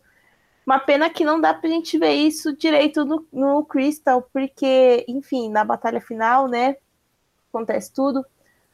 Uma 0.65 0.79
pena 0.79 1.09
que 1.09 1.23
não 1.23 1.39
dá 1.39 1.53
pra 1.53 1.69
gente 1.69 1.97
ver 1.97 2.11
isso 2.11 2.55
direito 2.55 3.05
no, 3.05 3.25
no 3.31 3.63
Crystal, 3.63 4.21
porque, 4.33 5.05
enfim, 5.07 5.49
na 5.49 5.63
batalha 5.63 6.01
final, 6.01 6.47
né? 6.47 6.75
Acontece 7.49 7.93
tudo. 7.93 8.25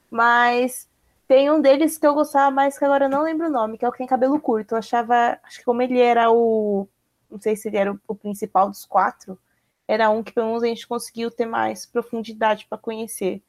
Mas 0.10 0.90
tem 1.28 1.50
um 1.52 1.62
deles 1.62 1.98
que 1.98 2.06
eu 2.06 2.14
gostava 2.14 2.52
mais, 2.52 2.78
que 2.78 2.86
agora 2.86 3.06
eu 3.06 3.10
não 3.10 3.24
lembro 3.24 3.48
o 3.48 3.52
nome, 3.52 3.78
que 3.78 3.86
é 3.86 3.88
o 3.88 3.92
que 3.92 3.98
tem 3.98 4.08
cabelo 4.08 4.40
curto. 4.40 4.74
Eu 4.74 4.80
achava, 4.80 5.40
acho 5.44 5.60
que 5.60 5.66
como 5.66 5.82
ele 5.82 6.00
era 6.00 6.32
o. 6.32 6.88
Não 7.30 7.40
sei 7.40 7.56
se 7.56 7.68
ele 7.68 7.78
era 7.78 7.92
o, 7.92 8.00
o 8.08 8.16
principal 8.16 8.70
dos 8.70 8.86
quatro, 8.86 9.40
era 9.88 10.10
um 10.10 10.24
que 10.24 10.32
pelo 10.32 10.48
menos 10.48 10.64
a 10.64 10.68
gente 10.68 10.88
conseguiu 10.88 11.32
ter 11.32 11.46
mais 11.46 11.86
profundidade 11.86 12.66
para 12.70 12.78
conhecer. 12.78 13.42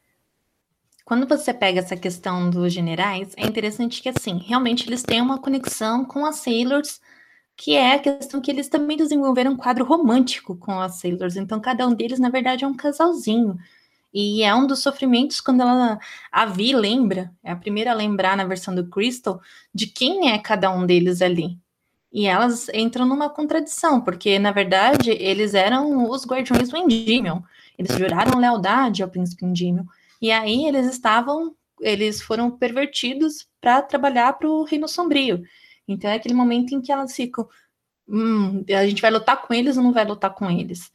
Quando 1.04 1.26
você 1.26 1.52
pega 1.52 1.80
essa 1.80 1.96
questão 1.96 2.48
dos 2.48 2.72
generais, 2.72 3.34
é 3.36 3.46
interessante 3.46 4.00
que, 4.00 4.08
assim, 4.08 4.38
realmente 4.38 4.88
eles 4.88 5.02
têm 5.02 5.20
uma 5.20 5.38
conexão 5.38 6.02
com 6.02 6.24
as 6.24 6.36
Sailors, 6.36 6.98
que 7.54 7.74
é 7.74 7.94
a 7.94 7.98
questão 7.98 8.40
que 8.40 8.50
eles 8.50 8.68
também 8.68 8.96
desenvolveram 8.96 9.52
um 9.52 9.56
quadro 9.56 9.84
romântico 9.84 10.56
com 10.56 10.80
as 10.80 11.00
Sailors. 11.00 11.36
Então, 11.36 11.60
cada 11.60 11.86
um 11.86 11.94
deles, 11.94 12.18
na 12.18 12.30
verdade, 12.30 12.64
é 12.64 12.66
um 12.66 12.74
casalzinho. 12.74 13.58
E 14.14 14.44
é 14.44 14.54
um 14.54 14.64
dos 14.64 14.78
sofrimentos 14.78 15.40
quando 15.40 15.62
ela, 15.62 15.98
a 16.30 16.46
Vi 16.46 16.72
lembra, 16.72 17.32
é 17.42 17.50
a 17.50 17.56
primeira 17.56 17.90
a 17.90 17.94
lembrar 17.94 18.36
na 18.36 18.44
versão 18.44 18.72
do 18.72 18.88
Crystal, 18.88 19.40
de 19.74 19.88
quem 19.88 20.30
é 20.30 20.38
cada 20.38 20.70
um 20.70 20.86
deles 20.86 21.20
ali. 21.20 21.58
E 22.12 22.26
elas 22.26 22.68
entram 22.72 23.06
numa 23.06 23.28
contradição, 23.28 24.00
porque, 24.00 24.38
na 24.38 24.52
verdade, 24.52 25.10
eles 25.10 25.52
eram 25.52 26.08
os 26.08 26.24
guardiões 26.24 26.68
do 26.68 26.76
Endymion. 26.76 27.40
Eles 27.76 27.96
juraram 27.98 28.38
lealdade 28.38 29.02
ao 29.02 29.08
príncipe 29.08 29.44
Endymion. 29.44 29.84
E 30.22 30.30
aí 30.30 30.64
eles 30.66 30.86
estavam, 30.86 31.56
eles 31.80 32.22
foram 32.22 32.52
pervertidos 32.52 33.48
para 33.60 33.82
trabalhar 33.82 34.32
para 34.34 34.48
o 34.48 34.62
Reino 34.62 34.86
Sombrio. 34.86 35.42
Então 35.88 36.08
é 36.08 36.14
aquele 36.14 36.34
momento 36.34 36.72
em 36.72 36.80
que 36.80 36.92
elas 36.92 37.16
ficam, 37.16 37.48
hum, 38.08 38.64
a 38.68 38.86
gente 38.86 39.02
vai 39.02 39.10
lutar 39.10 39.42
com 39.42 39.52
eles 39.52 39.76
ou 39.76 39.82
não 39.82 39.92
vai 39.92 40.04
lutar 40.04 40.32
com 40.32 40.48
eles? 40.48 40.92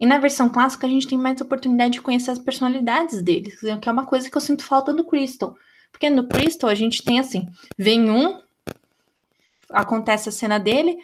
E 0.00 0.06
na 0.06 0.18
versão 0.18 0.48
clássica 0.48 0.86
a 0.86 0.90
gente 0.90 1.06
tem 1.06 1.18
mais 1.18 1.40
oportunidade 1.42 1.92
de 1.92 2.00
conhecer 2.00 2.30
as 2.30 2.38
personalidades 2.38 3.20
deles, 3.20 3.60
que 3.60 3.88
é 3.88 3.92
uma 3.92 4.06
coisa 4.06 4.30
que 4.30 4.36
eu 4.36 4.40
sinto 4.40 4.64
falta 4.64 4.94
no 4.94 5.04
Crystal. 5.04 5.54
Porque 5.92 6.08
no 6.08 6.26
Crystal 6.26 6.70
a 6.70 6.74
gente 6.74 7.04
tem 7.04 7.20
assim, 7.20 7.46
vem 7.76 8.10
um, 8.10 8.40
acontece 9.68 10.30
a 10.30 10.32
cena 10.32 10.58
dele, 10.58 10.96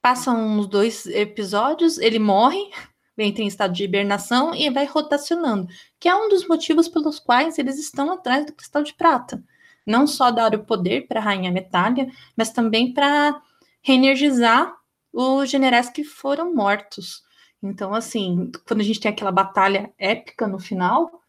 passam 0.00 0.40
uns 0.40 0.66
dois 0.66 1.04
episódios, 1.06 1.98
ele 1.98 2.18
morre, 2.18 2.70
entra 3.18 3.42
em 3.42 3.48
estado 3.48 3.74
de 3.74 3.84
hibernação 3.84 4.54
e 4.54 4.70
vai 4.70 4.86
rotacionando, 4.86 5.68
que 6.00 6.08
é 6.08 6.14
um 6.14 6.30
dos 6.30 6.48
motivos 6.48 6.88
pelos 6.88 7.18
quais 7.18 7.58
eles 7.58 7.78
estão 7.78 8.10
atrás 8.10 8.46
do 8.46 8.52
cristal 8.52 8.82
de 8.82 8.94
prata. 8.94 9.42
Não 9.86 10.06
só 10.06 10.30
dar 10.30 10.54
o 10.54 10.64
poder 10.64 11.06
para 11.06 11.20
a 11.20 11.22
rainha 11.22 11.52
Metália, 11.52 12.10
mas 12.34 12.50
também 12.50 12.94
para 12.94 13.40
reenergizar 13.82 14.74
os 15.12 15.48
generais 15.48 15.88
que 15.88 16.02
foram 16.02 16.54
mortos. 16.54 17.25
Então, 17.62 17.94
assim, 17.94 18.50
quando 18.66 18.80
a 18.80 18.84
gente 18.84 19.00
tem 19.00 19.10
aquela 19.10 19.32
batalha 19.32 19.90
épica 19.98 20.46
no 20.46 20.58
final, 20.58 21.22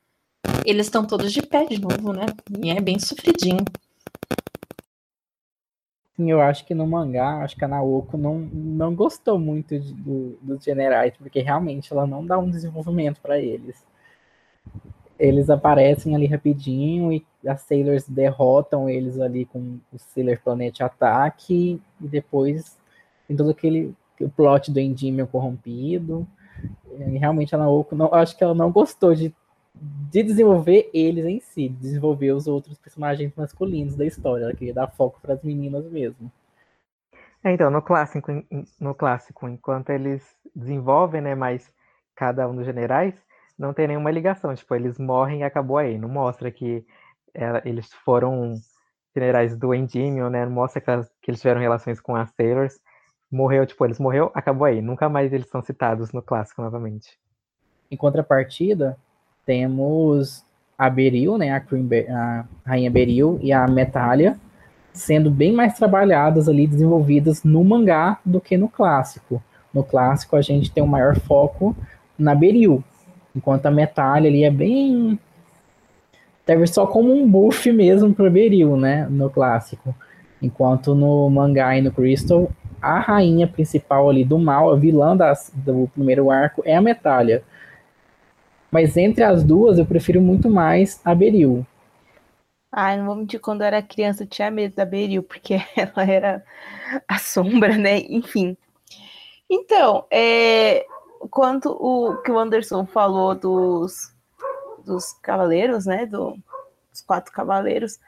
eles 0.65 0.88
estão 0.88 1.05
todos 1.05 1.32
de 1.32 1.41
pé 1.41 1.65
de 1.65 1.80
novo, 1.80 2.13
né? 2.13 2.25
E 2.63 2.69
é 2.69 2.82
bem 2.82 2.99
sofridinho. 2.99 3.63
Sim, 6.15 6.32
eu 6.32 6.41
acho 6.41 6.65
que 6.65 6.73
no 6.73 6.88
mangá, 6.88 7.43
acho 7.43 7.55
que 7.55 7.63
a 7.63 7.67
Naoko 7.67 8.17
não, 8.17 8.39
não 8.39 8.95
gostou 8.95 9.38
muito 9.38 9.80
de, 9.80 9.93
do, 9.93 10.38
dos 10.41 10.63
generais, 10.63 11.15
porque 11.15 11.41
realmente 11.41 11.93
ela 11.93 12.07
não 12.07 12.25
dá 12.25 12.39
um 12.39 12.49
desenvolvimento 12.49 13.21
para 13.21 13.39
eles. 13.39 13.86
Eles 15.19 15.49
aparecem 15.49 16.15
ali 16.15 16.25
rapidinho 16.25 17.11
e 17.11 17.25
as 17.47 17.61
Sailors 17.61 18.07
derrotam 18.07 18.89
eles 18.89 19.19
ali 19.19 19.45
com 19.45 19.80
o 19.93 19.97
Sailor 19.97 20.39
Planet 20.43 20.82
Ataque 20.82 21.82
e 22.01 22.07
depois 22.07 22.78
tem 23.28 23.38
todo 23.38 23.51
aquele 23.51 23.95
o 24.24 24.30
plot 24.30 24.72
do 24.72 24.80
Endymion 24.80 25.28
corrompido. 25.28 26.28
E 26.97 27.18
realmente 27.18 27.53
a 27.53 27.57
Naoko, 27.57 27.95
não, 27.95 28.13
acho 28.13 28.36
que 28.36 28.43
ela 28.43 28.55
não 28.55 28.72
gostou 28.72 29.13
de 29.13 29.34
de 29.80 30.24
desenvolver 30.24 30.89
eles 30.93 31.26
em 31.26 31.39
si, 31.39 31.70
desenvolver 31.70 32.32
os 32.32 32.47
outros 32.47 32.78
personagens 32.78 33.32
masculinos 33.36 33.95
da 33.95 34.05
história. 34.05 34.45
Ela 34.45 34.55
queria 34.55 34.74
dar 34.74 34.88
foco 34.88 35.20
para 35.22 35.34
as 35.34 35.43
meninas 35.43 35.86
mesmo. 35.86 36.32
É, 37.43 37.51
então, 37.51 37.70
no 37.70 37.82
clássico, 37.82 38.32
no 38.80 38.95
clássico, 38.95 39.47
enquanto 39.47 39.91
eles 39.91 40.24
desenvolvem, 40.55 41.22
né, 41.22 41.36
mais 41.36 41.72
cada 42.15 42.49
um 42.49 42.55
dos 42.55 42.65
generais, 42.65 43.13
não 43.57 43.74
tem 43.74 43.88
nenhuma 43.88 44.11
ligação. 44.11 44.53
Tipo, 44.55 44.76
eles 44.76 44.97
morrem 44.97 45.41
e 45.41 45.43
acabou 45.43 45.78
aí. 45.78 45.97
Não 45.97 46.09
mostra 46.09 46.51
que 46.51 46.86
é, 47.34 47.61
eles 47.65 47.93
foram 48.05 48.55
generais 49.15 49.55
do 49.55 49.74
Endymion, 49.74 50.30
né? 50.30 50.45
Não 50.45 50.51
mostra 50.51 50.82
que, 50.82 50.89
elas, 50.89 51.09
que, 51.22 51.32
eles 51.32 51.41
tiveram 51.41 51.61
relações 51.61 51.99
com 51.99 52.15
as 52.15 52.30
Sailors. 52.32 52.80
Morreu, 53.32 53.65
tipo, 53.65 53.84
eles 53.86 53.99
morreu, 53.99 54.32
acabou 54.34 54.65
aí. 54.65 54.82
Nunca 54.82 55.09
mais 55.09 55.34
eles 55.34 55.49
são 55.49 55.61
citados 55.61 56.11
no 56.11 56.21
clássico 56.21 56.61
novamente. 56.61 57.17
Em 57.91 57.97
contrapartida, 57.97 58.97
temos 59.45 60.45
a 60.78 60.89
Beril, 60.89 61.38
né, 61.38 61.51
a, 61.51 61.63
a 62.15 62.45
Rainha 62.65 62.91
Beril 62.91 63.39
e 63.41 63.51
a 63.51 63.67
Metalha, 63.67 64.38
sendo 64.93 65.32
bem 65.32 65.51
mais 65.51 65.73
trabalhadas 65.75 66.47
ali, 66.47 66.67
desenvolvidas 66.67 67.43
no 67.43 67.63
mangá 67.63 68.19
do 68.25 68.39
que 68.39 68.57
no 68.57 68.69
clássico. 68.69 69.41
No 69.73 69.84
clássico 69.84 70.36
a 70.36 70.41
gente 70.41 70.71
tem 70.71 70.84
um 70.84 70.88
maior 70.88 71.19
foco 71.19 71.75
na 72.17 72.34
Beril, 72.34 72.84
enquanto 73.36 73.65
a 73.65 73.71
Metalha 73.71 74.30
ali 74.30 74.43
é 74.43 74.51
bem 74.51 75.19
deve 76.47 76.65
só 76.65 76.88
como 76.88 77.13
um 77.13 77.30
buff 77.30 77.69
mesmo 77.73 78.13
para 78.13 78.30
Beril, 78.30 78.78
né, 78.78 79.05
no 79.09 79.30
clássico. 79.30 79.93
Enquanto 80.41 80.95
no 80.95 81.30
mangá 81.30 81.78
e 81.78 81.82
no 81.82 81.91
Crystal, 81.91 82.49
a 82.82 82.99
rainha 82.99 83.47
principal 83.47 84.09
ali 84.09 84.23
do 84.23 84.38
mal, 84.38 84.71
a 84.71 84.75
vilã 84.75 85.15
das, 85.15 85.51
do 85.53 85.89
primeiro 85.93 86.30
arco 86.30 86.61
é 86.65 86.75
a 86.75 86.82
Metalha. 86.82 87.43
Mas 88.71 88.97
entre 88.97 89.23
as 89.23 89.43
duas, 89.43 89.80
eu 89.80 89.86
prefiro 89.86 90.21
muito 90.21 90.49
mais 90.49 91.01
a 91.03 91.15
Beril. 91.15 91.65
Ai, 92.71 92.97
não 92.97 93.05
vou 93.05 93.15
mentir, 93.15 93.39
quando 93.39 93.61
eu 93.61 93.67
era 93.67 93.82
criança 93.82 94.23
eu 94.23 94.28
tinha 94.28 94.51
medo 94.51 94.75
da 94.75 94.86
Beril, 94.86 95.23
porque 95.23 95.55
ela 95.75 96.09
era 96.09 96.43
a 97.07 97.17
sombra, 97.17 97.78
né? 97.78 97.99
Enfim. 98.09 98.57
Então, 99.49 100.05
é, 100.11 100.86
quanto 101.32 101.71
o 101.71 102.17
que 102.21 102.32
o 102.32 102.38
Anderson 102.38 102.86
falou 102.86 103.34
dos, 103.34 104.13
dos 104.86 105.13
cavaleiros, 105.21 105.86
né? 105.86 106.05
Do, 106.05 106.38
dos 106.91 107.01
quatro 107.01 107.32
cavaleiros, 107.32 107.99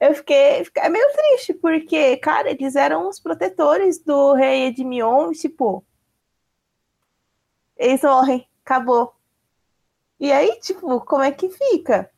eu 0.00 0.14
fiquei, 0.14 0.64
fiquei 0.64 0.88
meio 0.88 1.06
triste, 1.12 1.54
porque, 1.54 2.16
cara, 2.18 2.50
eles 2.50 2.76
eram 2.76 3.08
os 3.08 3.18
protetores 3.20 3.98
do 3.98 4.34
rei 4.34 4.66
Edmion, 4.66 5.32
tipo. 5.32 5.84
Eles 7.76 8.02
morrem, 8.02 8.48
acabou. 8.64 9.14
E 10.18 10.32
aí, 10.32 10.58
tipo, 10.60 11.00
como 11.00 11.22
é 11.22 11.32
que 11.32 11.48
fica? 11.50 12.10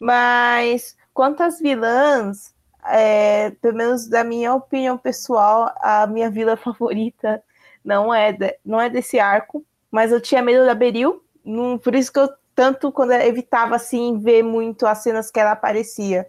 Mas 0.00 0.96
quantas 1.12 1.60
vilãs, 1.60 2.54
é, 2.86 3.50
pelo 3.50 3.76
menos 3.76 4.08
da 4.08 4.24
minha 4.24 4.54
opinião 4.54 4.98
pessoal, 4.98 5.72
a 5.80 6.06
minha 6.06 6.30
vila 6.30 6.56
favorita 6.58 7.42
não 7.84 8.12
é, 8.12 8.32
de, 8.32 8.58
não 8.64 8.80
é 8.80 8.88
desse 8.88 9.18
arco, 9.18 9.64
mas 9.90 10.10
eu 10.10 10.20
tinha 10.20 10.42
medo 10.42 10.64
da 10.64 10.74
Beril, 10.74 11.22
não, 11.44 11.78
por 11.78 11.94
isso 11.94 12.12
que 12.12 12.18
eu 12.18 12.28
tanto 12.54 12.90
quando 12.90 13.12
eu 13.12 13.20
evitava 13.20 13.76
assim 13.76 14.18
ver 14.18 14.42
muito 14.42 14.86
as 14.86 14.98
cenas 14.98 15.30
que 15.30 15.38
ela 15.38 15.52
aparecia, 15.52 16.26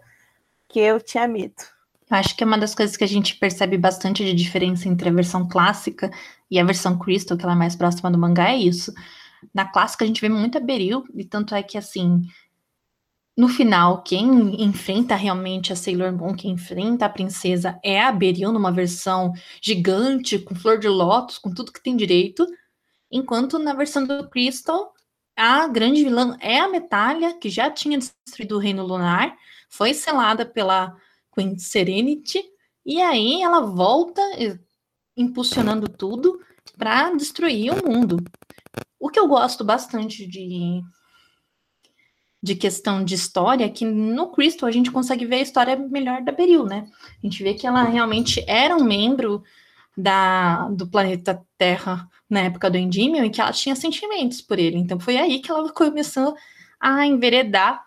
que 0.68 0.80
eu 0.80 1.00
tinha 1.00 1.26
medo. 1.26 1.54
Acho 2.10 2.36
que 2.36 2.44
é 2.44 2.46
uma 2.46 2.58
das 2.58 2.74
coisas 2.74 2.96
que 2.96 3.04
a 3.04 3.08
gente 3.08 3.36
percebe 3.36 3.76
bastante 3.76 4.24
de 4.24 4.32
diferença 4.32 4.88
entre 4.88 5.08
a 5.08 5.12
versão 5.12 5.48
clássica 5.48 6.10
e 6.50 6.58
a 6.58 6.64
versão 6.64 6.98
Crystal, 6.98 7.36
que 7.36 7.44
ela 7.44 7.54
é 7.54 7.58
mais 7.58 7.74
próxima 7.74 8.10
do 8.10 8.18
mangá, 8.18 8.50
é 8.50 8.56
isso. 8.56 8.92
Na 9.52 9.64
clássica 9.64 10.04
a 10.04 10.06
gente 10.06 10.20
vê 10.20 10.28
muita 10.28 10.60
Beril, 10.60 11.04
e 11.14 11.24
tanto 11.24 11.54
é 11.54 11.62
que 11.62 11.76
assim, 11.76 12.22
no 13.36 13.48
final, 13.48 14.02
quem 14.02 14.62
enfrenta 14.62 15.14
realmente 15.14 15.70
a 15.70 15.76
Sailor 15.76 16.10
Moon, 16.10 16.34
quem 16.34 16.52
enfrenta 16.52 17.04
a 17.04 17.10
princesa 17.10 17.78
é 17.84 18.00
a 18.00 18.10
Beryl 18.10 18.50
numa 18.50 18.72
versão 18.72 19.32
gigante, 19.60 20.38
com 20.38 20.54
flor 20.54 20.78
de 20.78 20.88
lótus, 20.88 21.36
com 21.36 21.52
tudo 21.52 21.70
que 21.70 21.82
tem 21.82 21.96
direito. 21.96 22.46
Enquanto 23.10 23.58
na 23.58 23.74
versão 23.74 24.06
do 24.06 24.26
Crystal, 24.30 24.90
a 25.36 25.68
grande 25.68 26.02
vilã 26.02 26.34
é 26.40 26.58
a 26.58 26.68
Metalha, 26.68 27.34
que 27.38 27.50
já 27.50 27.70
tinha 27.70 27.98
destruído 27.98 28.56
o 28.56 28.58
Reino 28.58 28.86
Lunar, 28.86 29.36
foi 29.76 29.92
selada 29.94 30.46
pela 30.46 30.96
Queen 31.34 31.58
Serenity, 31.58 32.42
e 32.84 33.00
aí 33.00 33.42
ela 33.42 33.60
volta 33.60 34.22
impulsionando 35.16 35.88
tudo 35.88 36.40
para 36.78 37.10
destruir 37.10 37.72
o 37.72 37.88
mundo. 37.88 38.22
O 38.98 39.08
que 39.08 39.18
eu 39.18 39.28
gosto 39.28 39.64
bastante 39.64 40.26
de 40.26 40.82
de 42.42 42.54
questão 42.54 43.02
de 43.02 43.14
história, 43.14 43.68
que 43.68 43.84
no 43.84 44.30
Crystal 44.30 44.68
a 44.68 44.72
gente 44.72 44.92
consegue 44.92 45.26
ver 45.26 45.36
a 45.36 45.42
história 45.42 45.76
melhor 45.76 46.22
da 46.22 46.30
Beryl, 46.30 46.64
né? 46.64 46.86
A 47.20 47.26
gente 47.26 47.42
vê 47.42 47.54
que 47.54 47.66
ela 47.66 47.82
realmente 47.82 48.44
era 48.46 48.76
um 48.76 48.84
membro 48.84 49.42
da, 49.96 50.68
do 50.68 50.86
planeta 50.86 51.44
Terra 51.58 52.08
na 52.30 52.42
época 52.42 52.70
do 52.70 52.76
Endymion 52.76 53.24
e 53.24 53.30
que 53.30 53.40
ela 53.40 53.52
tinha 53.52 53.74
sentimentos 53.74 54.40
por 54.40 54.60
ele. 54.60 54.76
Então 54.76 55.00
foi 55.00 55.16
aí 55.16 55.40
que 55.40 55.50
ela 55.50 55.72
começou 55.72 56.36
a 56.78 57.04
enveredar 57.04 57.84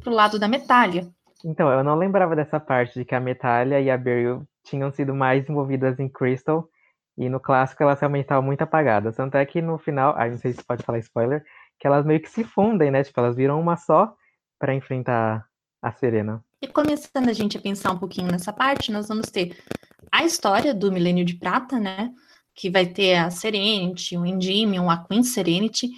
pro 0.00 0.12
lado 0.12 0.36
da 0.36 0.48
Metalha. 0.48 1.08
Então, 1.44 1.70
eu 1.70 1.82
não 1.82 1.96
lembrava 1.96 2.36
dessa 2.36 2.60
parte 2.60 2.98
de 2.98 3.04
que 3.04 3.14
a 3.14 3.20
Metalha 3.20 3.80
e 3.80 3.90
a 3.90 3.96
Beryl 3.96 4.46
tinham 4.64 4.90
sido 4.90 5.14
mais 5.14 5.48
envolvidas 5.48 5.98
em 5.98 6.08
Crystal 6.08 6.68
e 7.16 7.28
no 7.28 7.40
clássico 7.40 7.82
elas 7.82 8.00
realmente 8.00 8.22
estavam 8.22 8.42
muito 8.42 8.62
apagadas. 8.62 9.16
Tanto 9.16 9.36
é 9.36 9.44
que 9.44 9.60
no 9.60 9.78
final, 9.78 10.14
ah, 10.16 10.28
não 10.28 10.36
sei 10.36 10.52
se 10.52 10.64
pode 10.64 10.82
falar 10.82 10.98
spoiler, 10.98 11.44
que 11.78 11.86
elas 11.86 12.06
meio 12.06 12.20
que 12.20 12.30
se 12.30 12.44
fundem, 12.44 12.90
né? 12.90 13.02
Tipo, 13.02 13.20
elas 13.20 13.36
viram 13.36 13.60
uma 13.60 13.76
só 13.76 14.14
para 14.58 14.74
enfrentar 14.74 15.46
a 15.82 15.92
Serena. 15.92 16.42
E 16.62 16.68
começando 16.68 17.28
a 17.28 17.32
gente 17.32 17.58
a 17.58 17.60
pensar 17.60 17.90
um 17.90 17.98
pouquinho 17.98 18.30
nessa 18.30 18.52
parte, 18.52 18.92
nós 18.92 19.08
vamos 19.08 19.30
ter 19.30 19.56
a 20.10 20.24
história 20.24 20.72
do 20.72 20.92
Milênio 20.92 21.24
de 21.24 21.34
Prata, 21.34 21.78
né? 21.78 22.10
Que 22.54 22.70
vai 22.70 22.86
ter 22.86 23.16
a 23.16 23.30
Serenity, 23.30 24.16
o 24.16 24.24
Endymion, 24.24 24.88
a 24.88 25.04
Queen 25.04 25.24
Serenity. 25.24 25.88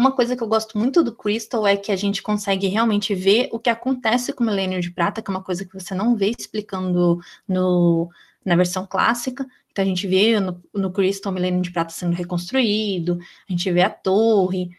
Uma 0.00 0.12
coisa 0.12 0.34
que 0.34 0.42
eu 0.42 0.48
gosto 0.48 0.78
muito 0.78 1.04
do 1.04 1.14
Crystal 1.14 1.66
é 1.66 1.76
que 1.76 1.92
a 1.92 1.96
gente 1.96 2.22
consegue 2.22 2.66
realmente 2.68 3.14
ver 3.14 3.50
o 3.52 3.58
que 3.58 3.68
acontece 3.68 4.32
com 4.32 4.42
o 4.42 4.46
Milênio 4.46 4.80
de 4.80 4.90
Prata, 4.90 5.20
que 5.20 5.30
é 5.30 5.34
uma 5.34 5.42
coisa 5.42 5.62
que 5.62 5.74
você 5.74 5.94
não 5.94 6.16
vê 6.16 6.30
explicando 6.30 7.20
no, 7.46 8.10
na 8.42 8.56
versão 8.56 8.86
clássica. 8.86 9.46
Então 9.70 9.84
a 9.84 9.86
gente 9.86 10.08
vê 10.08 10.40
no, 10.40 10.58
no 10.72 10.90
Crystal 10.90 11.30
o 11.30 11.34
Milênio 11.34 11.60
de 11.60 11.70
Prata 11.70 11.92
sendo 11.92 12.14
reconstruído, 12.14 13.18
a 13.46 13.52
gente 13.52 13.70
vê 13.70 13.82
a 13.82 13.90
torre, 13.90 14.70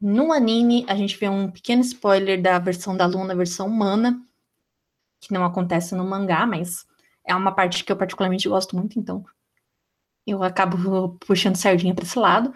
no 0.00 0.32
anime, 0.32 0.84
a 0.88 0.96
gente 0.96 1.16
vê 1.16 1.28
um 1.28 1.48
pequeno 1.48 1.82
spoiler 1.82 2.42
da 2.42 2.58
versão 2.58 2.96
da 2.96 3.06
Luna, 3.06 3.36
versão 3.36 3.68
humana, 3.68 4.20
que 5.20 5.32
não 5.32 5.44
acontece 5.44 5.94
no 5.94 6.02
mangá, 6.02 6.44
mas 6.44 6.84
é 7.24 7.36
uma 7.36 7.52
parte 7.52 7.84
que 7.84 7.92
eu 7.92 7.96
particularmente 7.96 8.48
gosto 8.48 8.74
muito, 8.74 8.98
então 8.98 9.24
eu 10.26 10.42
acabo 10.42 11.16
puxando 11.24 11.54
sardinha 11.54 11.94
para 11.94 12.04
esse 12.04 12.18
lado. 12.18 12.52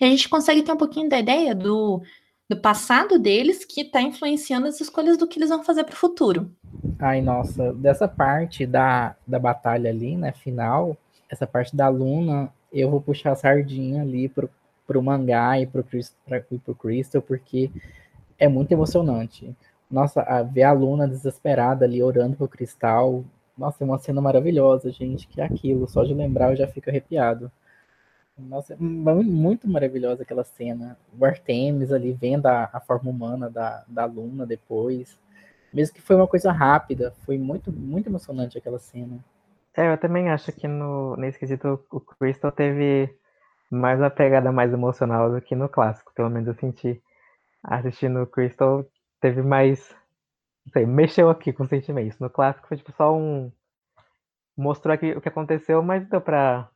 E 0.00 0.04
a 0.04 0.08
gente 0.08 0.28
consegue 0.28 0.62
ter 0.62 0.72
um 0.72 0.76
pouquinho 0.76 1.08
da 1.08 1.18
ideia 1.18 1.54
do, 1.54 2.02
do 2.48 2.56
passado 2.56 3.18
deles 3.18 3.64
que 3.64 3.82
está 3.82 4.00
influenciando 4.00 4.66
as 4.66 4.80
escolhas 4.80 5.16
do 5.16 5.26
que 5.26 5.38
eles 5.38 5.48
vão 5.48 5.64
fazer 5.64 5.84
para 5.84 5.94
o 5.94 5.96
futuro. 5.96 6.50
Ai, 6.98 7.20
nossa, 7.20 7.72
dessa 7.72 8.06
parte 8.06 8.66
da, 8.66 9.16
da 9.26 9.38
batalha 9.38 9.90
ali, 9.90 10.16
né, 10.16 10.32
final, 10.32 10.96
essa 11.28 11.46
parte 11.46 11.74
da 11.74 11.88
Luna, 11.88 12.52
eu 12.72 12.90
vou 12.90 13.00
puxar 13.00 13.32
a 13.32 13.36
sardinha 13.36 14.02
ali 14.02 14.28
pro, 14.28 14.48
pro 14.86 15.02
mangá 15.02 15.60
e 15.60 15.66
pro, 15.66 15.84
pra, 16.24 16.42
e 16.50 16.58
pro 16.58 16.74
Crystal, 16.74 17.20
porque 17.20 17.70
é 18.38 18.48
muito 18.48 18.72
emocionante. 18.72 19.54
Nossa, 19.90 20.22
a, 20.22 20.42
ver 20.42 20.64
a 20.64 20.72
Luna 20.72 21.08
desesperada 21.08 21.84
ali 21.84 22.02
orando 22.02 22.36
pro 22.36 22.48
Cristal, 22.48 23.24
nossa, 23.56 23.82
é 23.82 23.86
uma 23.86 23.98
cena 23.98 24.20
maravilhosa, 24.20 24.90
gente, 24.90 25.26
que 25.26 25.40
é 25.40 25.44
aquilo, 25.44 25.88
só 25.88 26.04
de 26.04 26.12
lembrar 26.12 26.50
eu 26.50 26.56
já 26.56 26.66
fico 26.66 26.90
arrepiado. 26.90 27.50
Nossa, 28.38 28.74
é 28.74 28.76
muito 28.76 29.66
maravilhosa 29.66 30.22
aquela 30.22 30.44
cena. 30.44 30.98
O 31.18 31.24
Artemis 31.24 31.90
ali 31.90 32.12
vendo 32.12 32.46
a, 32.46 32.68
a 32.72 32.80
forma 32.80 33.10
humana 33.10 33.48
da, 33.48 33.84
da 33.88 34.04
Luna 34.04 34.44
depois. 34.44 35.18
Mesmo 35.72 35.94
que 35.94 36.02
foi 36.02 36.16
uma 36.16 36.26
coisa 36.26 36.52
rápida, 36.52 37.12
foi 37.24 37.38
muito, 37.38 37.72
muito 37.72 38.08
emocionante 38.08 38.58
aquela 38.58 38.78
cena. 38.78 39.24
É, 39.74 39.92
eu 39.92 39.98
também 39.98 40.30
acho 40.30 40.52
que 40.52 40.68
no, 40.68 41.16
nesse 41.16 41.38
quesito 41.38 41.84
o 41.90 42.00
Crystal 42.00 42.52
teve 42.52 43.14
mais 43.70 43.98
uma 43.98 44.10
pegada 44.10 44.52
mais 44.52 44.72
emocional 44.72 45.30
do 45.30 45.40
que 45.40 45.54
no 45.54 45.68
clássico. 45.68 46.12
Pelo 46.14 46.30
menos 46.30 46.48
eu 46.48 46.54
senti 46.54 47.02
assistindo 47.62 48.22
o 48.22 48.26
Crystal, 48.26 48.86
teve 49.20 49.42
mais. 49.42 49.94
Não 50.64 50.72
sei, 50.72 50.86
mexeu 50.86 51.30
aqui 51.30 51.52
com 51.52 51.66
sentimentos. 51.66 52.18
No 52.18 52.30
clássico 52.30 52.68
foi 52.68 52.76
tipo 52.76 52.92
só 52.92 53.14
um. 53.14 53.50
Mostrou 54.56 54.94
aqui 54.94 55.12
o 55.12 55.20
que 55.20 55.28
aconteceu, 55.28 55.82
mas 55.82 56.08
deu 56.08 56.20
pra 56.20 56.70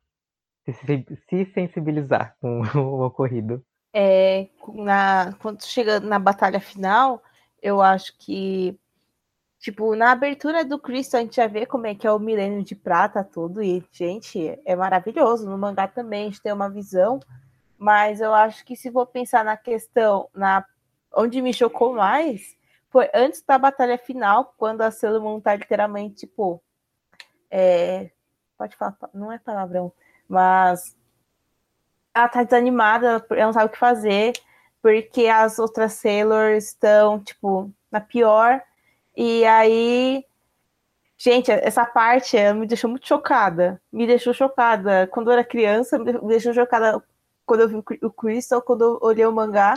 se 0.72 1.44
sensibilizar 1.52 2.36
com 2.40 2.62
o 2.78 3.04
ocorrido. 3.06 3.64
É, 3.92 4.48
na, 4.74 5.34
quando 5.40 5.64
chega 5.64 5.98
na 6.00 6.18
batalha 6.18 6.60
final, 6.60 7.22
eu 7.60 7.80
acho 7.80 8.16
que 8.18 8.78
Tipo, 9.60 9.94
na 9.94 10.10
abertura 10.10 10.64
do 10.64 10.78
Cristo 10.78 11.18
a 11.18 11.20
gente 11.20 11.36
já 11.36 11.46
vê 11.46 11.66
como 11.66 11.86
é 11.86 11.94
que 11.94 12.06
é 12.06 12.10
o 12.10 12.18
milênio 12.18 12.64
de 12.64 12.74
prata 12.74 13.22
todo, 13.22 13.62
e, 13.62 13.84
gente, 13.92 14.58
é 14.64 14.74
maravilhoso. 14.74 15.48
No 15.48 15.58
mangá 15.58 15.86
também 15.86 16.22
a 16.22 16.24
gente 16.24 16.40
tem 16.40 16.50
uma 16.50 16.70
visão, 16.70 17.20
mas 17.76 18.22
eu 18.22 18.32
acho 18.32 18.64
que 18.64 18.74
se 18.74 18.88
vou 18.88 19.04
pensar 19.04 19.44
na 19.44 19.58
questão, 19.58 20.30
na 20.34 20.64
onde 21.14 21.42
me 21.42 21.52
chocou 21.52 21.92
mais, 21.92 22.56
foi 22.88 23.10
antes 23.14 23.42
da 23.42 23.58
batalha 23.58 23.98
final, 23.98 24.54
quando 24.56 24.80
a 24.80 24.90
Sailor 24.90 25.20
Moon 25.20 25.40
tá 25.40 25.54
literalmente, 25.54 26.26
tipo, 26.26 26.62
é, 27.50 28.10
pode 28.56 28.74
falar, 28.76 28.96
não 29.12 29.30
é 29.30 29.38
palavrão, 29.38 29.92
mas 30.30 30.96
ela 32.14 32.28
tá 32.28 32.42
desanimada, 32.42 33.24
ela 33.30 33.46
não 33.46 33.52
sabe 33.52 33.66
o 33.66 33.70
que 33.70 33.78
fazer, 33.78 34.32
porque 34.82 35.26
as 35.26 35.58
outras 35.58 35.94
Sailors 35.94 36.68
estão, 36.68 37.20
tipo, 37.20 37.70
na 37.90 38.00
pior 38.00 38.62
e 39.22 39.44
aí, 39.44 40.24
gente, 41.18 41.50
essa 41.50 41.84
parte 41.84 42.36
me 42.54 42.66
deixou 42.66 42.88
muito 42.88 43.06
chocada. 43.06 43.80
Me 43.92 44.06
deixou 44.06 44.32
chocada 44.32 45.06
quando 45.08 45.28
eu 45.28 45.34
era 45.34 45.44
criança, 45.44 45.98
me 45.98 46.12
deixou 46.28 46.54
chocada 46.54 47.02
quando 47.44 47.60
eu 47.60 47.68
vi 47.68 47.76
o 48.02 48.10
Crystal, 48.10 48.62
quando 48.62 48.82
eu 48.82 48.98
olhei 49.02 49.26
o 49.26 49.32
mangá. 49.32 49.74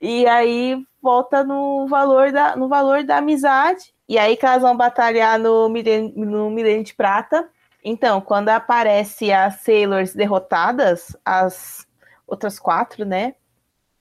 E 0.00 0.26
aí 0.26 0.86
volta 1.02 1.42
no 1.42 1.88
valor 1.88 2.30
da, 2.30 2.56
no 2.56 2.68
valor 2.68 3.02
da 3.04 3.18
amizade. 3.18 3.94
E 4.08 4.18
aí 4.18 4.36
que 4.36 4.46
elas 4.46 4.62
vão 4.62 4.76
batalhar 4.76 5.38
no 5.38 5.68
Milênio, 5.68 6.12
no 6.16 6.50
Milênio 6.50 6.84
de 6.84 6.94
Prata. 6.94 7.50
Então, 7.84 8.20
quando 8.20 8.48
aparece 8.48 9.30
as 9.30 9.60
Sailors 9.60 10.14
derrotadas, 10.14 11.14
as 11.22 11.86
outras 12.26 12.58
quatro, 12.58 13.04
né? 13.04 13.34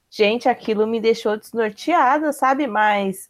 Gente, 0.09 0.47
aquilo 0.47 0.87
me 0.87 1.01
deixou 1.01 1.35
desnorteada, 1.37 2.31
sabe? 2.31 2.65
Mas 2.65 3.29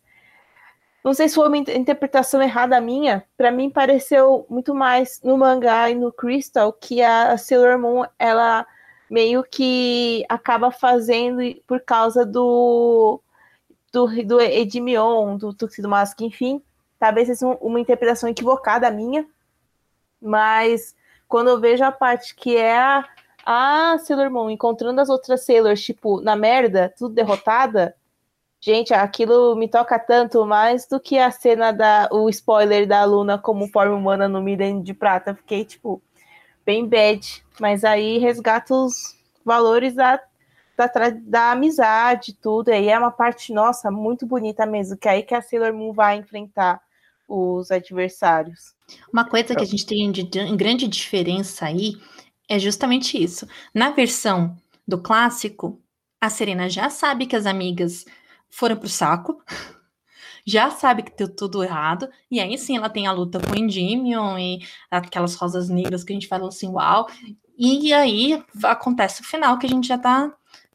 não 1.04 1.14
sei 1.14 1.28
se 1.28 1.36
foi 1.36 1.48
uma 1.48 1.58
interpretação 1.58 2.42
errada 2.42 2.80
minha. 2.80 3.26
Para 3.36 3.52
mim 3.52 3.70
pareceu 3.70 4.46
muito 4.50 4.76
mais 4.76 5.20
no 5.24 5.38
mangá 5.38 5.90
e 5.90 5.96
no 5.96 6.14
Crystal 6.14 6.72
que 6.72 7.02
a 7.02 7.38
Sailor 7.38 7.80
Moon 7.80 8.06
ela 8.20 8.66
meio 9.10 9.44
que 9.44 10.24
acaba 10.30 10.72
fazendo 10.72 11.40
por 11.68 11.82
causa 11.82 12.26
do 12.26 13.20
do, 13.92 14.08
do 14.26 14.42
Edimion, 14.42 15.38
do 15.38 15.54
Tuxedo 15.54 15.90
Mask, 15.90 16.20
enfim. 16.22 16.62
Talvez 17.00 17.28
seja 17.28 17.46
uma 17.62 17.80
interpretação 17.80 18.30
equivocada 18.30 18.90
minha, 18.90 19.28
mas 20.24 20.96
quando 21.28 21.50
eu 21.50 21.60
vejo 21.60 21.84
a 21.84 21.92
parte 21.92 22.36
que 22.36 22.56
é 22.56 22.78
a, 22.78 23.06
a 23.46 23.98
Sailor 24.00 24.32
Moon 24.32 24.50
encontrando 24.50 25.02
as 25.02 25.10
outras 25.10 25.46
Sailors, 25.46 25.84
tipo, 25.84 26.22
na 26.22 26.36
merda, 26.36 26.94
tudo 26.98 27.14
derrotada, 27.14 27.96
Gente, 28.66 28.94
aquilo 28.94 29.58
me 29.58 29.68
toca 29.68 30.00
tanto 30.00 30.46
mais 30.46 30.88
do 30.88 30.98
que 30.98 31.20
a 31.20 31.30
cena 31.30 31.74
da 31.74 32.08
o 32.10 32.30
spoiler 32.30 32.88
da 32.88 33.04
Luna 33.04 33.38
como 33.38 33.68
forma 33.68 33.94
humana 33.94 34.26
no 34.30 34.42
Milênio 34.42 34.82
de 34.82 34.94
Prata. 34.94 35.36
Fiquei 35.36 35.66
tipo 35.66 36.02
bem 36.66 36.88
bad, 36.88 37.44
mas 37.60 37.84
aí 37.84 38.20
resgata 38.20 38.74
os 38.74 39.18
valores 39.44 39.96
da, 39.96 40.18
da, 40.78 40.90
da 41.24 41.52
amizade, 41.52 42.38
tudo. 42.42 42.70
E 42.70 42.72
aí 42.72 42.88
é 42.88 42.98
uma 42.98 43.12
parte 43.12 43.52
nossa 43.52 43.92
muito 43.92 44.26
bonita 44.26 44.66
mesmo, 44.66 44.96
que 44.96 45.10
é 45.10 45.12
aí 45.12 45.24
que 45.24 45.36
a 45.36 45.42
Sailor 45.42 45.74
Moon 45.74 45.92
vai 45.92 46.16
enfrentar 46.16 46.80
os 47.28 47.72
adversários. 47.72 48.74
Uma 49.12 49.28
coisa 49.28 49.56
que 49.56 49.64
a 49.64 49.66
gente 49.66 49.86
tem 49.86 50.12
de, 50.12 50.24
de 50.24 50.56
grande 50.56 50.88
diferença 50.88 51.66
aí 51.66 51.94
é 52.50 52.60
justamente 52.60 53.22
isso. 53.22 53.48
Na 53.74 53.92
versão 53.92 54.56
do 54.88 55.02
clássico, 55.02 55.82
a 56.22 56.30
Serena 56.30 56.70
já 56.70 56.90
sabe 56.90 57.26
que 57.26 57.36
as 57.36 57.46
amigas 57.46 58.06
foram 58.50 58.76
pro 58.76 58.88
saco, 58.90 59.42
já 60.46 60.70
sabe 60.70 61.04
que 61.04 61.16
deu 61.16 61.34
tudo 61.34 61.64
errado, 61.64 62.10
e 62.30 62.40
aí 62.40 62.58
sim 62.58 62.78
ela 62.78 62.90
tem 62.90 63.08
a 63.08 63.12
luta 63.12 63.40
com 63.40 63.54
o 63.54 63.58
Endymion 63.58 64.38
e 64.38 64.60
aquelas 64.92 65.36
rosas 65.36 65.70
negras 65.70 66.04
que 66.04 66.12
a 66.12 66.16
gente 66.16 66.28
fala 66.28 66.48
assim, 66.48 66.68
uau, 66.68 67.08
e 67.58 67.94
aí 67.94 68.44
acontece 68.64 69.22
o 69.22 69.26
final 69.26 69.58
que 69.58 69.66
a 69.66 69.70
gente 69.70 69.88
já 69.88 69.98
tá 69.98 70.34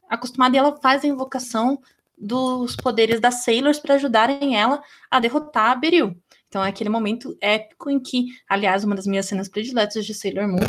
acostumado 0.09 0.55
e 0.55 0.57
ela 0.57 0.75
faz 0.81 1.03
a 1.03 1.07
invocação 1.07 1.79
dos 2.19 2.75
poderes 2.75 3.19
das 3.19 3.43
Sailors 3.43 3.79
para 3.79 3.95
ajudarem 3.95 4.57
ela 4.57 4.83
a 5.09 5.19
derrotar 5.19 5.71
a 5.71 5.75
Beryl. 5.75 6.15
Então 6.47 6.63
é 6.63 6.69
aquele 6.69 6.89
momento 6.89 7.37
épico 7.39 7.89
em 7.89 7.99
que, 7.99 8.27
aliás, 8.47 8.83
uma 8.83 8.95
das 8.95 9.07
minhas 9.07 9.27
cenas 9.27 9.47
prediletas 9.47 10.05
de 10.05 10.13
Sailor 10.13 10.47
Moon, 10.47 10.67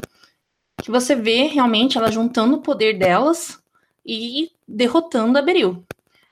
que 0.82 0.90
você 0.90 1.14
vê 1.14 1.44
realmente 1.44 1.98
ela 1.98 2.10
juntando 2.10 2.56
o 2.56 2.62
poder 2.62 2.98
delas 2.98 3.60
e 4.04 4.50
derrotando 4.68 5.38
a 5.38 5.42
Beryl. 5.42 5.84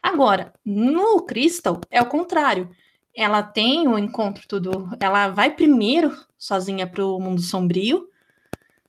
Agora, 0.02 0.52
no 0.64 1.22
Crystal 1.22 1.80
é 1.90 2.00
o 2.00 2.06
contrário. 2.06 2.70
Ela 3.14 3.42
tem 3.42 3.88
o 3.88 3.98
encontro 3.98 4.46
tudo, 4.46 4.88
ela 5.00 5.28
vai 5.28 5.54
primeiro 5.54 6.16
sozinha 6.38 6.86
para 6.86 7.04
o 7.04 7.18
mundo 7.18 7.40
sombrio, 7.40 8.08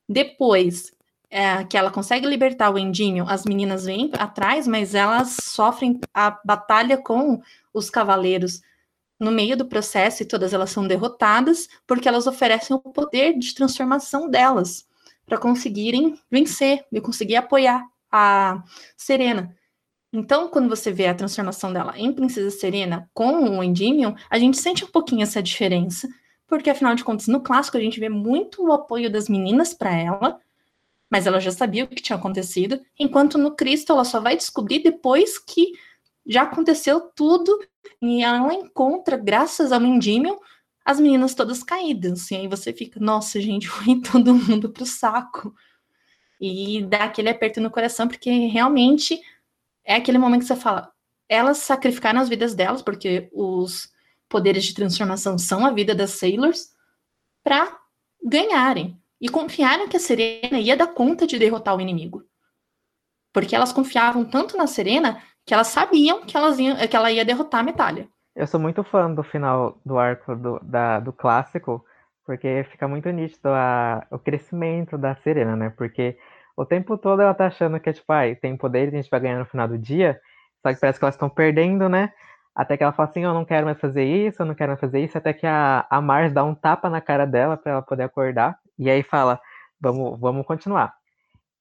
depois 0.07 0.93
é, 1.29 1.63
que 1.63 1.77
ela 1.77 1.91
consegue 1.91 2.25
libertar 2.25 2.71
o 2.71 2.77
Endymion, 2.77 3.25
as 3.27 3.45
meninas 3.45 3.85
vêm 3.85 4.11
atrás, 4.17 4.67
mas 4.67 4.95
elas 4.95 5.37
sofrem 5.41 5.99
a 6.13 6.39
batalha 6.43 6.97
com 6.97 7.41
os 7.73 7.89
cavaleiros 7.89 8.61
no 9.19 9.31
meio 9.31 9.55
do 9.55 9.65
processo 9.65 10.23
e 10.23 10.25
todas 10.25 10.53
elas 10.53 10.71
são 10.71 10.87
derrotadas 10.87 11.67
porque 11.85 12.07
elas 12.07 12.25
oferecem 12.25 12.75
o 12.75 12.79
poder 12.79 13.37
de 13.37 13.53
transformação 13.53 14.29
delas 14.29 14.87
para 15.25 15.37
conseguirem 15.37 16.17
vencer 16.31 16.85
e 16.91 16.99
conseguir 17.01 17.35
apoiar 17.35 17.85
a 18.11 18.63
Serena. 18.97 19.55
Então, 20.11 20.47
quando 20.47 20.67
você 20.67 20.91
vê 20.91 21.05
a 21.05 21.13
transformação 21.13 21.71
dela 21.71 21.93
em 21.95 22.11
Princesa 22.11 22.49
Serena 22.49 23.07
com 23.13 23.57
o 23.59 23.63
Endymion, 23.63 24.15
a 24.27 24.39
gente 24.39 24.57
sente 24.57 24.83
um 24.83 24.87
pouquinho 24.87 25.21
essa 25.21 25.43
diferença, 25.43 26.09
porque 26.47 26.69
afinal 26.69 26.95
de 26.95 27.03
contas, 27.03 27.27
no 27.27 27.41
clássico 27.41 27.77
a 27.77 27.79
gente 27.79 27.99
vê 27.99 28.09
muito 28.09 28.65
o 28.65 28.71
apoio 28.71 29.11
das 29.11 29.29
meninas 29.29 29.71
para 29.71 29.91
ela, 29.95 30.39
mas 31.09 31.25
ela 31.25 31.39
já 31.39 31.51
sabia 31.51 31.85
o 31.85 31.87
que 31.87 32.01
tinha 32.01 32.17
acontecido, 32.17 32.79
enquanto 32.97 33.37
no 33.37 33.55
Cristo 33.55 33.91
ela 33.91 34.05
só 34.05 34.19
vai 34.19 34.35
descobrir 34.37 34.79
depois 34.79 35.37
que 35.37 35.73
já 36.25 36.43
aconteceu 36.43 37.01
tudo 37.15 37.59
e 38.01 38.23
ela 38.23 38.53
encontra, 38.53 39.17
graças 39.17 39.71
ao 39.71 39.81
Endymion, 39.81 40.37
as 40.85 40.99
meninas 40.99 41.33
todas 41.33 41.63
caídas. 41.63 42.29
E 42.31 42.35
aí 42.35 42.47
você 42.47 42.71
fica, 42.71 42.99
nossa, 42.99 43.41
gente, 43.41 43.67
foi 43.69 43.99
todo 44.01 44.33
mundo 44.33 44.69
pro 44.69 44.85
saco. 44.85 45.53
E 46.39 46.83
dá 46.83 47.03
aquele 47.05 47.29
aperto 47.29 47.59
no 47.59 47.71
coração, 47.71 48.07
porque 48.07 48.29
realmente 48.47 49.19
é 49.83 49.95
aquele 49.95 50.17
momento 50.17 50.41
que 50.41 50.47
você 50.47 50.55
fala, 50.55 50.91
elas 51.27 51.57
sacrificaram 51.57 52.19
as 52.19 52.29
vidas 52.29 52.55
delas, 52.55 52.81
porque 52.81 53.29
os 53.33 53.91
poderes 54.29 54.63
de 54.65 54.73
transformação 54.73 55.37
são 55.37 55.65
a 55.65 55.71
vida 55.71 55.93
das 55.93 56.11
Sailors, 56.11 56.69
para 57.43 57.77
ganharem. 58.23 58.97
E 59.21 59.29
confiaram 59.29 59.87
que 59.87 59.97
a 59.97 59.99
Serena 59.99 60.59
ia 60.59 60.77
dar 60.77 60.87
conta 60.87 61.27
de 61.27 61.37
derrotar 61.37 61.75
o 61.75 61.81
inimigo. 61.81 62.23
Porque 63.33 63.55
elas 63.55 63.73
confiavam 63.73 64.25
tanto 64.25 64.57
na 64.57 64.65
Serena 64.65 65.21
que 65.45 65.53
elas 65.53 65.67
sabiam 65.67 66.25
que, 66.25 66.37
elas 66.37 66.59
iam, 66.59 66.75
que 66.75 66.95
ela 66.95 67.11
ia 67.11 67.25
derrotar 67.25 67.61
a 67.61 67.63
Metalha. 67.63 68.07
Eu 68.35 68.47
sou 68.47 68.59
muito 68.59 68.83
fã 68.83 69.13
do 69.13 69.23
final 69.23 69.79
do 69.85 69.97
arco 69.97 70.35
do, 70.35 70.59
da, 70.61 70.99
do 70.99 71.11
clássico, 71.11 71.83
porque 72.25 72.65
fica 72.71 72.87
muito 72.87 73.09
nítido 73.09 73.49
a, 73.49 74.05
o 74.11 74.19
crescimento 74.19 74.97
da 74.97 75.15
Serena, 75.15 75.55
né? 75.55 75.73
Porque 75.75 76.17
o 76.55 76.65
tempo 76.65 76.97
todo 76.97 77.21
ela 77.21 77.33
tá 77.33 77.47
achando 77.47 77.79
que 77.79 77.89
é 77.89 77.93
tipo, 77.93 78.11
ai, 78.13 78.35
tem 78.35 78.55
poder 78.55 78.85
e 78.85 78.87
a 78.89 79.01
gente 79.01 79.09
vai 79.09 79.19
ganhar 79.19 79.39
no 79.39 79.45
final 79.45 79.67
do 79.67 79.77
dia, 79.77 80.19
só 80.61 80.73
que 80.73 80.79
parece 80.79 80.99
que 80.99 81.05
elas 81.05 81.15
estão 81.15 81.29
perdendo, 81.29 81.89
né? 81.89 82.13
Até 82.53 82.77
que 82.77 82.83
ela 82.83 82.91
fala 82.91 83.09
assim, 83.09 83.23
eu 83.23 83.33
não 83.33 83.45
quero 83.45 83.65
mais 83.65 83.79
fazer 83.79 84.03
isso, 84.03 84.41
eu 84.41 84.45
não 84.45 84.53
quero 84.53 84.69
mais 84.69 84.79
fazer 84.79 84.99
isso, 84.99 85.17
até 85.17 85.33
que 85.33 85.47
a, 85.47 85.87
a 85.89 86.01
Mars 86.01 86.33
dá 86.33 86.43
um 86.43 86.53
tapa 86.53 86.89
na 86.89 87.01
cara 87.01 87.25
dela 87.25 87.57
para 87.57 87.71
ela 87.71 87.81
poder 87.81 88.03
acordar, 88.03 88.59
e 88.79 88.89
aí 88.89 89.03
fala, 89.03 89.39
vamos, 89.79 90.19
vamos 90.19 90.45
continuar. 90.45 90.93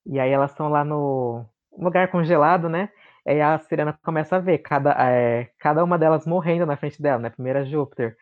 E 0.06 0.18
aí 0.20 0.30
elas 0.30 0.52
estão 0.52 0.68
lá 0.70 0.84
no 0.84 1.44
lugar 1.76 2.08
congelado, 2.10 2.68
né? 2.68 2.88
Aí 3.26 3.40
a 3.40 3.58
Serena 3.58 3.98
começa 4.02 4.36
a 4.36 4.38
ver 4.38 4.58
cada, 4.58 4.92
é, 4.98 5.50
cada 5.58 5.84
uma 5.84 5.98
delas 5.98 6.26
morrendo 6.26 6.64
na 6.64 6.76
frente 6.76 7.02
dela, 7.02 7.18
né? 7.18 7.30
Primeiro 7.30 7.58
a 7.58 7.64
Júpiter, 7.64 8.16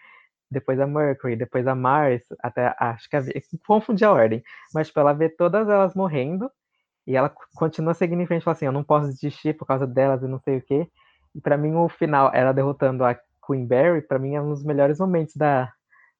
depois 0.50 0.80
a 0.80 0.86
Mercury, 0.86 1.36
depois 1.36 1.66
a 1.66 1.74
Mars, 1.74 2.22
até 2.42 2.74
acho 2.78 3.08
que 3.08 3.16
a, 3.16 3.22
confundi 3.66 4.04
a 4.04 4.10
ordem, 4.10 4.42
mas 4.74 4.88
tipo, 4.88 4.98
ela 5.00 5.12
vê 5.12 5.28
todas 5.28 5.68
elas 5.68 5.94
morrendo 5.94 6.50
e 7.06 7.16
ela 7.16 7.32
continua 7.54 7.94
seguindo 7.94 8.22
em 8.22 8.26
frente, 8.26 8.44
fala 8.44 8.56
assim, 8.56 8.66
eu 8.66 8.72
não 8.72 8.82
posso 8.82 9.08
desistir 9.08 9.54
por 9.56 9.66
causa 9.66 9.86
delas 9.86 10.22
e 10.22 10.26
não 10.26 10.40
sei 10.40 10.58
o 10.58 10.62
quê. 10.62 10.88
E 11.34 11.40
para 11.40 11.56
mim 11.56 11.74
o 11.74 11.88
final, 11.88 12.30
ela 12.34 12.52
derrotando 12.52 13.04
a 13.04 13.16
Queen 13.46 13.66
Berry, 13.66 14.02
para 14.02 14.18
mim 14.18 14.34
é 14.34 14.42
um 14.42 14.50
dos 14.50 14.64
melhores 14.64 14.98
momentos 14.98 15.36
da, 15.36 15.72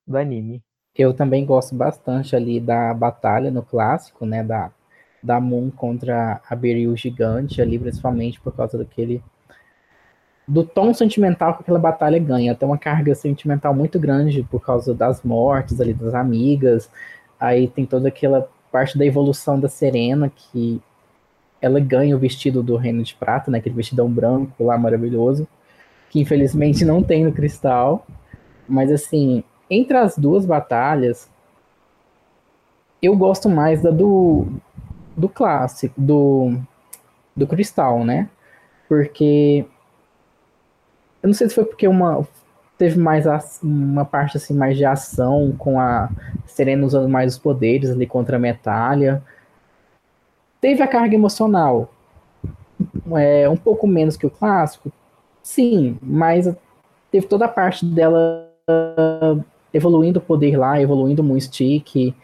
do 0.07 0.17
anime. 0.17 0.63
Eu 0.99 1.13
também 1.13 1.45
gosto 1.45 1.75
bastante 1.75 2.35
ali 2.35 2.59
da 2.59 2.93
batalha 2.95 3.51
no 3.51 3.63
clássico, 3.63 4.25
né, 4.25 4.43
da 4.43 4.71
da 5.23 5.41
Moon 5.41 5.71
contra 5.71 6.41
a 6.49 6.55
Beryl 6.55 6.97
gigante 6.97 7.61
ali, 7.61 7.79
principalmente 7.79 8.41
por 8.41 8.55
causa 8.55 8.79
daquele 8.79 9.21
do 10.47 10.63
tom 10.63 10.95
sentimental 10.95 11.55
que 11.55 11.63
aquela 11.63 11.79
batalha 11.79 12.19
ganha. 12.19 12.55
Tem 12.55 12.69
uma 12.69 12.79
carga 12.79 13.15
sentimental 13.15 13.75
muito 13.75 13.99
grande 13.99 14.47
por 14.49 14.61
causa 14.65 14.95
das 14.95 15.23
mortes 15.23 15.81
ali 15.81 15.93
das 15.93 16.15
amigas. 16.15 16.89
Aí 17.41 17.67
tem 17.67 17.85
toda 17.85 18.09
aquela 18.09 18.49
parte 18.71 18.97
da 18.97 19.05
evolução 19.05 19.59
da 19.59 19.69
Serena 19.69 20.31
que 20.35 20.81
ela 21.61 21.81
ganha 21.81 22.15
o 22.15 22.19
vestido 22.19 22.63
do 22.63 22.77
Reino 22.77 23.03
de 23.03 23.15
Prata, 23.15 23.51
né, 23.51 23.59
aquele 23.59 23.75
vestidão 23.75 24.09
branco 24.09 24.63
lá 24.63 24.79
maravilhoso, 24.79 25.49
que 26.11 26.21
infelizmente 26.21 26.85
não 26.85 27.03
tem 27.03 27.25
no 27.25 27.33
Cristal. 27.33 28.07
Mas 28.69 28.93
assim, 28.93 29.43
entre 29.71 29.97
as 29.97 30.17
duas 30.17 30.47
batalhas, 30.47 31.31
eu 33.03 33.17
gosto 33.17 33.49
mais 33.49 33.83
da 33.83 33.91
do 33.91 34.47
do 35.17 35.29
clássico, 35.29 35.95
do, 35.99 36.59
do 37.35 37.47
Cristal, 37.47 38.05
né? 38.05 38.29
Porque 38.87 39.65
eu 41.23 41.29
não 41.29 41.35
sei 41.35 41.49
se 41.49 41.55
foi 41.55 41.65
porque 41.65 41.89
uma 41.89 42.27
teve 42.77 42.99
mais 42.99 43.25
uma 43.63 44.05
parte 44.05 44.37
assim 44.37 44.53
mais 44.53 44.77
de 44.77 44.85
ação 44.85 45.55
com 45.57 45.81
a 45.81 46.11
Serena 46.45 46.85
usando 46.85 47.09
mais 47.09 47.33
os 47.33 47.39
poderes 47.39 47.91
ali 47.91 48.07
contra 48.07 48.37
a 48.37 48.41
Metalha. 48.41 49.23
Teve 50.61 50.83
a 50.83 50.89
carga 50.89 51.15
emocional 51.15 51.91
é, 53.17 53.49
um 53.49 53.57
pouco 53.57 53.87
menos 53.87 54.17
que 54.17 54.27
o 54.27 54.31
clássico, 54.31 54.93
sim, 55.43 55.99
mas 56.03 56.53
teve 57.11 57.27
toda 57.27 57.47
a 57.47 57.49
parte 57.49 57.85
dela 57.87 58.51
evoluindo 59.77 60.19
o 60.19 60.23
poder 60.23 60.57
lá, 60.57 60.81
evoluindo 60.81 61.23
o 61.23 61.25
Moonstick, 61.25 62.15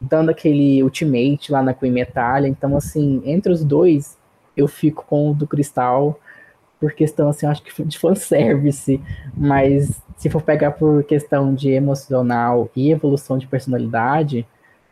dando 0.00 0.30
aquele 0.30 0.82
ultimate 0.82 1.52
lá 1.52 1.62
na 1.62 1.74
Queen 1.74 1.92
Metalha. 1.92 2.48
Então, 2.48 2.76
assim, 2.76 3.22
entre 3.24 3.52
os 3.52 3.64
dois, 3.64 4.18
eu 4.56 4.66
fico 4.66 5.04
com 5.06 5.30
o 5.30 5.34
do 5.34 5.46
Cristal 5.46 6.18
por 6.80 6.92
questão, 6.92 7.28
assim, 7.28 7.46
acho 7.46 7.62
que 7.62 7.84
de 7.84 7.96
fanservice, 7.96 9.00
mas 9.36 10.02
se 10.16 10.28
for 10.28 10.42
pegar 10.42 10.72
por 10.72 11.04
questão 11.04 11.54
de 11.54 11.70
emocional 11.70 12.68
e 12.74 12.90
evolução 12.90 13.38
de 13.38 13.46
personalidade, 13.46 14.44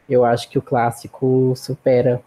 eu 0.08 0.24
acho 0.24 0.48
que 0.48 0.58
o 0.58 0.62
clássico 0.62 1.52
supera. 1.56 2.22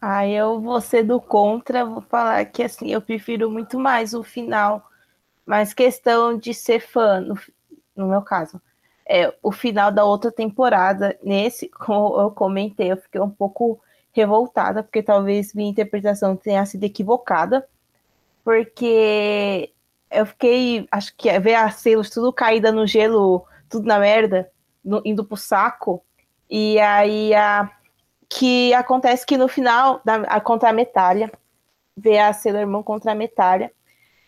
Ah, 0.00 0.28
eu 0.28 0.60
vou 0.60 0.78
ser 0.82 1.02
do 1.04 1.18
contra, 1.18 1.86
vou 1.86 2.02
falar 2.02 2.44
que, 2.44 2.62
assim, 2.62 2.90
eu 2.90 3.00
prefiro 3.00 3.50
muito 3.50 3.78
mais 3.78 4.12
o 4.12 4.22
final, 4.22 4.84
mas 5.46 5.72
questão 5.72 6.36
de 6.36 6.52
ser 6.52 6.80
fã, 6.80 7.26
no, 7.96 8.08
meu 8.08 8.22
caso, 8.22 8.60
é, 9.08 9.34
o 9.42 9.52
final 9.52 9.92
da 9.92 10.04
outra 10.04 10.32
temporada. 10.32 11.18
Nesse, 11.22 11.68
como 11.86 12.20
eu 12.20 12.30
comentei, 12.30 12.92
eu 12.92 12.96
fiquei 12.96 13.20
um 13.20 13.30
pouco 13.30 13.80
revoltada, 14.12 14.82
porque 14.82 15.02
talvez 15.02 15.52
minha 15.54 15.70
interpretação 15.70 16.36
tenha 16.36 16.64
sido 16.64 16.84
equivocada, 16.84 17.66
porque 18.44 19.72
eu 20.10 20.24
fiquei, 20.26 20.86
acho 20.90 21.14
que 21.16 21.28
é 21.28 21.40
ver 21.40 21.54
as 21.54 21.76
selos 21.76 22.08
tudo 22.10 22.32
caída 22.32 22.70
no 22.70 22.86
gelo, 22.86 23.44
tudo 23.68 23.86
na 23.86 23.98
merda, 23.98 24.48
no, 24.84 25.02
indo 25.04 25.24
pro 25.24 25.36
saco, 25.36 26.04
e 26.48 26.78
aí 26.78 27.34
a, 27.34 27.68
que 28.28 28.72
acontece 28.74 29.26
que 29.26 29.36
no 29.36 29.48
final, 29.48 30.00
da, 30.04 30.16
a, 30.22 30.40
contra 30.40 30.70
a 30.70 30.72
Metalha, 30.72 31.30
ver 31.96 32.18
a 32.18 32.32
Sailor 32.32 32.66
Moon 32.66 32.82
contra 32.82 33.12
a 33.12 33.14
Metalha, 33.14 33.72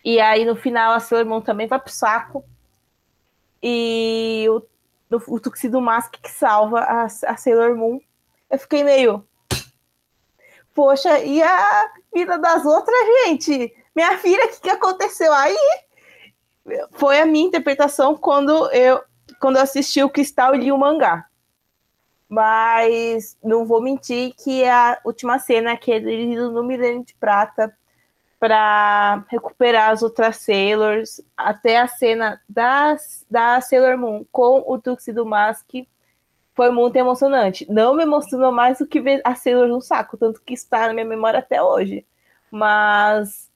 e 0.05 0.21
aí 0.21 0.45
no 0.45 0.57
final 0.57 0.93
a 0.93 1.01
Sailor 1.01 1.27
Moon 1.27 1.41
também 1.41 1.69
vai 1.69 1.79
pro 1.79 1.93
saco, 1.93 2.45
e 3.63 4.47
o, 4.49 4.63
o 5.35 5.41
Tuxedo 5.41 5.81
Mask 5.81 6.15
que 6.23 6.31
salva 6.31 6.81
a, 6.81 7.05
a 7.05 7.37
Sailor 7.37 7.77
Moon. 7.77 8.01
Eu 8.51 8.59
fiquei 8.59 8.85
meio. 8.85 9.27
Poxa, 10.75 11.19
e 11.21 11.43
a 11.43 11.91
vida 12.13 12.39
das 12.39 12.65
outras, 12.65 12.99
gente? 13.25 13.75
Minha 13.95 14.19
filha, 14.19 14.45
o 14.45 14.49
que, 14.49 14.61
que 14.61 14.71
aconteceu 14.71 15.33
aí? 15.33 15.57
Foi 16.93 17.19
a 17.19 17.27
minha 17.27 17.47
interpretação 17.47 18.15
quando 18.15 18.71
eu, 18.73 19.03
quando 19.41 19.57
eu 19.57 19.63
assisti 19.63 20.03
o 20.03 20.11
Cristal 20.11 20.55
e 20.55 20.59
li 20.59 20.73
o 20.73 20.79
mangá. 20.79 21.27
Mas 22.29 23.39
não 23.43 23.65
vou 23.65 23.81
mentir 23.81 24.35
que 24.37 24.65
a 24.67 24.99
última 25.05 25.39
cena 25.39 25.77
que 25.77 25.91
ele 25.91 26.37
no 26.37 26.63
Milênio 26.63 27.05
de 27.05 27.15
Prata 27.15 27.75
para 28.39 29.25
recuperar 29.29 29.91
as 29.91 30.03
outras 30.03 30.37
Sailors, 30.37 31.21
até 31.37 31.79
a 31.79 31.89
cena 31.89 32.41
das, 32.49 33.25
da 33.31 33.61
Sailor 33.61 33.97
Moon 33.97 34.25
com 34.31 34.63
o 34.67 34.79
Tuxedo 34.79 35.25
Mask 35.25 35.71
foi 36.55 36.71
muito 36.71 36.97
emocionante. 36.97 37.67
Não 37.71 37.95
me 37.95 38.03
emocionou 38.03 38.51
mais 38.51 38.79
do 38.79 38.87
que 38.87 39.01
ver 39.01 39.21
a 39.25 39.35
Sailor 39.35 39.69
no 39.69 39.81
saco, 39.81 40.17
tanto 40.17 40.41
que 40.43 40.55
está 40.55 40.87
na 40.87 40.95
minha 40.95 41.05
memória 41.05 41.39
até 41.39 41.63
hoje. 41.63 42.07
Mas 42.51 43.51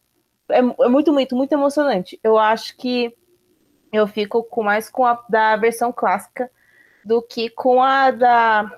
é, 0.50 0.58
é 0.58 0.88
muito, 0.88 1.12
muito, 1.12 1.34
muito 1.34 1.52
emocionante. 1.52 2.20
Eu 2.22 2.38
acho 2.38 2.76
que 2.76 3.16
eu 3.92 4.06
fico 4.06 4.42
com 4.44 4.62
mais 4.62 4.88
com 4.90 5.06
a 5.06 5.24
da 5.28 5.56
versão 5.56 5.92
clássica 5.92 6.50
do 7.04 7.22
que 7.22 7.50
com 7.50 7.82
a 7.82 8.10
da 8.10 8.70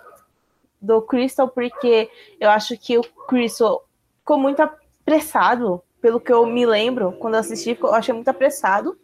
do 0.81 1.01
Crystal, 1.03 1.49
porque 1.49 2.11
eu 2.41 2.51
acho 2.51 2.77
que 2.77 2.99
o 2.99 3.05
Crystal 3.29 3.87
ficou 4.19 4.37
muito 4.37 4.61
apressado, 4.61 5.83
pelo 6.03 6.21
que 6.21 6.33
eu 6.33 6.45
me 6.45 6.67
lembro, 6.67 7.13
quando 7.13 7.37
assisti, 7.37 7.79
eu 7.81 7.95
achei 7.95 8.13
muito 8.13 8.29
apressado. 8.29 8.99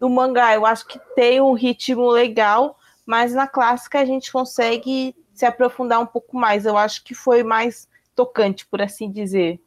No 0.00 0.10
mangá, 0.10 0.52
eu 0.52 0.66
acho 0.66 0.86
que 0.86 0.98
tem 1.14 1.40
um 1.40 1.52
ritmo 1.52 2.10
legal, 2.10 2.76
mas 3.06 3.32
na 3.32 3.46
clássica 3.46 4.00
a 4.00 4.04
gente 4.04 4.32
consegue 4.32 5.14
se 5.32 5.46
aprofundar 5.46 6.00
um 6.00 6.06
pouco 6.06 6.36
mais. 6.36 6.66
Eu 6.66 6.76
acho 6.76 7.04
que 7.04 7.14
foi 7.14 7.44
mais 7.44 7.88
tocante, 8.16 8.66
por 8.66 8.82
assim 8.82 9.10
dizer. 9.10 9.60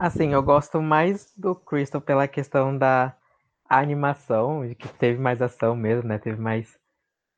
Assim, 0.00 0.32
eu 0.32 0.42
gosto 0.42 0.82
mais 0.82 1.32
do 1.36 1.54
Crystal 1.54 2.00
pela 2.00 2.26
questão 2.26 2.76
da 2.76 3.14
animação, 3.68 4.62
que 4.76 4.88
teve 4.88 5.20
mais 5.20 5.40
ação 5.40 5.76
mesmo, 5.76 6.08
né? 6.08 6.18
Teve 6.18 6.40
mais, 6.40 6.76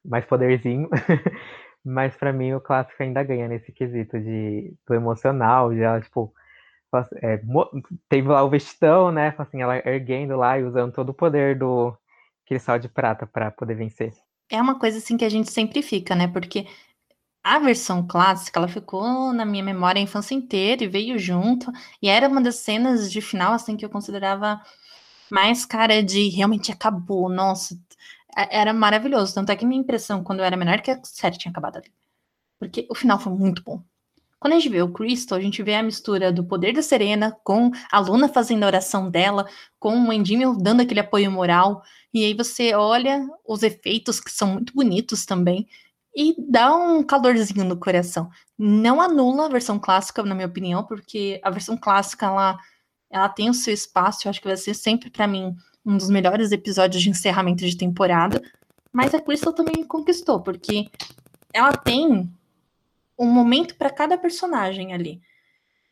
mais 0.03 0.25
poderzinho. 0.25 0.89
Mas 1.85 2.17
para 2.17 2.33
mim 2.33 2.55
o 2.55 2.61
clássico 2.61 3.03
ainda 3.03 3.23
ganha 3.23 3.49
nesse 3.49 3.71
quesito 3.71 4.19
de 4.19 4.73
do 4.87 4.95
emocional, 4.95 5.73
ela, 5.73 6.01
tipo, 6.01 6.33
é, 7.23 7.41
teve 8.09 8.29
lá 8.29 8.43
o 8.43 8.51
vestidão, 8.51 9.11
né? 9.11 9.35
Assim, 9.39 9.63
ela 9.63 9.77
erguendo 9.77 10.37
lá 10.37 10.59
e 10.59 10.65
usando 10.65 10.93
todo 10.93 11.11
o 11.11 11.15
poder 11.15 11.59
do 11.59 11.97
cristal 12.47 12.79
de 12.79 12.89
prata 12.89 13.27
para 13.27 13.51
poder 13.51 13.75
vencer. 13.75 14.13
É 14.51 14.61
uma 14.61 14.79
coisa 14.79 14.99
assim 14.99 15.17
que 15.17 15.25
a 15.25 15.29
gente 15.29 15.51
sempre 15.51 15.83
fica, 15.83 16.15
né? 16.15 16.29
Porque 16.29 16.67
a 17.43 17.59
versão 17.59 18.07
clássica, 18.07 18.59
ela 18.61 18.69
ficou 18.69 19.33
na 19.33 19.45
minha 19.45 19.65
memória 19.65 19.99
a 19.99 20.03
infância 20.03 20.35
inteira 20.35 20.85
e 20.85 20.89
veio 20.89 21.19
junto. 21.19 21.73
E 22.01 22.09
era 22.09 22.29
uma 22.29 22.41
das 22.41 22.57
cenas 22.57 23.11
de 23.11 23.21
final, 23.21 23.53
assim, 23.53 23.77
que 23.77 23.85
eu 23.85 23.91
considerava 23.91 24.61
mais 25.31 25.65
cara 25.65 26.03
de 26.03 26.29
realmente 26.29 26.71
acabou. 26.71 27.29
Nossa, 27.29 27.75
é, 28.37 28.61
era 28.61 28.73
maravilhoso. 28.73 29.35
Tanto 29.35 29.51
é 29.51 29.57
que 29.57 29.67
minha 29.67 29.81
impressão 29.81 30.23
quando 30.23 30.41
eu 30.41 30.45
era 30.45 30.57
menor 30.57 30.75
é 30.75 30.79
que 30.79 30.91
a 30.91 31.01
série 31.05 31.39
tinha 31.39 31.51
acabado 31.51 31.79
ali. 31.79 31.93
Porque 32.59 32.87
o 32.91 32.95
final 32.95 33.19
foi 33.19 33.33
muito 33.33 33.63
bom. 33.63 33.83
Quando 34.43 34.55
a 34.55 34.57
gente 34.59 34.71
vê 34.71 34.83
o 34.83 34.93
Crystal, 34.93 35.39
a 35.39 35.41
gente 35.41 35.63
vê 35.63 35.77
a 35.77 35.85
mistura 35.85 36.33
do 36.33 36.43
poder 36.43 36.73
da 36.73 36.83
Serena 36.83 37.31
com 37.45 37.71
a 37.93 38.01
Luna 38.01 38.29
fazendo 38.29 38.65
a 38.65 38.67
oração 38.67 39.09
dela, 39.09 39.47
com 39.79 39.97
o 39.97 40.13
Endymion 40.13 40.59
dando 40.59 40.81
aquele 40.81 40.99
apoio 40.99 41.31
moral, 41.31 41.81
e 42.13 42.25
aí 42.25 42.35
você 42.35 42.75
olha 42.75 43.25
os 43.47 43.63
efeitos 43.63 44.19
que 44.19 44.33
são 44.33 44.55
muito 44.55 44.75
bonitos 44.75 45.25
também, 45.25 45.69
e 46.13 46.35
dá 46.37 46.75
um 46.75 47.05
calorzinho 47.05 47.65
no 47.65 47.77
coração. 47.77 48.29
Não 48.59 49.01
anula 49.01 49.47
a 49.47 49.49
versão 49.49 49.79
clássica, 49.79 50.25
na 50.25 50.35
minha 50.35 50.49
opinião, 50.49 50.83
porque 50.83 51.41
a 51.45 51.49
versão 51.49 51.77
clássica 51.77 52.27
ela, 52.27 52.59
ela 53.13 53.29
tem 53.29 53.49
o 53.49 53.55
seu 53.55 53.73
espaço, 53.73 54.27
eu 54.27 54.31
acho 54.31 54.41
que 54.41 54.49
vai 54.49 54.57
ser 54.57 54.75
sempre 54.75 55.09
para 55.09 55.29
mim 55.29 55.55
um 55.87 55.97
dos 55.97 56.11
melhores 56.11 56.51
episódios 56.51 57.01
de 57.01 57.11
encerramento 57.11 57.65
de 57.65 57.77
temporada, 57.77 58.43
mas 58.93 59.15
a 59.15 59.21
Crystal 59.21 59.53
também 59.53 59.85
conquistou, 59.85 60.41
porque 60.41 60.91
ela 61.55 61.77
tem 61.77 62.29
um 63.23 63.31
momento 63.31 63.77
para 63.77 63.91
cada 63.91 64.19
personagem 64.19 64.93
ali. 64.93 65.21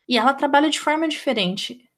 E 0.08 0.18
ela 0.18 0.34
trabalha 0.34 0.68
de 0.68 0.80
forma 0.80 1.08
diferente. 1.08 1.88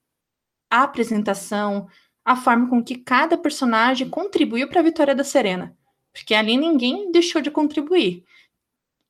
A 0.70 0.83
apresentação, 0.83 1.89
a 2.24 2.37
forma 2.37 2.68
com 2.68 2.83
que 2.83 2.97
cada 2.97 3.39
personagem 3.39 4.09
contribuiu 4.09 4.68
para 4.68 4.80
a 4.80 4.85
vitória 4.85 5.14
da 5.14 5.24
Serena. 5.24 5.76
Porque 6.12 6.35
ali 6.35 6.57
ninguém 6.57 7.11
deixou 7.11 7.41
de 7.41 7.51
contribuir. 7.51 8.24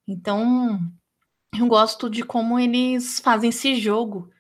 Então, 0.06 0.78
eu 1.58 1.66
gosto 1.66 2.08
de 2.08 2.22
como 2.22 2.58
eles 2.58 3.20
fazem 3.20 3.50
esse 3.50 3.74
jogo 3.74 4.30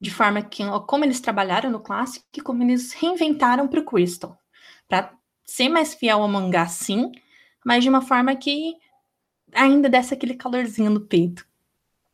de 0.00 0.10
forma 0.10 0.42
que, 0.42 0.62
como 0.86 1.04
eles 1.04 1.20
trabalharam 1.20 1.70
no 1.70 1.80
clássico 1.80 2.26
e 2.36 2.40
como 2.40 2.62
eles 2.62 2.92
reinventaram 2.92 3.66
para 3.66 3.80
o 3.80 3.84
Crystal. 3.84 4.38
Para 4.86 5.12
ser 5.44 5.68
mais 5.68 5.94
fiel 5.94 6.22
ao 6.22 6.28
mangá, 6.28 6.66
sim, 6.68 7.10
mas 7.64 7.82
de 7.82 7.88
uma 7.88 8.00
forma 8.00 8.36
que 8.36 8.76
ainda 9.52 9.88
desse 9.88 10.14
aquele 10.14 10.34
calorzinho 10.34 10.90
no 10.90 11.00
peito. 11.00 11.46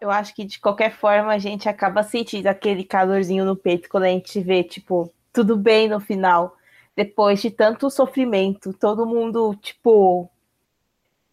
Eu 0.00 0.10
acho 0.10 0.34
que 0.34 0.44
de 0.44 0.60
qualquer 0.60 0.92
forma 0.92 1.32
a 1.32 1.38
gente 1.38 1.68
acaba 1.68 2.02
sentindo 2.02 2.46
aquele 2.46 2.84
calorzinho 2.84 3.44
no 3.44 3.56
peito 3.56 3.88
quando 3.88 4.04
a 4.04 4.08
gente 4.08 4.40
vê, 4.40 4.62
tipo, 4.62 5.12
tudo 5.32 5.56
bem 5.56 5.88
no 5.88 6.00
final. 6.00 6.56
Depois 6.96 7.40
de 7.40 7.50
tanto 7.50 7.90
sofrimento, 7.90 8.72
todo 8.72 9.06
mundo, 9.06 9.54
tipo, 9.56 10.30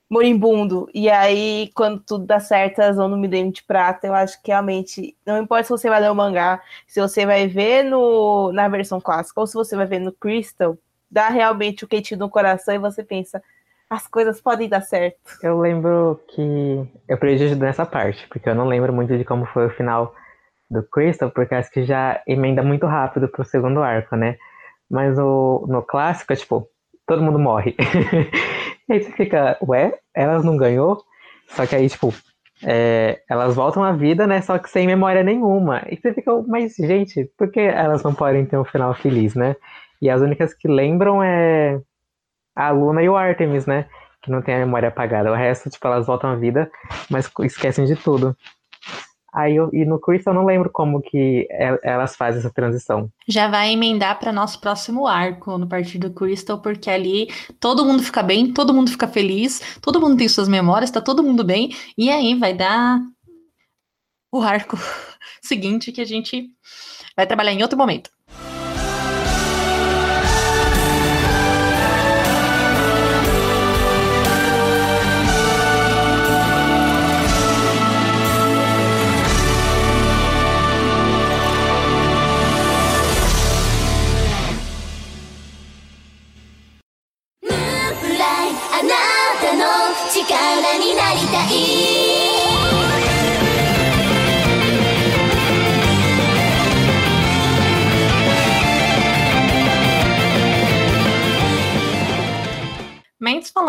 moribundo. 0.09 0.89
E 0.93 1.09
aí, 1.09 1.71
quando 1.73 2.01
tudo 2.01 2.25
dá 2.25 2.39
certo, 2.39 2.81
elas 2.81 2.97
vão 2.97 3.07
no 3.07 3.17
Milênio 3.17 3.53
de 3.53 3.63
Prata. 3.63 4.07
Eu 4.07 4.13
acho 4.13 4.41
que 4.41 4.51
realmente, 4.51 5.15
não 5.25 5.41
importa 5.41 5.63
se 5.63 5.69
você 5.69 5.89
vai 5.89 6.01
ler 6.01 6.11
o 6.11 6.15
mangá, 6.15 6.61
se 6.85 6.99
você 6.99 7.25
vai 7.25 7.47
ver 7.47 7.83
no, 7.83 8.51
na 8.51 8.67
versão 8.67 8.99
clássica 8.99 9.39
ou 9.39 9.47
se 9.47 9.53
você 9.53 9.75
vai 9.75 9.85
ver 9.85 9.99
no 9.99 10.11
Crystal, 10.11 10.77
dá 11.09 11.29
realmente 11.29 11.85
o 11.85 11.87
quentinho 11.87 12.19
no 12.19 12.29
coração 12.29 12.73
e 12.73 12.79
você 12.79 13.03
pensa, 13.03 13.41
as 13.91 14.07
coisas 14.07 14.39
podem 14.39 14.69
dar 14.69 14.79
certo. 14.79 15.19
Eu 15.43 15.59
lembro 15.59 16.17
que 16.29 16.89
eu 17.09 17.17
perdi 17.17 17.53
nessa 17.55 17.85
parte, 17.85 18.25
porque 18.29 18.47
eu 18.47 18.55
não 18.55 18.65
lembro 18.65 18.93
muito 18.93 19.17
de 19.17 19.25
como 19.25 19.45
foi 19.47 19.67
o 19.67 19.71
final 19.71 20.15
do 20.69 20.81
Crystal, 20.81 21.29
porque 21.29 21.53
acho 21.53 21.69
que 21.69 21.83
já 21.83 22.21
emenda 22.25 22.63
muito 22.63 22.85
rápido 22.85 23.27
pro 23.27 23.43
segundo 23.43 23.83
arco, 23.83 24.15
né? 24.15 24.37
Mas 24.89 25.19
o, 25.19 25.65
no 25.67 25.81
clássico, 25.81 26.31
é 26.31 26.37
tipo, 26.37 26.65
todo 27.05 27.21
mundo 27.21 27.37
morre. 27.37 27.75
E 28.89 28.93
aí 28.93 29.03
você 29.03 29.11
fica, 29.11 29.57
ué, 29.65 29.97
elas 30.13 30.43
não 30.43 30.57
ganhou? 30.57 31.01
Só 31.47 31.65
que 31.65 31.73
aí, 31.73 31.87
tipo, 31.87 32.13
é, 32.61 33.21
elas 33.29 33.55
voltam 33.55 33.81
à 33.85 33.93
vida, 33.93 34.27
né? 34.27 34.41
Só 34.41 34.57
que 34.57 34.69
sem 34.69 34.85
memória 34.85 35.23
nenhuma. 35.23 35.83
E 35.89 35.95
você 35.95 36.13
fica, 36.13 36.29
mas, 36.45 36.75
gente, 36.75 37.23
por 37.37 37.49
que 37.49 37.61
elas 37.61 38.03
não 38.03 38.13
podem 38.13 38.45
ter 38.45 38.57
um 38.57 38.65
final 38.65 38.93
feliz, 38.93 39.33
né? 39.33 39.55
E 40.01 40.09
as 40.09 40.19
únicas 40.19 40.53
que 40.53 40.67
lembram 40.67 41.23
é 41.23 41.79
a 42.55 42.69
Luna 42.71 43.01
e 43.01 43.09
o 43.09 43.15
Artemis, 43.15 43.65
né? 43.65 43.87
Que 44.21 44.31
não 44.31 44.41
tem 44.41 44.55
a 44.55 44.59
memória 44.59 44.89
apagada. 44.89 45.31
O 45.31 45.35
resto, 45.35 45.69
tipo, 45.69 45.85
elas 45.87 46.05
voltam 46.05 46.29
à 46.29 46.35
vida, 46.35 46.71
mas 47.09 47.31
esquecem 47.43 47.85
de 47.85 47.95
tudo. 47.95 48.35
Aí 49.33 49.55
eu, 49.55 49.69
e 49.71 49.85
no 49.85 49.97
Crystal 49.97 50.33
eu 50.33 50.39
não 50.39 50.45
lembro 50.45 50.69
como 50.69 51.01
que 51.01 51.47
é, 51.49 51.79
elas 51.83 52.17
fazem 52.17 52.39
essa 52.39 52.49
transição. 52.49 53.09
Já 53.25 53.47
vai 53.47 53.71
emendar 53.71 54.19
para 54.19 54.33
nosso 54.33 54.59
próximo 54.59 55.07
arco 55.07 55.57
no 55.57 55.67
partido 55.67 56.09
do 56.09 56.13
Crystal, 56.13 56.61
porque 56.61 56.89
ali 56.89 57.29
todo 57.57 57.85
mundo 57.85 58.03
fica 58.03 58.21
bem, 58.21 58.51
todo 58.51 58.73
mundo 58.73 58.91
fica 58.91 59.07
feliz, 59.07 59.79
todo 59.81 60.01
mundo 60.01 60.17
tem 60.17 60.27
suas 60.27 60.49
memórias, 60.49 60.91
tá 60.91 60.99
todo 60.99 61.23
mundo 61.23 61.45
bem, 61.45 61.73
e 61.97 62.09
aí 62.09 62.35
vai 62.35 62.53
dar 62.53 62.99
o 64.33 64.41
arco 64.41 64.77
seguinte 65.41 65.93
que 65.93 66.01
a 66.01 66.05
gente 66.05 66.49
vai 67.15 67.25
trabalhar 67.25 67.53
em 67.53 67.61
outro 67.61 67.77
momento. 67.77 68.09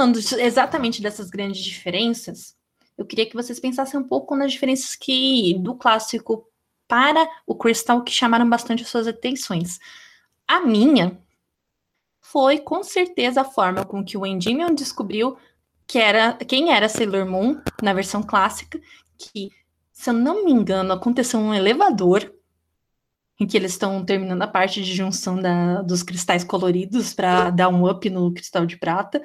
Falando 0.02 0.18
exatamente 0.18 1.00
dessas 1.00 1.30
grandes 1.30 1.62
diferenças, 1.62 2.56
eu 2.98 3.06
queria 3.06 3.24
que 3.24 3.36
vocês 3.36 3.60
pensassem 3.60 4.00
um 4.00 4.02
pouco 4.02 4.34
nas 4.34 4.50
diferenças 4.50 4.96
que 4.96 5.56
do 5.60 5.76
clássico 5.76 6.44
para 6.88 7.24
o 7.46 7.54
Crystal 7.54 8.02
que 8.02 8.10
chamaram 8.10 8.48
bastante 8.48 8.82
as 8.82 8.88
suas 8.88 9.06
atenções. 9.06 9.78
A 10.46 10.60
minha 10.60 11.16
foi 12.20 12.58
com 12.58 12.82
certeza 12.82 13.42
a 13.42 13.44
forma 13.44 13.84
com 13.84 14.04
que 14.04 14.18
o 14.18 14.26
Endymion 14.26 14.74
descobriu 14.74 15.36
que 15.86 15.98
era 15.98 16.34
quem 16.34 16.72
era 16.72 16.88
Sailor 16.88 17.24
Moon 17.24 17.60
na 17.80 17.92
versão 17.92 18.24
clássica, 18.24 18.80
que, 19.16 19.50
se 19.92 20.10
eu 20.10 20.14
não 20.14 20.44
me 20.44 20.50
engano, 20.50 20.92
aconteceu 20.92 21.38
um 21.38 21.54
elevador 21.54 22.32
em 23.38 23.46
que 23.46 23.56
eles 23.56 23.72
estão 23.72 24.04
terminando 24.04 24.42
a 24.42 24.48
parte 24.48 24.82
de 24.82 24.94
junção 24.94 25.40
da, 25.40 25.82
dos 25.82 26.02
cristais 26.02 26.42
coloridos 26.42 27.14
para 27.14 27.50
dar 27.50 27.68
um 27.68 27.88
up 27.88 28.08
no 28.10 28.32
cristal 28.32 28.66
de 28.66 28.76
prata. 28.76 29.22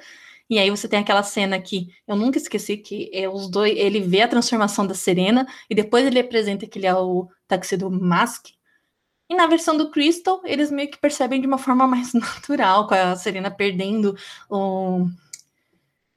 E 0.49 0.59
aí 0.59 0.69
você 0.69 0.87
tem 0.87 0.99
aquela 0.99 1.23
cena 1.23 1.59
que 1.59 1.89
eu 2.07 2.15
nunca 2.15 2.37
esqueci 2.37 2.77
que 2.77 3.09
é 3.13 3.27
os 3.29 3.49
dois, 3.49 3.77
ele 3.77 3.99
vê 3.99 4.21
a 4.21 4.27
transformação 4.27 4.87
da 4.87 4.93
Serena 4.93 5.45
e 5.69 5.75
depois 5.75 6.05
ele 6.05 6.19
apresenta 6.19 6.65
que 6.65 6.79
ele 6.79 6.87
é 6.87 6.95
o 6.95 7.27
Tuxedo 7.47 7.89
Mask. 7.91 8.47
E 9.29 9.35
na 9.35 9.45
versão 9.47 9.75
do 9.75 9.91
Crystal, 9.91 10.41
eles 10.45 10.71
meio 10.71 10.89
que 10.89 10.97
percebem 10.97 11.41
de 11.41 11.47
uma 11.47 11.57
forma 11.57 11.85
mais 11.85 12.13
natural, 12.15 12.87
com 12.87 12.95
a 12.95 13.15
Serena 13.15 13.51
perdendo 13.51 14.15
o 14.49 15.07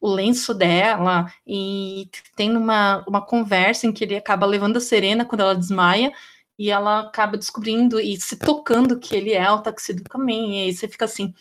o 0.01 0.09
lenço 0.09 0.55
dela 0.55 1.31
e 1.47 2.09
tem 2.35 2.57
uma, 2.57 3.05
uma 3.07 3.21
conversa 3.21 3.87
em 3.87 3.93
que 3.93 4.05
ele 4.05 4.17
acaba 4.17 4.47
levando 4.47 4.79
a 4.79 4.81
Serena 4.81 5.25
quando 5.25 5.43
ela 5.43 5.55
desmaia 5.55 6.11
e 6.59 6.71
ela 6.71 7.01
acaba 7.01 7.37
descobrindo 7.37 8.01
e 8.01 8.19
se 8.21 8.37
tocando 8.37 8.99
que 8.99 9.15
ele 9.15 9.33
é 9.33 9.51
o 9.51 9.63
Tuxedo 9.63 10.03
também, 10.05 10.59
e 10.59 10.63
aí 10.65 10.75
você 10.75 10.87
fica 10.87 11.07
assim, 11.07 11.35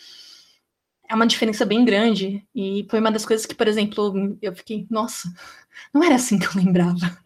é 1.10 1.16
uma 1.16 1.26
diferença 1.26 1.66
bem 1.66 1.84
grande, 1.84 2.46
e 2.54 2.86
foi 2.90 3.00
uma 3.00 3.12
das 3.12 3.26
coisas 3.26 3.46
que, 3.46 3.56
por 3.56 3.68
exemplo, 3.68 4.38
eu 4.42 4.56
fiquei, 4.56 4.86
nossa, 4.92 5.28
não 5.92 6.04
era 6.04 6.16
assim 6.16 6.38
que 6.38 6.46
eu 6.46 6.64
lembrava. 6.64 7.18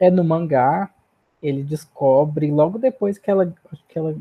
É 0.00 0.10
no 0.10 0.24
mangá, 0.24 0.92
ele 1.40 1.62
descobre 1.62 2.50
logo 2.50 2.76
depois 2.76 3.18
que 3.18 3.30
ela, 3.30 3.54
que 3.88 3.96
ela 3.96 4.16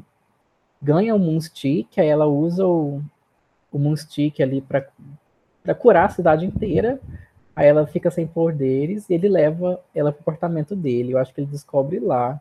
ganha 0.80 1.16
o 1.16 1.20
Moonstick, 1.20 2.00
aí 2.00 2.08
ela 2.08 2.28
usa 2.28 2.68
o, 2.68 3.02
o 3.72 3.80
Moonstick 3.80 4.42
ali 4.42 4.62
para 4.62 5.76
curar 5.76 6.06
a 6.06 6.10
cidade 6.10 6.46
inteira, 6.46 7.02
aí 7.56 7.68
ela 7.68 7.88
fica 7.88 8.12
sem 8.12 8.28
poderes 8.28 9.10
e 9.10 9.16
ele 9.16 9.28
leva 9.28 9.82
ela 9.94 10.12
pro 10.12 10.22
apartamento 10.22 10.76
dele. 10.76 11.14
Eu 11.14 11.18
acho 11.18 11.34
que 11.34 11.42
ele 11.42 11.48
descobre 11.48 12.00
lá. 12.00 12.40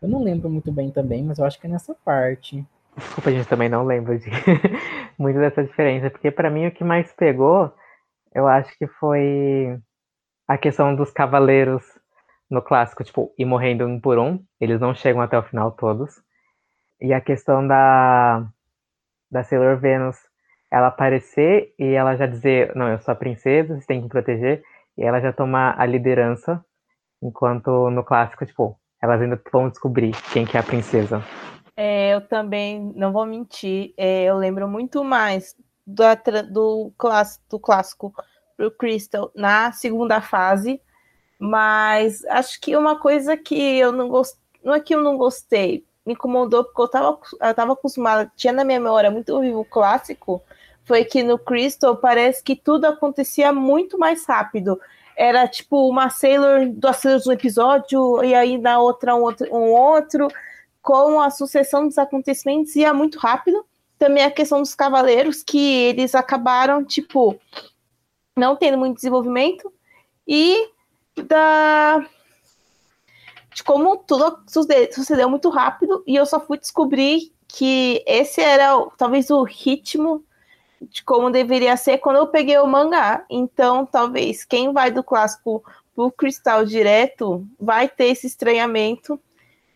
Eu 0.00 0.08
não 0.08 0.22
lembro 0.22 0.48
muito 0.48 0.70
bem 0.70 0.90
também, 0.90 1.24
mas 1.24 1.38
eu 1.38 1.44
acho 1.44 1.60
que 1.60 1.66
é 1.66 1.70
nessa 1.70 1.92
parte. 1.92 2.64
Desculpa, 2.98 3.30
a 3.30 3.32
gente 3.32 3.48
também 3.48 3.68
não 3.68 3.84
lembra 3.84 4.18
de 4.18 4.28
muito 5.16 5.38
dessa 5.38 5.62
diferença, 5.62 6.10
porque 6.10 6.30
para 6.30 6.50
mim 6.50 6.66
o 6.66 6.72
que 6.72 6.82
mais 6.82 7.12
pegou, 7.12 7.72
eu 8.34 8.48
acho 8.48 8.76
que 8.76 8.86
foi 8.86 9.78
a 10.48 10.58
questão 10.58 10.94
dos 10.94 11.12
cavaleiros 11.12 11.84
no 12.50 12.60
clássico, 12.60 13.04
tipo, 13.04 13.32
ir 13.38 13.44
morrendo 13.44 13.86
um 13.86 14.00
por 14.00 14.18
um, 14.18 14.42
eles 14.60 14.80
não 14.80 14.94
chegam 14.94 15.22
até 15.22 15.38
o 15.38 15.42
final 15.42 15.70
todos. 15.72 16.14
E 17.00 17.12
a 17.12 17.20
questão 17.20 17.66
da 17.66 18.44
da 19.30 19.44
Sailor 19.44 19.78
Venus, 19.78 20.16
ela 20.70 20.88
aparecer 20.88 21.74
e 21.78 21.92
ela 21.92 22.16
já 22.16 22.26
dizer, 22.26 22.74
não, 22.74 22.88
eu 22.88 22.98
sou 23.00 23.12
a 23.12 23.16
princesa, 23.16 23.78
você 23.78 23.86
tem 23.86 23.98
que 23.98 24.04
me 24.04 24.08
proteger, 24.08 24.62
e 24.96 25.02
ela 25.02 25.20
já 25.20 25.32
tomar 25.32 25.78
a 25.78 25.84
liderança, 25.84 26.64
enquanto 27.22 27.90
no 27.90 28.02
clássico, 28.02 28.46
tipo, 28.46 28.78
elas 29.02 29.20
ainda 29.20 29.40
vão 29.52 29.68
descobrir 29.68 30.12
quem 30.32 30.46
que 30.46 30.56
é 30.56 30.60
a 30.60 30.64
princesa. 30.64 31.22
É, 31.80 32.12
eu 32.12 32.20
também 32.20 32.92
não 32.96 33.12
vou 33.12 33.24
mentir, 33.24 33.94
é, 33.96 34.24
eu 34.24 34.36
lembro 34.36 34.66
muito 34.66 35.04
mais 35.04 35.54
do, 35.86 36.02
do, 36.50 36.92
clássico, 36.98 37.44
do 37.48 37.60
clássico 37.60 38.12
pro 38.56 38.68
Crystal 38.72 39.30
na 39.32 39.70
segunda 39.70 40.20
fase, 40.20 40.82
mas 41.38 42.24
acho 42.24 42.60
que 42.60 42.76
uma 42.76 42.98
coisa 42.98 43.36
que 43.36 43.54
eu 43.78 43.92
não 43.92 44.08
gostei, 44.08 44.40
não 44.64 44.74
é 44.74 44.80
que 44.80 44.92
eu 44.92 45.00
não 45.00 45.16
gostei, 45.16 45.84
me 46.04 46.14
incomodou 46.14 46.64
porque 46.64 46.82
eu 46.82 46.88
tava, 46.88 47.20
eu 47.40 47.54
tava 47.54 47.74
acostumada, 47.74 48.28
tinha 48.34 48.52
na 48.52 48.64
minha 48.64 48.80
memória 48.80 49.08
muito 49.08 49.38
vivo 49.38 49.60
o 49.60 49.64
clássico, 49.64 50.42
foi 50.84 51.04
que 51.04 51.22
no 51.22 51.38
Crystal 51.38 51.96
parece 51.96 52.42
que 52.42 52.56
tudo 52.56 52.86
acontecia 52.86 53.52
muito 53.52 53.96
mais 53.96 54.26
rápido. 54.26 54.80
Era 55.16 55.46
tipo 55.46 55.88
uma 55.88 56.10
Sailor, 56.10 56.70
duas 56.70 56.96
Sailors 56.96 57.26
um 57.28 57.32
episódio, 57.32 58.24
e 58.24 58.34
aí 58.34 58.58
na 58.58 58.80
outra 58.80 59.14
um 59.14 59.20
outro, 59.20 59.46
um 59.54 59.70
outro, 59.70 60.26
com 60.88 61.20
a 61.20 61.28
sucessão 61.28 61.86
dos 61.86 61.98
acontecimentos 61.98 62.74
ia 62.74 62.94
muito 62.94 63.18
rápido. 63.18 63.62
Também 63.98 64.24
a 64.24 64.30
questão 64.30 64.62
dos 64.62 64.74
cavaleiros, 64.74 65.42
que 65.42 65.58
eles 65.58 66.14
acabaram, 66.14 66.82
tipo, 66.82 67.38
não 68.34 68.56
tendo 68.56 68.78
muito 68.78 68.96
desenvolvimento, 68.96 69.70
e 70.26 70.70
da 71.26 72.06
de 73.54 73.62
como 73.62 73.98
tudo 73.98 74.38
sucedeu 74.46 75.28
muito 75.28 75.50
rápido, 75.50 76.02
e 76.06 76.16
eu 76.16 76.24
só 76.24 76.40
fui 76.40 76.56
descobrir 76.56 77.34
que 77.46 78.02
esse 78.06 78.40
era 78.40 78.72
talvez 78.96 79.28
o 79.28 79.42
ritmo 79.42 80.24
de 80.80 81.04
como 81.04 81.30
deveria 81.30 81.76
ser 81.76 81.98
quando 81.98 82.16
eu 82.16 82.28
peguei 82.28 82.56
o 82.56 82.66
mangá. 82.66 83.26
Então, 83.28 83.84
talvez 83.84 84.42
quem 84.42 84.72
vai 84.72 84.90
do 84.90 85.04
clássico 85.04 85.62
pro 85.94 86.10
cristal 86.10 86.64
direto 86.64 87.46
vai 87.60 87.90
ter 87.90 88.06
esse 88.06 88.26
estranhamento 88.26 89.20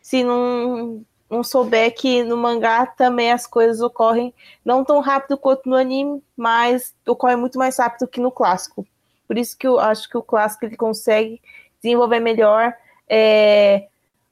se 0.02 0.24
não, 0.24 1.04
não 1.30 1.42
souber 1.42 1.94
que 1.94 2.22
no 2.22 2.36
mangá 2.36 2.84
também 2.84 3.32
as 3.32 3.46
coisas 3.46 3.80
ocorrem 3.80 4.34
não 4.64 4.84
tão 4.84 5.00
rápido 5.00 5.38
quanto 5.38 5.68
no 5.68 5.76
anime, 5.76 6.22
mas 6.36 6.94
ocorre 7.06 7.36
muito 7.36 7.58
mais 7.58 7.78
rápido 7.78 8.08
que 8.08 8.20
no 8.20 8.30
clássico. 8.30 8.86
Por 9.26 9.38
isso 9.38 9.56
que 9.56 9.66
eu 9.66 9.80
acho 9.80 10.10
que 10.10 10.18
o 10.18 10.22
clássico 10.22 10.66
ele 10.66 10.76
consegue 10.76 11.40
desenvolver 11.82 12.20
melhor. 12.20 12.74
É, 13.08 13.88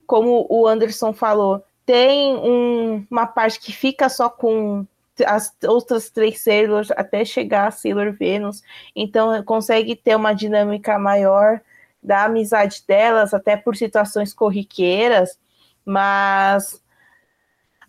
como 0.07 0.47
o 0.51 0.67
Anderson 0.67 1.13
falou, 1.13 1.65
tem 1.87 2.35
um, 2.37 3.07
uma 3.11 3.27
parte 3.27 3.61
que 3.61 3.73
fica 3.73 4.09
só 4.09 4.29
com 4.29 4.85
as 5.27 5.55
outras 5.67 6.11
três 6.11 6.41
Sailors 6.41 6.91
até 6.93 7.25
chegar 7.25 7.69
a 7.69 7.71
Sailor 7.71 8.13
Venus. 8.13 8.63
Então 8.95 9.43
consegue 9.43 9.97
ter 9.97 10.17
uma 10.17 10.33
dinâmica 10.33 10.99
maior 10.99 11.61
da 12.03 12.25
amizade 12.25 12.83
delas, 12.87 13.35
até 13.35 13.57
por 13.57 13.77
situações 13.77 14.33
corriqueiras. 14.33 15.39
Mas 15.85 16.83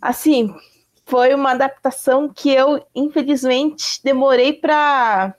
assim, 0.02 0.54
foi 1.06 1.34
uma 1.34 1.52
adaptação 1.52 2.30
que 2.30 2.50
eu, 2.50 2.86
infelizmente, 2.96 4.02
demorei 4.04 4.54
para 4.54 5.36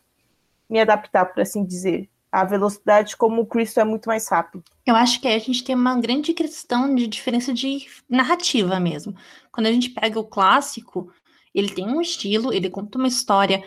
me 0.68 0.80
adaptar, 0.80 1.26
por 1.26 1.40
assim 1.40 1.64
dizer. 1.64 2.08
A 2.30 2.44
velocidade 2.44 3.16
como 3.16 3.42
o 3.42 3.46
Cristo 3.46 3.78
é 3.78 3.84
muito 3.84 4.06
mais 4.06 4.26
rápido. 4.28 4.64
Eu 4.86 4.96
acho 4.96 5.20
que 5.20 5.28
a 5.28 5.38
gente 5.38 5.62
tem 5.62 5.74
uma 5.74 6.00
grande 6.00 6.32
questão 6.32 6.94
de 6.94 7.06
diferença 7.06 7.52
de 7.52 7.86
narrativa 8.08 8.80
mesmo. 8.80 9.14
Quando 9.50 9.66
a 9.66 9.72
gente 9.72 9.90
pega 9.90 10.18
o 10.18 10.24
clássico, 10.24 11.12
ele 11.54 11.68
tem 11.68 11.86
um 11.86 12.00
estilo, 12.00 12.52
ele 12.52 12.70
conta 12.70 12.96
uma 12.96 13.08
história 13.08 13.62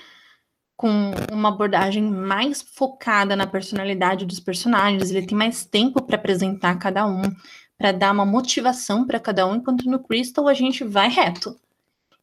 com 0.76 1.12
uma 1.32 1.50
abordagem 1.50 2.04
mais 2.04 2.62
focada 2.62 3.36
na 3.36 3.48
personalidade 3.48 4.26
dos 4.26 4.40
personagens, 4.40 5.10
ele 5.10 5.26
tem 5.26 5.38
mais 5.38 5.64
tempo 5.66 6.04
para 6.04 6.18
apresentar 6.18 6.78
cada 6.78 7.06
um, 7.08 7.22
para 7.78 7.92
dar 7.92 8.12
uma 8.12 8.26
motivação 8.26 9.06
para 9.06 9.20
cada 9.20 9.46
um, 9.48 9.56
enquanto 9.56 9.90
no 9.90 10.00
Crystal 10.00 10.48
a 10.48 10.54
gente 10.54 10.84
vai 10.84 11.10
reto 11.10 11.58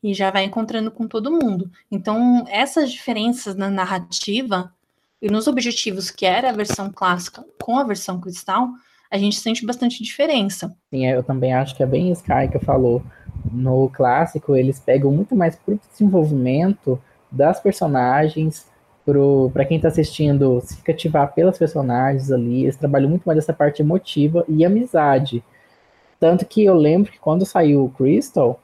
e 0.02 0.12
já 0.12 0.30
vai 0.30 0.44
encontrando 0.44 0.90
com 0.90 1.06
todo 1.06 1.30
mundo. 1.30 1.70
Então, 1.90 2.44
essas 2.48 2.90
diferenças 2.90 3.54
na 3.54 3.70
narrativa 3.70 4.72
e 5.20 5.30
nos 5.30 5.46
objetivos 5.46 6.10
que 6.10 6.26
era 6.26 6.50
a 6.50 6.52
versão 6.52 6.90
clássica 6.90 7.44
com 7.62 7.78
a 7.78 7.84
versão 7.84 8.20
cristal, 8.20 8.70
a 9.10 9.16
gente 9.16 9.36
sente 9.36 9.64
bastante 9.64 10.02
diferença. 10.02 10.74
Sim, 10.90 11.06
eu 11.06 11.22
também 11.22 11.52
acho 11.52 11.76
que 11.76 11.82
é 11.82 11.86
bem 11.86 12.10
Sky 12.10 12.48
que 12.50 12.58
falou 12.58 13.02
no 13.52 13.88
clássico, 13.90 14.56
eles 14.56 14.80
pegam 14.80 15.12
muito 15.12 15.36
mais 15.36 15.54
pro 15.54 15.78
desenvolvimento 15.90 17.00
das 17.30 17.60
personagens, 17.60 18.66
para 19.52 19.64
quem 19.64 19.76
está 19.76 19.88
assistindo 19.88 20.60
se 20.60 20.80
cativar 20.82 21.32
pelas 21.34 21.58
personagens 21.58 22.30
ali, 22.30 22.62
eles 22.62 22.76
trabalham 22.76 23.10
muito 23.10 23.24
mais 23.24 23.38
essa 23.38 23.52
parte 23.52 23.82
emotiva 23.82 24.44
e 24.48 24.64
amizade. 24.64 25.42
Tanto 26.20 26.46
que 26.46 26.64
eu 26.64 26.74
lembro 26.74 27.10
que 27.10 27.18
quando 27.18 27.44
saiu 27.44 27.84
o 27.84 27.90
Crystal, 27.90 28.60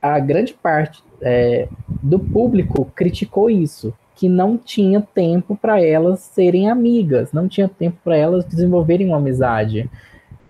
a 0.00 0.18
grande 0.18 0.54
parte 0.54 1.02
é, 1.20 1.68
do 2.02 2.18
público 2.18 2.90
criticou 2.94 3.50
isso, 3.50 3.92
que 4.16 4.28
não 4.28 4.56
tinha 4.56 5.00
tempo 5.00 5.54
para 5.56 5.82
elas 5.82 6.20
serem 6.20 6.70
amigas, 6.70 7.32
não 7.32 7.48
tinha 7.48 7.68
tempo 7.68 7.98
para 8.02 8.16
elas 8.16 8.44
desenvolverem 8.44 9.08
uma 9.08 9.18
amizade. 9.18 9.90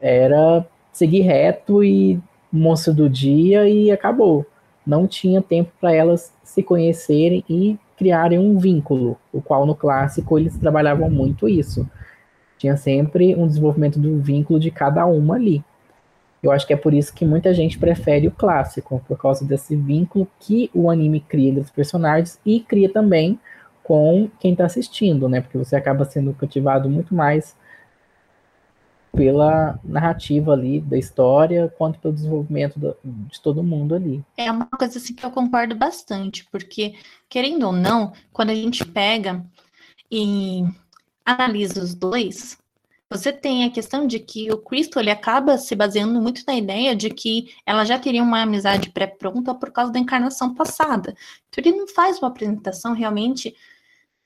Era 0.01 0.65
seguir 0.93 1.23
reto 1.23 1.83
e 1.83 2.21
moça 2.53 2.93
do 2.93 3.09
dia 3.09 3.69
e 3.69 3.91
acabou. 3.91 4.47
Não 4.87 5.07
tinha 5.07 5.43
tempo 5.43 5.71
para 5.81 5.93
elas 5.93 6.33
se 6.43 6.63
conhecerem 6.63 7.45
e 7.49 7.79
criarem 8.01 8.39
um 8.39 8.57
vínculo, 8.57 9.19
o 9.31 9.43
qual 9.43 9.67
no 9.67 9.75
clássico 9.75 10.39
eles 10.39 10.57
trabalhavam 10.57 11.11
muito 11.11 11.47
isso. 11.47 11.87
Tinha 12.57 12.75
sempre 12.75 13.37
um 13.37 13.47
desenvolvimento 13.47 13.99
do 13.99 14.19
vínculo 14.19 14.59
de 14.59 14.71
cada 14.71 15.05
uma 15.05 15.35
ali. 15.35 15.63
Eu 16.43 16.51
acho 16.51 16.67
que 16.67 16.73
é 16.73 16.77
por 16.77 16.95
isso 16.95 17.13
que 17.13 17.27
muita 17.27 17.53
gente 17.53 17.79
prefere 17.79 18.27
o 18.27 18.31
clássico, 18.31 19.03
por 19.07 19.19
causa 19.19 19.45
desse 19.45 19.77
vínculo 19.77 20.27
que 20.39 20.71
o 20.73 20.89
anime 20.89 21.21
cria 21.21 21.51
entre 21.51 21.61
os 21.61 21.71
personagens 21.71 22.41
e 22.47 22.61
cria 22.61 22.91
também 22.91 23.39
com 23.83 24.31
quem 24.41 24.53
está 24.53 24.65
assistindo, 24.65 25.29
né? 25.29 25.43
Porque 25.43 25.59
você 25.59 25.77
acaba 25.77 26.07
sendo 26.07 26.33
cativado 26.33 26.89
muito 26.89 27.15
mais 27.15 27.55
pela 29.13 29.79
narrativa 29.85 30.53
ali 30.53 30.81
da 30.81 30.97
história, 30.97 31.73
quanto 31.77 31.99
pelo 31.99 32.15
desenvolvimento 32.15 32.79
do, 32.79 32.97
de 33.03 33.41
todo 33.41 33.63
mundo 33.63 33.95
ali. 33.95 34.25
É 34.37 34.51
uma 34.51 34.67
coisa 34.67 34.99
assim 34.99 35.15
que 35.15 35.25
eu 35.25 35.31
concordo 35.31 35.75
bastante, 35.75 36.47
porque, 36.51 36.95
querendo 37.29 37.67
ou 37.67 37.73
não, 37.73 38.13
quando 38.33 38.51
a 38.51 38.55
gente 38.55 38.85
pega 38.85 39.45
e 40.11 40.65
analisa 41.25 41.83
os 41.83 41.95
dois, 41.95 42.59
você 43.13 43.33
tem 43.33 43.65
a 43.65 43.71
questão 43.71 44.07
de 44.07 44.21
que 44.21 44.53
o 44.53 44.59
Cristo 44.59 45.01
ele 45.01 45.11
acaba 45.11 45.59
se 45.59 45.75
baseando 45.75 46.21
muito 46.21 46.43
na 46.47 46.55
ideia 46.55 46.95
de 46.95 47.11
que 47.11 47.53
ela 47.67 47.85
já 47.85 47.99
teria 47.99 48.23
uma 48.23 48.43
amizade 48.43 48.91
pré-pronta 48.91 49.53
por 49.53 49.73
causa 49.73 49.93
da 49.93 49.99
encarnação 49.99 50.55
passada. 50.55 51.15
Então 51.49 51.65
ele 51.65 51.77
não 51.77 51.89
faz 51.89 52.19
uma 52.19 52.29
apresentação 52.29 52.95
realmente 52.95 53.55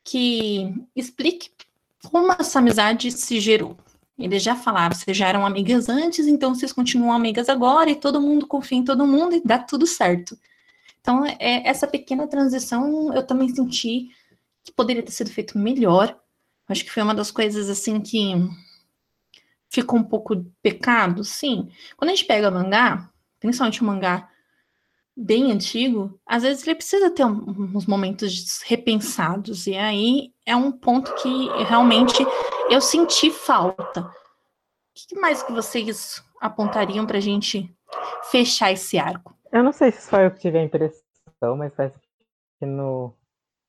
que 0.04 0.70
explique 0.94 1.50
como 2.10 2.30
essa 2.32 2.58
amizade 2.58 3.10
se 3.10 3.40
gerou. 3.40 3.74
Eles 4.18 4.42
já 4.42 4.54
falaram, 4.54 4.94
vocês 4.94 5.16
já 5.16 5.28
eram 5.28 5.44
amigas 5.44 5.88
antes, 5.88 6.26
então 6.26 6.54
vocês 6.54 6.72
continuam 6.72 7.12
amigas 7.12 7.48
agora 7.48 7.90
e 7.90 7.96
todo 7.96 8.20
mundo 8.20 8.46
confia 8.46 8.78
em 8.78 8.84
todo 8.84 9.06
mundo 9.06 9.34
e 9.34 9.42
dá 9.44 9.58
tudo 9.58 9.86
certo. 9.86 10.38
Então, 11.00 11.26
é, 11.26 11.68
essa 11.68 11.86
pequena 11.86 12.26
transição 12.26 13.12
eu 13.12 13.26
também 13.26 13.48
senti 13.48 14.08
que 14.62 14.72
poderia 14.72 15.02
ter 15.02 15.12
sido 15.12 15.30
feito 15.30 15.58
melhor. 15.58 16.18
Acho 16.68 16.84
que 16.84 16.90
foi 16.90 17.02
uma 17.02 17.14
das 17.14 17.30
coisas 17.30 17.68
assim 17.68 18.00
que 18.00 18.34
ficou 19.68 19.98
um 19.98 20.04
pouco 20.04 20.46
pecado? 20.62 21.24
Sim. 21.24 21.68
Quando 21.96 22.10
a 22.10 22.14
gente 22.14 22.26
pega 22.26 22.50
mangá, 22.50 23.10
principalmente 23.40 23.82
o 23.82 23.84
mangá 23.84 24.30
bem 25.16 25.52
antigo, 25.52 26.18
às 26.26 26.42
vezes 26.42 26.66
ele 26.66 26.76
precisa 26.76 27.10
ter 27.10 27.24
um, 27.24 27.76
uns 27.76 27.86
momentos 27.86 28.62
repensados. 28.64 29.66
E 29.66 29.74
aí 29.76 30.33
é 30.46 30.54
um 30.54 30.70
ponto 30.70 31.14
que 31.16 31.48
realmente 31.64 32.24
eu 32.70 32.80
senti 32.80 33.30
falta. 33.30 34.02
O 34.02 34.12
que 34.94 35.18
mais 35.18 35.42
que 35.42 35.52
vocês 35.52 36.22
apontariam 36.40 37.06
para 37.06 37.18
a 37.18 37.20
gente 37.20 37.74
fechar 38.30 38.72
esse 38.72 38.98
arco? 38.98 39.34
Eu 39.52 39.62
não 39.62 39.72
sei 39.72 39.90
se 39.90 40.02
só 40.02 40.20
eu 40.20 40.30
que 40.30 40.40
tive 40.40 40.58
a 40.58 40.62
impressão, 40.62 41.56
mas 41.56 41.72
parece 41.74 41.98
que 42.58 42.66
no, 42.66 43.14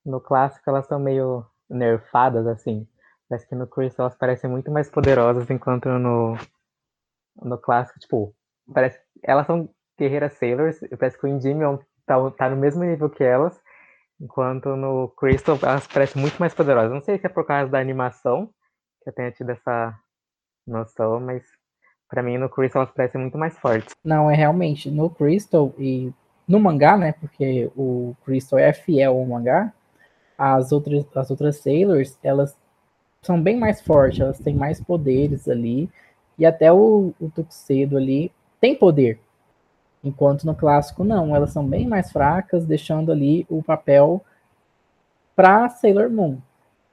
no 0.05 0.19
clássico 0.19 0.69
elas 0.69 0.85
são 0.87 0.99
meio 0.99 1.45
nerfadas, 1.69 2.45
assim. 2.47 2.87
Parece 3.27 3.47
que 3.47 3.55
no 3.55 3.67
Crystal 3.67 4.05
elas 4.05 4.17
parecem 4.17 4.49
muito 4.49 4.71
mais 4.71 4.89
poderosas, 4.89 5.49
enquanto 5.49 5.89
no, 5.89 6.37
no 7.41 7.57
clássico, 7.57 7.99
tipo, 7.99 8.35
parece 8.71 8.99
elas 9.23 9.47
são 9.47 9.69
guerreiras 9.97 10.33
sailors, 10.33 10.79
parece 10.99 11.17
que 11.17 11.25
o 11.25 11.27
Endymion 11.27 11.79
tá, 12.05 12.15
tá 12.31 12.49
no 12.49 12.57
mesmo 12.57 12.83
nível 12.83 13.09
que 13.09 13.23
elas, 13.23 13.59
enquanto 14.19 14.75
no 14.75 15.09
Crystal 15.09 15.57
elas 15.61 15.87
parecem 15.87 16.21
muito 16.21 16.37
mais 16.37 16.53
poderosas. 16.53 16.91
Não 16.91 17.01
sei 17.01 17.17
se 17.17 17.25
é 17.25 17.29
por 17.29 17.45
causa 17.45 17.71
da 17.71 17.79
animação, 17.79 18.49
que 19.03 19.09
eu 19.09 19.13
tenha 19.13 19.31
tido 19.31 19.49
essa 19.51 19.93
noção, 20.65 21.19
mas 21.19 21.43
para 22.09 22.23
mim 22.23 22.37
no 22.37 22.49
Crystal 22.49 22.83
elas 22.83 22.93
parecem 22.93 23.21
muito 23.21 23.37
mais 23.37 23.57
fortes. 23.57 23.95
Não, 24.03 24.29
é 24.29 24.35
realmente, 24.35 24.89
no 24.89 25.09
Crystal 25.09 25.73
e 25.77 26.13
no 26.47 26.59
mangá, 26.59 26.95
né, 26.95 27.13
porque 27.13 27.71
o 27.75 28.15
Crystal 28.23 28.59
é 28.59 28.71
fiel 28.71 29.17
ao 29.17 29.25
mangá, 29.25 29.73
as 30.37 30.71
outras, 30.71 31.05
as 31.15 31.31
outras 31.31 31.57
Sailors, 31.57 32.17
elas 32.21 32.55
são 33.21 33.41
bem 33.41 33.57
mais 33.57 33.81
fortes, 33.81 34.19
elas 34.19 34.39
têm 34.39 34.53
mais 34.53 34.79
poderes 34.79 35.47
ali, 35.47 35.89
e 36.37 36.45
até 36.45 36.71
o, 36.71 37.13
o 37.19 37.29
Tuxedo 37.29 37.97
ali 37.97 38.31
tem 38.59 38.75
poder, 38.75 39.19
Enquanto 40.05 40.45
no 40.45 40.55
clássico, 40.55 41.03
não, 41.03 41.35
elas 41.35 41.51
são 41.51 41.67
bem 41.67 41.87
mais 41.87 42.11
fracas, 42.11 42.63
deixando 42.63 43.11
ali 43.11 43.45
o 43.49 43.63
papel 43.63 44.23
para 45.35 45.67
Sailor 45.67 46.11
Moon. 46.11 46.37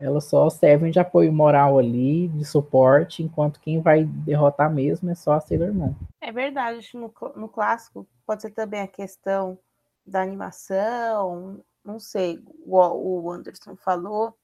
Elas 0.01 0.25
só 0.25 0.49
servem 0.51 0.91
de 0.91 0.99
apoio 0.99 1.33
moral 1.33 1.79
ali, 1.79 2.27
de 2.29 2.45
suporte, 2.45 3.23
enquanto 3.23 3.61
quem 3.61 3.81
vai 3.81 4.05
derrotar 4.05 4.73
mesmo 4.73 5.11
é 5.11 5.15
só 5.15 5.35
a 5.35 5.41
Sailor 5.41 5.73
Moon. 5.73 5.95
É 6.21 6.33
verdade, 6.33 6.89
no, 6.95 7.13
no 7.37 7.49
clássico 7.49 8.07
pode 8.27 8.43
ser 8.43 8.51
também 8.51 8.81
a 8.81 8.89
questão 8.89 9.59
da 10.05 10.23
animação, 10.23 11.63
não 11.85 12.01
sei, 12.01 12.43
o, 12.65 12.79
o 12.79 13.31
Anderson 13.31 13.77
falou, 13.77 14.35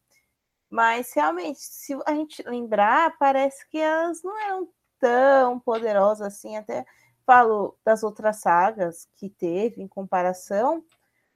mas 0.71 1.13
realmente, 1.15 1.59
se 1.59 1.99
a 2.07 2.15
gente 2.15 2.43
lembrar, 2.47 3.17
parece 3.19 3.69
que 3.69 3.79
elas 3.79 4.23
não 4.23 4.39
eram 4.39 4.69
tão 5.01 5.59
poderosas 5.59 6.27
assim, 6.27 6.57
até 6.57 6.85
falo 7.29 7.77
das 7.85 8.03
outras 8.03 8.39
sagas 8.39 9.07
que 9.15 9.29
teve 9.29 9.83
em 9.83 9.87
comparação, 9.87 10.83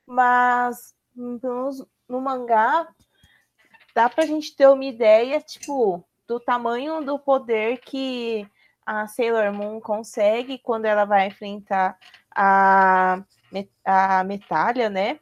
mas 0.07 0.95
no, 1.15 1.69
mangá 2.09 2.89
dá 3.95 4.09
pra 4.09 4.25
gente 4.25 4.57
ter 4.57 4.67
uma 4.69 4.87
ideia, 4.87 5.39
tipo, 5.39 6.03
do 6.27 6.41
tamanho 6.41 7.05
do 7.05 7.19
poder 7.19 7.79
que 7.81 8.49
a 8.87 9.07
Sailor 9.07 9.53
Moon 9.53 9.83
consegue 9.83 10.59
quando 10.59 10.87
ela 10.87 11.05
vai 11.05 11.27
enfrentar 11.27 11.99
a, 12.35 13.23
a 13.85 14.25
Metalha, 14.25 14.89
né? 14.89 15.21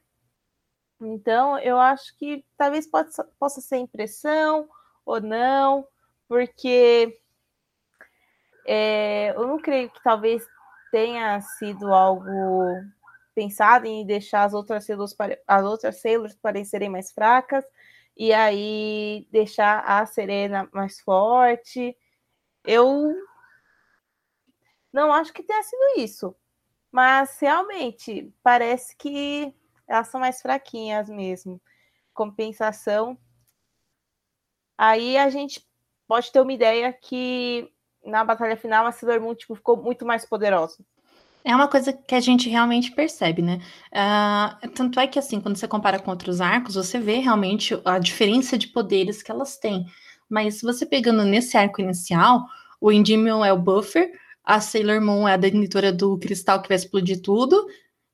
Então, 1.01 1.59
eu 1.59 1.81
acho 1.81 2.17
que 2.17 2.45
talvez 2.57 2.87
possa, 2.87 3.29
possa 3.41 3.61
ser 3.61 3.79
impressão 3.79 4.69
ou 5.05 5.21
não, 5.21 5.85
porque 6.29 7.21
é, 8.65 9.31
eu 9.35 9.49
não 9.49 9.59
creio 9.59 9.91
que 9.91 10.01
talvez 10.01 10.47
tenha 10.91 11.41
sido 11.41 11.93
algo 11.93 12.25
pensado 13.35 13.87
em 13.87 14.05
deixar 14.05 14.45
as 14.45 14.53
outras 14.53 14.85
Sailors, 14.85 15.15
as 15.47 15.65
outras 15.65 16.01
Sailors 16.01 16.35
parecerem 16.37 16.89
mais 16.89 17.13
fracas 17.13 17.65
e 18.17 18.33
aí 18.33 19.27
deixar 19.31 19.81
a 19.81 20.05
Serena 20.05 20.69
mais 20.73 21.01
forte. 21.01 21.97
Eu 22.65 23.15
não 24.93 25.13
acho 25.13 25.33
que 25.33 25.43
tenha 25.43 25.63
sido 25.63 26.01
isso, 26.01 26.37
mas 26.91 27.39
realmente 27.39 28.33
parece 28.43 28.97
que 28.97 29.55
elas 29.87 30.09
são 30.09 30.21
mais 30.21 30.43
fraquinhas 30.43 31.09
mesmo. 31.09 31.61
Compensação. 32.13 33.17
Aí 34.77 35.17
a 35.17 35.31
gente 35.31 35.67
pode 36.07 36.33
ter 36.33 36.41
uma 36.41 36.53
ideia 36.53 36.93
que 36.93 37.73
na 38.05 38.25
batalha 38.25 38.57
final 38.57 38.87
a 38.87 38.93
Sailor 38.93 39.21
Moon 39.21 39.35
tipo, 39.35 39.55
ficou 39.55 39.77
muito 39.77 40.05
mais 40.07 40.25
poderosa. 40.25 40.79
É 41.43 41.55
uma 41.55 41.69
coisa 41.69 41.93
que 41.93 42.15
a 42.15 42.21
gente 42.21 42.51
realmente 42.51 42.93
percebe, 42.93 43.41
né? 43.41 43.61
Uh, 43.93 44.69
tanto 44.71 45.01
é 45.01 45.07
que, 45.07 45.19
assim, 45.19 45.41
quando 45.41 45.57
você 45.57 45.67
compara 45.67 45.99
com 45.99 46.11
outros 46.11 46.41
arcos, 46.41 46.75
você 46.75 47.01
vê 47.01 47.17
realmente 47.17 47.81
a 47.85 47.99
diferença 47.99 48.59
de 48.59 48.69
poderes 48.69 49.23
que 49.23 49.31
elas 49.31 49.57
têm. 49.57 49.87
Mas 50.29 50.61
você 50.61 50.85
pegando 50.85 51.25
nesse 51.25 51.57
arco 51.57 51.81
inicial, 51.81 52.47
o 52.79 52.93
Endymion 52.93 53.43
é 53.43 53.53
o 53.53 53.59
buffer, 53.59 54.13
a 54.45 54.61
Sailor 54.61 55.01
Moon 55.01 55.27
é 55.27 55.35
a 55.35 55.39
denitora 55.39 55.93
do 55.93 56.19
cristal 56.19 56.61
que 56.61 56.69
vai 56.69 56.77
explodir 56.77 57.23
tudo, 57.23 57.67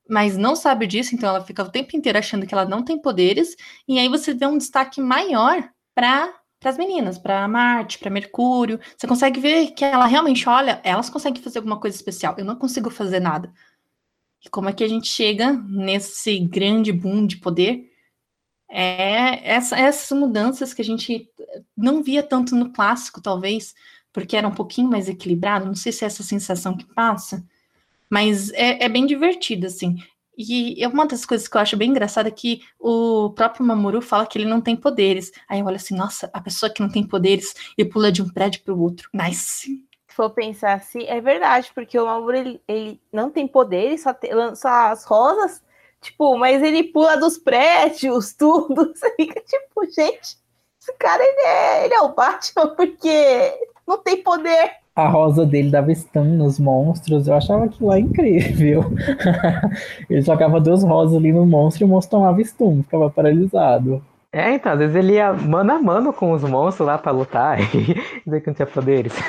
mas 0.09 0.37
não 0.37 0.55
sabe 0.55 0.87
disso, 0.87 1.15
então 1.15 1.29
ela 1.29 1.45
fica 1.45 1.63
o 1.63 1.71
tempo 1.71 1.97
inteiro 1.97 2.19
achando 2.19 2.47
que 2.47 2.55
ela 2.55 2.65
não 2.65 2.85
tem 2.85 3.01
poderes, 3.01 3.57
e 3.89 3.99
aí 3.99 4.09
você 4.09 4.33
vê 4.33 4.47
um 4.47 4.59
destaque 4.59 5.01
maior 5.01 5.69
para 5.95 6.33
para 6.59 6.71
as 6.71 6.79
meninas, 6.79 7.19
para 7.19 7.47
Marte, 7.47 7.99
para 7.99 8.11
Mercúrio. 8.11 8.81
Você 8.97 9.07
consegue 9.07 9.41
ver 9.41 9.73
que 9.73 9.85
ela 9.85 10.07
realmente 10.07 10.49
olha, 10.49 10.81
elas 10.83 11.11
conseguem 11.11 11.43
fazer 11.43 11.59
alguma 11.59 11.79
coisa 11.79 11.97
especial. 11.97 12.35
Eu 12.39 12.45
não 12.45 12.57
consigo 12.57 12.91
fazer 12.91 13.21
nada. 13.21 13.53
E 14.45 14.49
como 14.49 14.69
é 14.69 14.73
que 14.73 14.85
a 14.85 14.89
gente 14.89 15.09
chega 15.09 15.53
nesse 15.53 16.39
grande 16.39 16.93
boom 16.93 17.27
de 17.27 17.37
poder? 17.39 17.91
É 18.69 19.49
essa, 19.49 19.79
essas 19.79 20.17
mudanças 20.19 20.75
que 20.75 20.83
a 20.83 20.85
gente 20.85 21.29
não 21.77 22.03
via 22.03 22.23
tanto 22.23 22.55
no 22.55 22.73
clássico, 22.73 23.21
talvez, 23.21 23.75
porque 24.13 24.37
era 24.37 24.49
um 24.49 24.55
pouquinho 24.55 24.89
mais 24.89 25.09
equilibrado. 25.09 25.67
Não 25.67 25.75
sei 25.75 25.93
se 25.93 26.05
é 26.05 26.07
essa 26.07 26.23
sensação 26.23 26.77
que 26.77 26.87
passa, 26.95 27.45
mas 28.09 28.51
é, 28.53 28.85
é 28.85 28.89
bem 28.89 29.07
divertido, 29.07 29.67
assim. 29.67 29.97
E 30.37 30.87
uma 30.87 31.07
das 31.07 31.25
coisas 31.25 31.49
que 31.49 31.57
eu 31.57 31.61
acho 31.61 31.77
bem 31.77 31.91
engraçada 31.91 32.29
é 32.29 32.33
que 32.33 32.61
o 32.79 33.31
próprio 33.31 33.65
Mamoru 33.65 34.03
fala 34.03 34.27
que 34.27 34.39
ele 34.39 34.49
não 34.49 34.61
tem 34.61 34.77
poderes. 34.77 35.33
Aí 35.49 35.61
eu 35.61 35.67
olho 35.67 35.77
assim, 35.77 35.97
nossa, 35.97 36.29
a 36.33 36.41
pessoa 36.41 36.71
que 36.71 36.83
não 36.83 36.91
tem 36.91 37.07
poderes 37.07 37.55
e 37.77 37.85
pula 37.85 38.13
de 38.13 38.23
um 38.23 38.29
prédio 38.29 38.63
para 38.63 38.75
o 38.75 38.81
outro. 38.81 39.09
Nice. 39.15 39.67
Se 40.09 40.15
for 40.15 40.31
pensar 40.31 40.75
assim, 40.75 41.05
é 41.07 41.21
verdade, 41.21 41.71
porque 41.75 41.99
o 41.99 42.07
Mamoru 42.07 42.37
ele, 42.37 42.63
ele 42.69 43.01
não 43.13 43.31
tem 43.31 43.47
poderes, 43.47 44.03
só 44.03 44.13
tem, 44.13 44.35
lança 44.35 44.91
as 44.91 45.05
rosas, 45.05 45.63
tipo, 46.01 46.37
mas 46.37 46.63
ele 46.63 46.85
pula 46.85 47.17
dos 47.17 47.39
prédios, 47.39 48.33
tudo. 48.37 48.93
Você 48.95 49.15
fica 49.17 49.41
tipo, 49.41 49.85
gente, 49.87 50.39
esse 50.81 50.93
cara 50.99 51.23
ele 51.23 51.41
é, 51.41 51.85
ele 51.87 51.95
é 51.95 52.01
o 52.01 52.15
Batman 52.15 52.75
porque 52.75 53.59
não 53.87 53.99
tem 53.99 54.23
poder 54.23 54.86
a 54.97 55.07
rosa 55.09 55.45
dele 55.45 55.71
dava 55.71 55.95
stun 55.95 56.25
nos 56.25 56.59
monstros. 56.59 57.29
Eu 57.29 57.35
achava 57.35 57.67
aquilo 57.67 57.91
lá 57.91 58.01
incrível. 58.01 58.83
ele 60.09 60.23
jogava 60.23 60.59
duas 60.59 60.83
rosas 60.83 61.15
ali 61.15 61.31
no 61.31 61.45
monstro 61.45 61.85
e 61.85 61.87
o 61.87 61.89
monstro 61.89 62.19
tomava 62.19 62.43
stun, 62.43 62.83
ficava 62.83 63.11
paralisado. 63.11 64.03
É, 64.33 64.55
então, 64.55 64.73
às 64.73 64.79
vezes 64.79 64.97
ele 64.97 65.15
ia 65.15 65.33
mano 65.33 65.73
a 65.73 65.79
mano 65.81 66.13
com 66.13 66.33
os 66.33 66.43
monstros 66.43 66.87
lá 66.87 66.97
pra 66.97 67.13
lutar 67.13 67.61
e 67.75 67.95
dizer 68.25 68.41
que 68.41 68.47
não 68.47 68.55
tinha 68.55 68.67
poderes. 68.67 69.13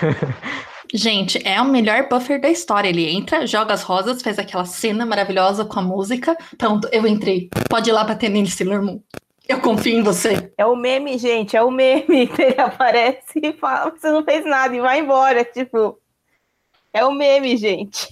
Gente, 0.94 1.46
é 1.46 1.62
o 1.62 1.66
melhor 1.66 2.08
buffer 2.10 2.40
da 2.40 2.50
história. 2.50 2.88
Ele 2.88 3.10
entra, 3.10 3.46
joga 3.46 3.74
as 3.74 3.84
rosas, 3.84 4.22
faz 4.22 4.40
aquela 4.40 4.64
cena 4.64 5.06
maravilhosa 5.06 5.66
com 5.66 5.80
a 5.80 5.82
música. 5.82 6.36
Pronto, 6.58 6.88
eu 6.94 7.06
entrei. 7.06 7.50
Pode 7.70 7.90
ir 7.90 7.94
lá 7.94 8.06
bater 8.06 8.30
nele, 8.30 8.50
Sailor 8.50 8.82
Moon. 8.82 9.02
Eu 9.48 9.62
confio 9.62 9.98
em 9.98 10.04
você. 10.04 10.52
É 10.58 10.66
o 10.66 10.76
meme, 10.76 11.18
gente, 11.18 11.56
é 11.56 11.64
o 11.64 11.72
meme. 11.72 12.30
Ele 12.38 12.60
aparece 12.62 13.40
e 13.42 13.54
fala: 13.54 13.92
você 13.92 14.12
não 14.12 14.24
fez 14.24 14.46
nada 14.46 14.76
e 14.76 14.82
vai 14.82 15.00
embora. 15.00 15.46
Tipo, 15.46 16.00
é 16.94 17.06
o 17.06 17.12
meme, 17.12 17.56
gente. 17.56 18.08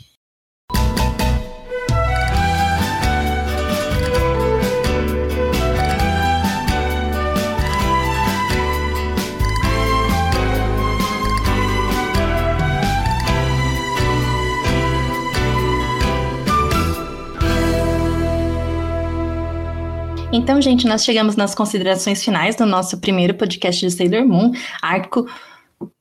Então, 20.38 20.62
gente, 20.62 20.86
nós 20.86 21.06
chegamos 21.06 21.38
nas 21.38 21.56
considerações 21.56 22.22
finais 22.22 22.58
do 22.58 22.66
nosso 22.66 23.00
primeiro 23.00 23.34
podcast 23.36 23.80
de 23.80 23.90
Sailor 23.90 24.26
Moon, 24.26 24.52
arco 24.82 25.26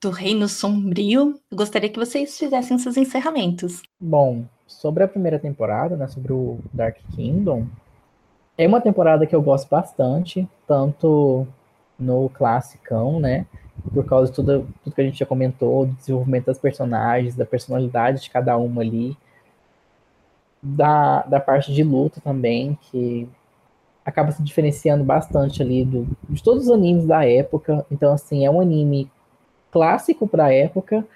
do 0.02 0.10
Reino 0.10 0.48
Sombrio. 0.48 1.38
Eu 1.48 1.56
gostaria 1.56 1.88
que 1.88 2.00
vocês 2.00 2.36
fizessem 2.36 2.76
seus 2.76 2.96
encerramentos. 2.96 3.80
Bom, 4.00 4.44
sobre 4.66 5.04
a 5.04 5.08
primeira 5.08 5.38
temporada, 5.38 5.96
né, 5.96 6.08
sobre 6.08 6.32
o 6.32 6.58
Dark 6.72 6.96
Kingdom, 7.14 7.64
é 8.58 8.66
uma 8.66 8.80
temporada 8.80 9.24
que 9.24 9.36
eu 9.36 9.40
gosto 9.40 9.68
bastante, 9.70 10.48
tanto 10.66 11.46
no 11.96 12.28
classicão, 12.30 13.20
né, 13.20 13.46
por 13.92 14.04
causa 14.04 14.32
de 14.32 14.34
tudo, 14.34 14.66
tudo 14.82 14.96
que 14.96 15.00
a 15.00 15.04
gente 15.04 15.20
já 15.20 15.26
comentou, 15.26 15.86
do 15.86 15.92
desenvolvimento 15.92 16.46
das 16.46 16.58
personagens, 16.58 17.36
da 17.36 17.46
personalidade 17.46 18.22
de 18.22 18.30
cada 18.30 18.56
uma 18.56 18.82
ali, 18.82 19.16
da, 20.60 21.22
da 21.22 21.38
parte 21.38 21.72
de 21.72 21.84
luta 21.84 22.20
também, 22.20 22.76
que 22.90 23.28
acaba 24.04 24.30
se 24.32 24.42
diferenciando 24.42 25.02
bastante 25.02 25.62
ali 25.62 25.84
do, 25.84 26.06
de 26.28 26.42
todos 26.42 26.64
os 26.64 26.70
animes 26.70 27.06
da 27.06 27.24
época. 27.24 27.84
Então, 27.90 28.12
assim, 28.12 28.44
é 28.44 28.50
um 28.50 28.60
anime 28.60 29.10
clássico 29.70 30.26
para 30.26 30.46
a 30.46 30.52
época, 30.52 31.06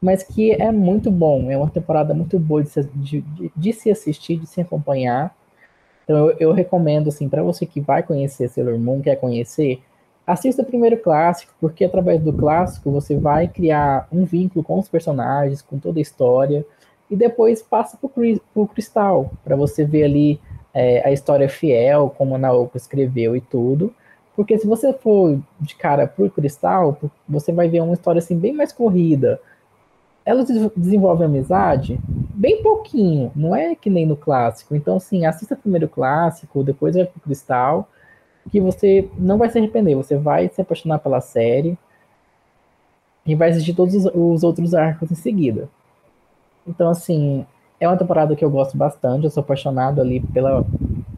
mas 0.00 0.22
que 0.22 0.52
é 0.52 0.72
muito 0.72 1.10
bom. 1.10 1.50
É 1.50 1.56
uma 1.56 1.70
temporada 1.70 2.14
muito 2.14 2.38
boa 2.38 2.62
de 2.62 2.70
se, 2.70 2.82
de, 2.94 3.24
de, 3.54 3.72
se 3.72 3.90
assistir, 3.90 4.38
de 4.38 4.46
se 4.46 4.60
acompanhar. 4.60 5.34
Então, 6.04 6.30
eu, 6.30 6.36
eu 6.38 6.52
recomendo, 6.52 7.08
assim, 7.08 7.28
para 7.28 7.42
você 7.42 7.66
que 7.66 7.80
vai 7.80 8.02
conhecer 8.02 8.48
Sailor 8.48 8.78
Moon, 8.78 9.00
quer 9.00 9.16
conhecer, 9.16 9.82
assista 10.26 10.64
primeiro 10.64 10.96
o 10.96 11.00
clássico, 11.00 11.52
porque 11.60 11.84
através 11.84 12.22
do 12.22 12.32
clássico 12.32 12.90
você 12.90 13.16
vai 13.16 13.48
criar 13.48 14.08
um 14.10 14.24
vínculo 14.24 14.64
com 14.64 14.78
os 14.78 14.88
personagens, 14.88 15.62
com 15.62 15.78
toda 15.78 15.98
a 15.98 16.02
história 16.02 16.64
e 17.10 17.16
depois 17.16 17.62
passa 17.62 17.96
para 17.96 18.10
o 18.54 18.66
Cristal, 18.66 19.30
para 19.44 19.56
você 19.56 19.84
ver 19.84 20.04
ali 20.04 20.40
é, 20.74 21.06
a 21.06 21.12
história 21.12 21.48
fiel, 21.48 22.12
como 22.18 22.34
a 22.34 22.38
Naoko 22.38 22.76
escreveu 22.76 23.36
e 23.36 23.40
tudo. 23.40 23.94
Porque 24.34 24.58
se 24.58 24.66
você 24.66 24.92
for 24.92 25.38
de 25.60 25.76
cara 25.76 26.06
para 26.08 26.24
o 26.24 26.30
Cristal, 26.30 26.98
você 27.28 27.52
vai 27.52 27.68
ver 27.68 27.80
uma 27.80 27.94
história 27.94 28.18
assim 28.18 28.36
bem 28.36 28.52
mais 28.52 28.72
corrida. 28.72 29.40
Elas 30.26 30.48
desenvolvem 30.76 31.26
amizade 31.26 32.00
bem 32.34 32.62
pouquinho, 32.62 33.30
não 33.36 33.54
é 33.54 33.74
que 33.74 33.88
nem 33.88 34.04
no 34.04 34.16
clássico. 34.16 34.74
Então, 34.74 34.96
assim, 34.96 35.24
assista 35.24 35.54
primeiro 35.54 35.86
o 35.86 35.88
clássico, 35.88 36.64
depois 36.64 36.96
vai 36.96 37.04
pro 37.04 37.20
Cristal, 37.20 37.88
que 38.50 38.60
você 38.60 39.08
não 39.16 39.38
vai 39.38 39.48
se 39.48 39.58
arrepender, 39.58 39.94
você 39.94 40.16
vai 40.16 40.48
se 40.48 40.60
apaixonar 40.60 40.98
pela 40.98 41.20
série 41.20 41.78
e 43.24 43.34
vai 43.34 43.50
assistir 43.50 43.74
todos 43.74 43.94
os 43.94 44.42
outros 44.42 44.74
arcos 44.74 45.12
em 45.12 45.14
seguida. 45.14 45.68
Então, 46.66 46.90
assim, 46.90 47.46
é 47.80 47.88
uma 47.88 47.96
temporada 47.96 48.34
que 48.36 48.44
eu 48.44 48.50
gosto 48.50 48.76
bastante. 48.76 49.24
Eu 49.24 49.30
sou 49.30 49.42
apaixonado 49.42 50.00
ali 50.00 50.20
pela 50.20 50.64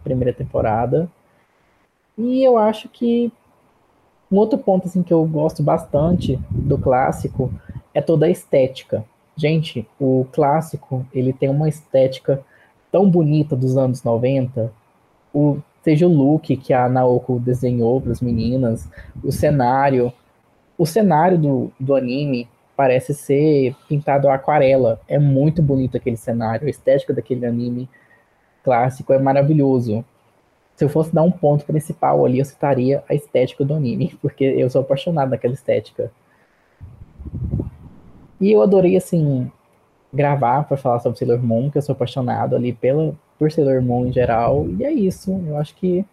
primeira 0.03 0.33
temporada. 0.33 1.09
E 2.17 2.43
eu 2.43 2.57
acho 2.57 2.89
que 2.89 3.33
um 4.31 4.37
outro 4.37 4.59
ponto 4.59 4.87
assim 4.87 5.03
que 5.03 5.13
eu 5.13 5.25
gosto 5.27 5.63
bastante 5.63 6.39
do 6.51 6.79
clássico 6.79 7.53
é 7.95 8.01
toda 8.01 8.27
a 8.27 8.31
estética. 8.31 9.05
Gente, 9.37 9.87
o 10.01 10.27
clássico, 10.33 11.07
ele 11.13 11.33
tem 11.33 11.49
uma 11.49 11.69
estética 11.69 12.43
tão 12.91 13.09
bonita 13.09 13.55
dos 13.55 13.77
anos 13.77 14.03
90. 14.03 14.73
O, 15.33 15.59
seja 15.83 16.07
o 16.07 16.13
look 16.13 16.57
que 16.57 16.73
a 16.73 16.89
Naoko 16.89 17.39
desenhou 17.39 18.01
para 18.01 18.13
as 18.13 18.21
meninas, 18.21 18.89
o 19.23 19.31
cenário. 19.31 20.13
O 20.79 20.87
cenário 20.87 21.39
do, 21.39 21.73
do 21.79 21.95
anime 21.95 22.49
parece 22.77 23.15
ser 23.15 23.75
pintado 23.89 24.29
a 24.29 24.35
aquarela. 24.35 25.01
É 25.09 25.19
muito 25.19 25.63
bonito 25.63 25.97
aquele 25.97 26.17
cenário, 26.17 26.67
a 26.67 26.71
estética 26.71 27.15
daquele 27.15 27.47
anime 27.47 27.89
clássico 28.63 29.13
é 29.13 29.19
maravilhoso. 29.19 30.05
Se 30.75 30.85
eu 30.85 30.89
fosse 30.89 31.15
dar 31.15 31.23
um 31.23 31.31
ponto 31.31 31.65
principal 31.65 32.27
ali, 32.27 32.39
eu 32.41 32.45
citaria 32.45 33.03
a 33.09 33.15
estética 33.15 33.65
do 33.65 33.75
anime, 33.75 34.17
porque 34.21 34.45
eu 34.45 34.69
sou 34.69 34.83
apaixonado 34.83 35.31
naquela 35.31 35.55
estética. 35.55 36.11
E 38.39 38.53
eu 38.53 38.61
adorei, 38.61 38.97
assim, 38.97 39.51
gravar 40.13 40.65
para 40.65 40.77
falar 40.77 40.99
sobre 40.99 41.19
Sailor 41.19 41.43
Moon, 41.43 41.71
que 41.71 41.79
eu 41.79 41.83
sou 41.83 41.95
apaixonado 41.95 42.55
ali 42.55 42.73
pela, 42.73 43.15
por 43.39 43.51
Sailor 43.51 43.81
Moon 43.81 44.07
em 44.07 44.13
geral, 44.13 44.67
e 44.69 44.85
é 44.85 44.93
isso. 44.93 45.33
Eu 45.47 45.57
acho 45.57 45.75
que 45.77 46.05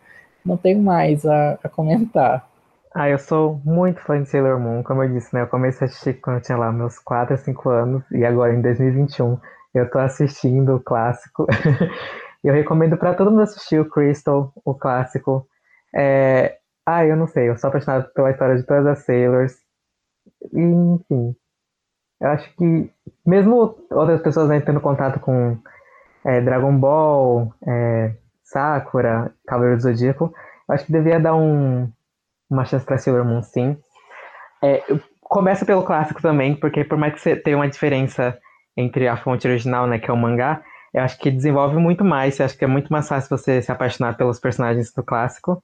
não 0.45 0.55
tenho 0.55 0.81
mais 0.81 1.25
a, 1.25 1.59
a 1.63 1.67
comentar. 1.67 2.47
Ah, 2.95 3.09
eu 3.09 3.17
sou 3.17 3.59
muito 3.65 3.99
fã 4.01 4.21
de 4.21 4.29
Sailor 4.29 4.59
Moon, 4.59 4.83
como 4.83 5.01
eu 5.03 5.09
disse, 5.09 5.33
né? 5.33 5.41
Eu 5.41 5.47
comecei 5.47 5.87
a 5.87 5.89
assistir 5.89 6.13
quando 6.21 6.37
eu 6.37 6.41
tinha 6.43 6.57
lá 6.57 6.71
meus 6.71 6.99
4 6.99 7.33
a 7.33 7.37
5 7.37 7.69
anos, 7.69 8.03
e 8.11 8.23
agora 8.23 8.53
em 8.53 8.61
2021 8.61 9.39
eu 9.73 9.89
tô 9.89 9.97
assistindo 9.97 10.75
o 10.75 10.79
clássico. 10.79 11.47
eu 12.43 12.53
recomendo 12.53 12.95
para 12.95 13.15
todo 13.15 13.31
mundo 13.31 13.41
assistir 13.41 13.79
o 13.79 13.89
Crystal, 13.89 14.53
o 14.63 14.75
clássico. 14.75 15.47
É... 15.95 16.59
Ah, 16.85 17.03
eu 17.05 17.15
não 17.17 17.25
sei, 17.27 17.49
eu 17.49 17.57
sou 17.57 17.69
apaixonado 17.69 18.11
pela 18.13 18.29
história 18.31 18.57
de 18.57 18.63
todas 18.63 18.85
as 18.85 18.99
Sailors. 19.05 19.55
E, 20.53 20.61
enfim, 20.61 21.35
eu 22.21 22.29
acho 22.29 22.55
que 22.55 22.91
mesmo 23.25 23.75
outras 23.91 24.21
pessoas 24.21 24.49
né, 24.49 24.61
tendo 24.61 24.79
contato 24.81 25.19
com 25.19 25.57
é, 26.25 26.41
Dragon 26.41 26.77
Ball, 26.77 27.53
é, 27.65 28.13
Sakura, 28.43 29.33
Cavaleiro 29.47 29.77
do 29.77 29.83
Zodíaco, 29.83 30.33
eu 30.69 30.75
acho 30.75 30.85
que 30.85 30.91
devia 30.91 31.19
dar 31.19 31.35
um 31.35 31.91
uma 32.53 32.65
chance 32.65 32.85
para 32.85 32.97
Sailor 32.97 33.25
Moon, 33.25 33.41
sim. 33.41 33.77
É, 34.63 34.83
começa 35.21 35.65
pelo 35.65 35.83
clássico 35.83 36.21
também, 36.21 36.55
porque 36.55 36.83
por 36.83 36.97
mais 36.97 37.13
que 37.13 37.19
você 37.19 37.35
tenha 37.35 37.57
uma 37.57 37.67
diferença 37.67 38.37
entre 38.77 39.07
a 39.07 39.17
fonte 39.17 39.47
original, 39.47 39.87
né, 39.87 39.99
que 39.99 40.09
é 40.09 40.13
o 40.13 40.17
mangá, 40.17 40.63
eu 40.93 41.01
acho 41.01 41.17
que 41.17 41.31
desenvolve 41.31 41.77
muito 41.77 42.05
mais. 42.05 42.39
Eu 42.39 42.45
acho 42.45 42.57
que 42.57 42.63
é 42.63 42.67
muito 42.67 42.91
mais 42.91 43.07
fácil 43.07 43.35
você 43.35 43.61
se 43.61 43.71
apaixonar 43.71 44.15
pelos 44.15 44.39
personagens 44.39 44.93
do 44.93 45.03
clássico. 45.03 45.61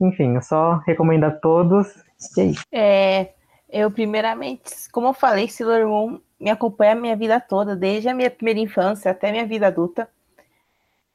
Enfim, 0.00 0.34
eu 0.34 0.42
só 0.42 0.80
recomendo 0.86 1.24
a 1.24 1.30
todos. 1.30 1.88
E 2.36 2.54
é. 2.70 3.22
É, 3.22 3.32
eu, 3.70 3.90
primeiramente, 3.90 4.90
como 4.92 5.08
eu 5.08 5.14
falei, 5.14 5.48
Sailor 5.48 5.86
Moon 5.86 6.20
me 6.38 6.50
acompanha 6.50 6.92
a 6.92 6.96
minha 6.96 7.16
vida 7.16 7.40
toda, 7.40 7.74
desde 7.74 8.08
a 8.08 8.14
minha 8.14 8.30
primeira 8.30 8.60
infância 8.60 9.10
até 9.10 9.28
a 9.28 9.32
minha 9.32 9.46
vida 9.46 9.66
adulta. 9.66 10.08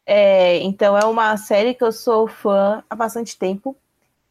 É, 0.06 0.57
então, 0.60 0.98
é 0.98 1.03
uma 1.06 1.36
série 1.38 1.73
que 1.73 1.84
eu 1.84 1.91
sou 1.91 2.27
fã 2.27 2.84
há 2.90 2.95
bastante 2.95 3.38
tempo. 3.38 3.76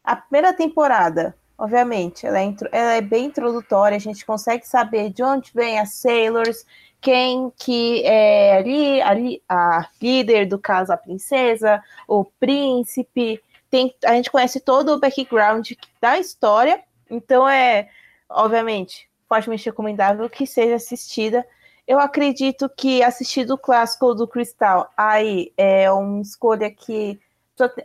A 0.05 0.15
primeira 0.15 0.53
temporada, 0.53 1.35
obviamente, 1.57 2.27
ela 2.27 2.39
é, 2.39 2.55
ela 2.71 2.93
é, 2.93 3.01
bem 3.01 3.25
introdutória, 3.25 3.95
a 3.95 3.99
gente 3.99 4.23
consegue 4.23 4.67
saber 4.67 5.09
de 5.09 5.23
onde 5.23 5.51
vem 5.51 5.79
as 5.79 5.95
Sailors, 5.95 6.63
quem 7.01 7.51
que 7.57 8.03
é 8.05 8.57
ali, 8.57 9.01
ali 9.01 9.43
a 9.49 9.89
líder 9.99 10.47
do 10.47 10.59
caso, 10.59 10.93
a 10.93 10.97
princesa, 10.97 11.83
o 12.07 12.23
príncipe, 12.23 13.41
tem, 13.69 13.95
a 14.05 14.13
gente 14.13 14.29
conhece 14.29 14.59
todo 14.59 14.93
o 14.93 14.99
background 14.99 15.71
da 15.99 16.19
história, 16.19 16.83
então 17.09 17.49
é, 17.49 17.89
obviamente, 18.29 19.09
fortemente 19.27 19.65
recomendável 19.65 20.29
que 20.29 20.45
seja 20.45 20.75
assistida. 20.75 21.43
Eu 21.87 21.99
acredito 21.99 22.69
que 22.69 23.01
assistir 23.01 23.43
do 23.43 23.57
clássico 23.57 24.13
do 24.13 24.27
Cristal 24.27 24.91
aí 24.95 25.51
é 25.57 25.91
uma 25.91 26.21
escolha 26.21 26.69
que 26.69 27.19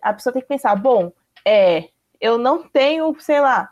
a 0.03 0.13
pessoa 0.13 0.33
tem 0.35 0.43
que 0.43 0.49
pensar, 0.49 0.75
bom, 0.77 1.13
é, 1.47 1.89
eu 2.21 2.39
não 2.39 2.63
tenho, 2.63 3.15
sei 3.21 3.41
lá, 3.41 3.71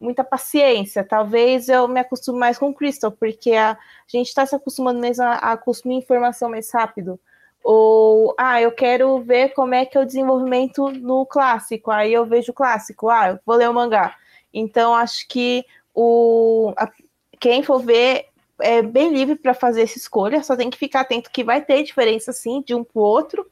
muita 0.00 0.24
paciência. 0.24 1.04
Talvez 1.04 1.68
eu 1.68 1.86
me 1.86 2.00
acostume 2.00 2.38
mais 2.38 2.58
com 2.58 2.70
o 2.70 2.74
Crystal, 2.74 3.12
porque 3.12 3.52
a 3.52 3.76
gente 4.06 4.28
está 4.28 4.46
se 4.46 4.56
acostumando 4.56 4.98
mesmo 4.98 5.24
a, 5.24 5.34
a 5.34 5.56
consumir 5.56 5.96
informação 5.96 6.50
mais 6.50 6.72
rápido. 6.72 7.20
Ou, 7.62 8.34
ah, 8.38 8.60
eu 8.60 8.72
quero 8.72 9.20
ver 9.20 9.50
como 9.50 9.74
é 9.74 9.84
que 9.84 9.96
é 9.98 10.00
o 10.00 10.06
desenvolvimento 10.06 10.90
no 10.90 11.26
clássico. 11.26 11.90
Aí 11.90 12.12
eu 12.12 12.24
vejo 12.24 12.52
o 12.52 12.54
clássico, 12.54 13.10
ah, 13.10 13.30
eu 13.30 13.40
vou 13.44 13.56
ler 13.56 13.68
o 13.68 13.74
mangá. 13.74 14.16
Então, 14.52 14.94
acho 14.94 15.28
que 15.28 15.64
o, 15.94 16.72
a, 16.76 16.90
quem 17.38 17.62
for 17.62 17.80
ver 17.80 18.26
é 18.60 18.82
bem 18.82 19.12
livre 19.12 19.36
para 19.36 19.54
fazer 19.54 19.82
essa 19.82 19.98
escolha, 19.98 20.42
só 20.42 20.56
tem 20.56 20.70
que 20.70 20.78
ficar 20.78 21.00
atento 21.00 21.30
que 21.30 21.44
vai 21.44 21.62
ter 21.62 21.82
diferença, 21.82 22.32
sim, 22.32 22.62
de 22.62 22.74
um 22.74 22.84
para 22.84 23.00
o 23.00 23.02
outro, 23.02 23.50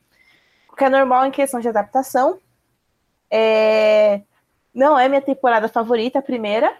que 0.77 0.85
é 0.85 0.89
normal 0.89 1.27
em 1.27 1.31
questão 1.31 1.61
de 1.61 1.69
adaptação. 1.69 2.39
É, 3.31 4.23
não 4.79 4.97
é 4.97 5.09
minha 5.09 5.21
temporada 5.21 5.69
favorita, 5.69 6.21
a 6.21 6.23
primeira. 6.23 6.73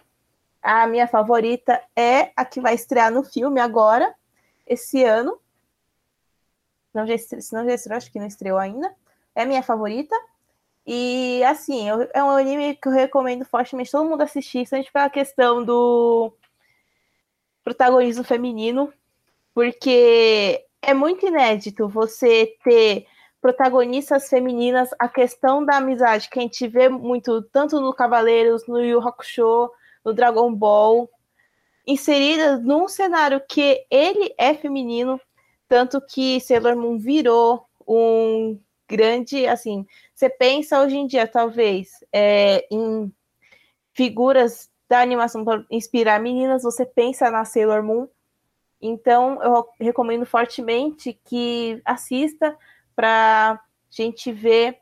A 0.61 0.87
minha 0.87 1.05
favorita 1.05 1.83
é 1.93 2.31
a 2.33 2.45
que 2.45 2.61
vai 2.61 2.73
estrear 2.73 3.11
no 3.11 3.23
filme 3.23 3.59
agora, 3.59 4.15
esse 4.65 5.03
ano. 5.03 5.37
Não 6.93 7.05
já 7.05 7.13
estreou, 7.13 7.41
se 7.41 7.53
não 7.53 7.65
já 7.65 7.73
estreou, 7.73 7.97
acho 7.97 8.09
que 8.09 8.17
não 8.17 8.25
estreou 8.25 8.57
ainda. 8.57 8.95
É 9.35 9.45
minha 9.45 9.61
favorita. 9.61 10.15
E 10.87 11.43
assim, 11.43 11.89
eu, 11.89 12.07
é 12.13 12.23
um 12.23 12.29
anime 12.29 12.73
que 12.75 12.87
eu 12.87 12.93
recomendo 12.93 13.43
fortemente 13.43 13.91
todo 13.91 14.09
mundo 14.09 14.21
assistir, 14.21 14.59
principalmente 14.59 14.93
pela 14.93 15.09
questão 15.09 15.61
do 15.63 16.33
protagonismo 17.65 18.23
feminino, 18.23 18.93
porque 19.53 20.65
é 20.81 20.93
muito 20.93 21.27
inédito 21.27 21.89
você 21.89 22.55
ter 22.63 23.05
protagonistas 23.41 24.29
femininas, 24.29 24.89
a 24.99 25.07
questão 25.07 25.63
da 25.63 25.77
amizade, 25.77 26.29
que 26.29 26.39
a 26.39 26.41
gente 26.41 26.67
vê 26.67 26.89
muito 26.89 27.41
tanto 27.43 27.79
no 27.79 27.93
Cavaleiros, 27.93 28.67
no 28.67 28.83
Yu 28.83 28.99
Hakusho, 28.99 29.71
no 30.03 30.13
Dragon 30.13 30.53
Ball, 30.53 31.09
inserida 31.87 32.57
num 32.57 32.87
cenário 32.87 33.41
que 33.47 33.85
ele 33.89 34.33
é 34.37 34.53
feminino, 34.53 35.19
tanto 35.67 36.01
que 36.01 36.39
Sailor 36.41 36.75
Moon 36.75 36.97
virou 36.97 37.65
um 37.87 38.59
grande, 38.87 39.47
assim, 39.47 39.85
você 40.13 40.29
pensa 40.29 40.81
hoje 40.81 40.97
em 40.97 41.07
dia, 41.07 41.27
talvez, 41.27 41.89
é, 42.11 42.65
em 42.71 43.11
figuras 43.93 44.69
da 44.89 45.01
animação 45.01 45.45
para 45.45 45.63
inspirar 45.69 46.19
meninas, 46.19 46.63
você 46.63 46.85
pensa 46.85 47.29
na 47.29 47.45
Sailor 47.45 47.83
Moon. 47.83 48.07
Então, 48.81 49.41
eu 49.43 49.67
recomendo 49.79 50.25
fortemente 50.25 51.19
que 51.25 51.81
assista, 51.85 52.57
para 52.99 53.51
a 53.51 53.59
gente 53.89 54.29
ver 54.29 54.77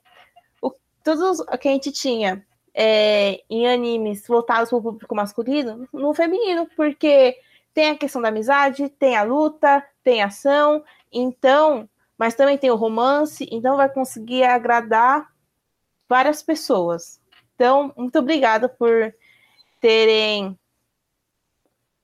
o, 0.60 0.73
tudo 1.03 1.45
o 1.53 1.56
que 1.56 1.68
a 1.68 1.72
gente 1.72 1.91
tinha 1.91 2.44
é, 2.73 3.44
em 3.48 3.68
animes 3.68 4.26
voltados 4.26 4.69
para 4.69 4.80
o 4.80 4.81
público 4.81 5.15
masculino 5.15 5.88
no 5.94 6.15
feminino, 6.15 6.68
porque 6.76 7.38
tem 7.76 7.91
a 7.91 7.95
questão 7.95 8.19
da 8.19 8.30
amizade, 8.30 8.89
tem 8.89 9.15
a 9.15 9.22
luta, 9.22 9.85
tem 10.03 10.23
ação, 10.23 10.84
então, 11.14 11.88
mas 12.18 12.34
também 12.34 12.57
tem 12.57 12.72
o 12.72 12.76
romance, 12.76 13.48
então 13.52 13.77
vai 13.77 13.88
conseguir 13.88 14.45
agradar 14.45 15.31
várias 16.10 16.41
pessoas. 16.41 17.22
Então, 17.53 17.94
muito 17.95 18.18
obrigada 18.18 18.68
por 18.68 19.14
terem 19.80 20.57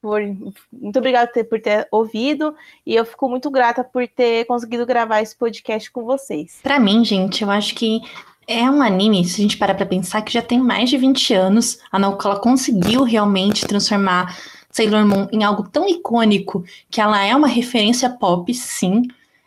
por, 0.04 0.22
muito 0.70 1.00
obrigada 1.00 1.32
por 1.46 1.62
ter 1.62 1.88
ouvido 1.90 2.54
e 2.86 2.94
eu 2.94 3.06
fico 3.06 3.30
muito 3.30 3.50
grata 3.50 3.86
por 3.86 4.06
ter 4.06 4.44
conseguido 4.44 4.86
gravar 4.86 5.22
esse 5.22 5.34
podcast 5.34 5.90
com 5.90 6.04
vocês. 6.04 6.60
Para 6.62 6.78
mim, 6.78 7.06
gente, 7.06 7.42
eu 7.42 7.50
acho 7.50 7.74
que 7.74 8.02
é 8.46 8.70
um 8.70 8.82
anime, 8.82 9.24
se 9.24 9.40
a 9.40 9.44
gente 9.44 9.56
parar 9.56 9.76
pra 9.76 9.86
pensar, 9.86 10.22
que 10.22 10.34
já 10.34 10.42
tem 10.42 10.60
mais 10.60 10.90
de 10.90 10.98
20 10.98 11.34
anos. 11.34 11.80
A 11.90 11.98
Naoko 11.98 12.28
ela 12.28 12.38
conseguiu 12.38 13.04
realmente 13.04 13.66
transformar 13.66 14.38
Sailor 14.70 15.08
Moon 15.08 15.30
em 15.32 15.46
algo 15.46 15.70
tão 15.70 15.88
icônico 15.88 16.66
que 16.92 17.00
ela 17.00 17.24
é 17.24 17.34
uma 17.34 17.48
referência 17.48 18.10
pop, 18.10 18.54
sim. 18.54 19.04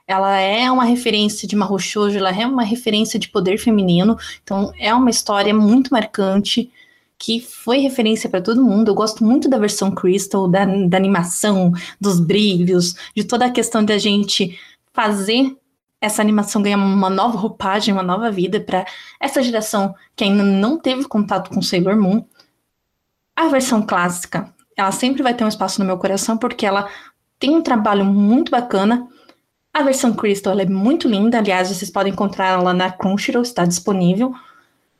Ela 0.09 0.39
é 0.39 0.71
uma 0.71 0.85
referência 0.85 1.47
de 1.47 1.55
Mahou 1.55 1.79
ela 2.15 2.31
é 2.31 2.47
uma 2.47 2.63
referência 2.63 3.19
de 3.19 3.29
poder 3.29 3.59
feminino. 3.59 4.17
Então, 4.43 4.73
é 4.79 4.95
uma 4.95 5.11
história 5.11 5.53
muito 5.53 5.93
marcante 5.93 6.71
que 7.19 7.41
foi 7.41 7.79
referência 7.79 8.29
para 8.29 8.43
todo 8.43 8.65
mundo. 8.65 8.89
Eu 8.89 8.95
gosto 8.95 9.25
muito 9.25 9.49
da 9.49 9.59
versão 9.59 9.91
Crystal, 9.91 10.49
da, 10.49 10.65
da 10.65 10.97
animação, 10.97 11.73
dos 12.01 12.21
brilhos, 12.21 12.95
de 13.15 13.25
toda 13.25 13.47
a 13.47 13.51
questão 13.51 13.85
da 13.85 13.99
gente 13.99 14.59
fazer 14.93 15.57
essa 16.01 16.23
animação 16.23 16.63
ganhar 16.63 16.77
uma 16.77 17.11
nova 17.11 17.39
roupagem, 17.39 17.93
uma 17.93 18.03
nova 18.03 18.31
vida 18.31 18.61
para 18.61 18.87
essa 19.19 19.43
geração 19.43 19.95
que 20.15 20.25
ainda 20.25 20.43
não 20.43 20.79
teve 20.79 21.05
contato 21.05 21.51
com 21.51 21.63
Sailor 21.63 21.97
Moon. 21.97 22.25
A 23.35 23.49
versão 23.49 23.83
clássica, 23.83 24.55
ela 24.77 24.93
sempre 24.93 25.23
vai 25.23 25.35
ter 25.35 25.45
um 25.45 25.49
espaço 25.49 25.81
no 25.81 25.87
meu 25.87 25.99
coração 25.99 26.37
porque 26.37 26.67
ela 26.67 26.89
tem 27.39 27.51
um 27.51 27.63
trabalho 27.63 28.05
muito 28.05 28.51
bacana. 28.51 29.09
A 29.73 29.83
versão 29.83 30.15
Crystal 30.15 30.59
é 30.59 30.67
muito 30.67 31.09
linda, 31.09 31.39
aliás, 31.39 31.69
vocês 31.69 31.91
podem 31.91 32.13
encontrar 32.13 32.49
ela 32.49 32.73
na 32.73 32.91
Crunchyroll, 32.91 33.43
está 33.43 33.65
disponível. 33.65 34.35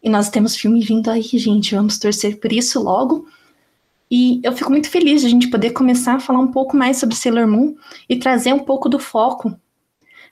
E 0.07 0.09
nós 0.09 0.31
temos 0.31 0.55
filme 0.55 0.81
vindo 0.83 1.11
aí, 1.11 1.21
gente. 1.21 1.75
Vamos 1.75 1.99
torcer 1.99 2.39
por 2.39 2.53
isso 2.53 2.81
logo. 2.81 3.27
E 4.09 4.41
eu 4.45 4.53
fico 4.53 4.71
muito 4.71 4.89
feliz 4.89 5.23
de 5.23 5.27
a 5.27 5.31
gente 5.31 5.51
poder 5.51 5.71
começar 5.71 6.15
a 6.15 6.21
falar 6.21 6.39
um 6.39 6.53
pouco 6.53 6.77
mais 6.77 6.99
sobre 6.99 7.17
Sailor 7.17 7.49
Moon 7.49 7.75
e 8.09 8.15
trazer 8.15 8.53
um 8.53 8.61
pouco 8.61 8.89
do 8.89 9.01
foco 9.01 9.53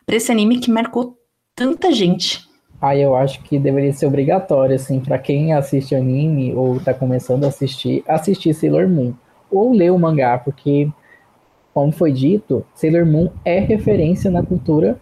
para 0.07 0.15
esse 0.15 0.31
anime 0.31 0.61
que 0.61 0.71
marcou 0.71 1.19
tanta 1.57 1.91
gente. 1.91 2.49
Ah, 2.81 2.97
eu 2.97 3.17
acho 3.17 3.43
que 3.43 3.59
deveria 3.59 3.93
ser 3.93 4.07
obrigatório, 4.07 4.77
assim, 4.77 5.01
para 5.01 5.19
quem 5.19 5.53
assiste 5.53 5.93
anime 5.93 6.55
ou 6.55 6.79
tá 6.79 6.95
começando 6.95 7.43
a 7.43 7.49
assistir, 7.49 8.05
assistir 8.07 8.55
Sailor 8.55 8.89
Moon. 8.89 9.13
Ou 9.51 9.73
ler 9.73 9.91
o 9.91 9.99
mangá, 9.99 10.39
porque, 10.39 10.89
como 11.73 11.91
foi 11.91 12.13
dito, 12.13 12.65
Sailor 12.77 13.05
Moon 13.05 13.29
é 13.45 13.59
referência 13.59 14.31
na 14.31 14.45
cultura, 14.45 15.01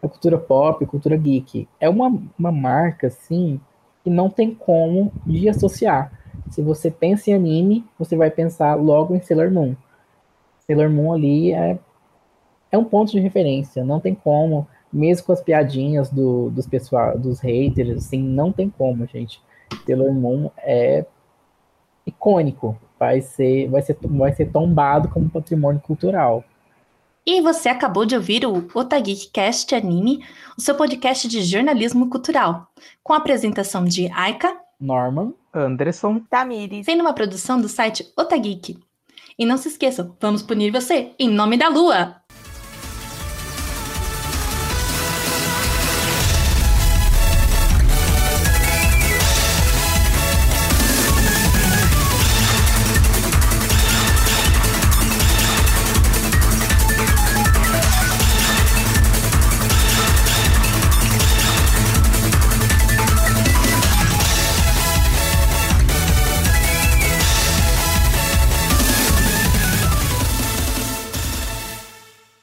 na 0.00 0.08
cultura 0.08 0.38
pop, 0.38 0.86
cultura 0.86 1.16
geek. 1.16 1.66
É 1.80 1.88
uma, 1.88 2.22
uma 2.38 2.52
marca, 2.52 3.08
assim, 3.08 3.60
que 4.02 4.10
não 4.10 4.28
tem 4.28 4.54
como 4.54 5.12
de 5.26 5.48
associar. 5.48 6.12
Se 6.50 6.60
você 6.60 6.90
pensa 6.90 7.30
em 7.30 7.34
anime, 7.34 7.84
você 7.98 8.16
vai 8.16 8.30
pensar 8.30 8.74
logo 8.74 9.14
em 9.14 9.20
Sailor 9.20 9.50
Moon. 9.50 9.74
Sailor 10.66 10.90
Moon 10.90 11.12
ali 11.12 11.52
é, 11.52 11.78
é 12.70 12.78
um 12.78 12.84
ponto 12.84 13.12
de 13.12 13.20
referência, 13.20 13.84
não 13.84 14.00
tem 14.00 14.14
como, 14.14 14.66
mesmo 14.92 15.26
com 15.26 15.32
as 15.32 15.40
piadinhas 15.40 16.10
do, 16.10 16.50
dos 16.50 16.66
pessoal, 16.66 17.18
dos 17.18 17.40
haters, 17.40 17.96
assim, 17.98 18.22
não 18.22 18.52
tem 18.52 18.68
como, 18.68 19.06
gente. 19.06 19.40
Sailor 19.86 20.12
Moon 20.12 20.50
é 20.58 21.06
icônico, 22.06 22.76
vai 22.98 23.20
ser, 23.20 23.68
vai 23.68 23.82
ser, 23.82 23.96
vai 24.02 24.32
ser 24.32 24.46
tombado 24.46 25.08
como 25.08 25.30
patrimônio 25.30 25.80
cultural. 25.80 26.44
E 27.24 27.40
você 27.40 27.68
acabou 27.68 28.04
de 28.04 28.16
ouvir 28.16 28.44
o 28.44 28.68
Otageekcast 28.74 29.72
Anime, 29.76 30.24
o 30.58 30.60
seu 30.60 30.74
podcast 30.74 31.28
de 31.28 31.40
jornalismo 31.42 32.10
cultural, 32.10 32.66
com 33.02 33.12
a 33.12 33.18
apresentação 33.18 33.84
de 33.84 34.10
Aika, 34.12 34.56
Norman, 34.80 35.32
Anderson, 35.54 36.20
Tamires. 36.28 36.84
sendo 36.84 37.02
uma 37.02 37.12
produção 37.12 37.60
do 37.60 37.68
site 37.68 38.04
Otageek. 38.16 38.76
E 39.38 39.46
não 39.46 39.56
se 39.56 39.68
esqueçam, 39.68 40.16
vamos 40.20 40.42
punir 40.42 40.72
você 40.72 41.12
em 41.16 41.28
nome 41.28 41.56
da 41.56 41.68
lua! 41.68 42.16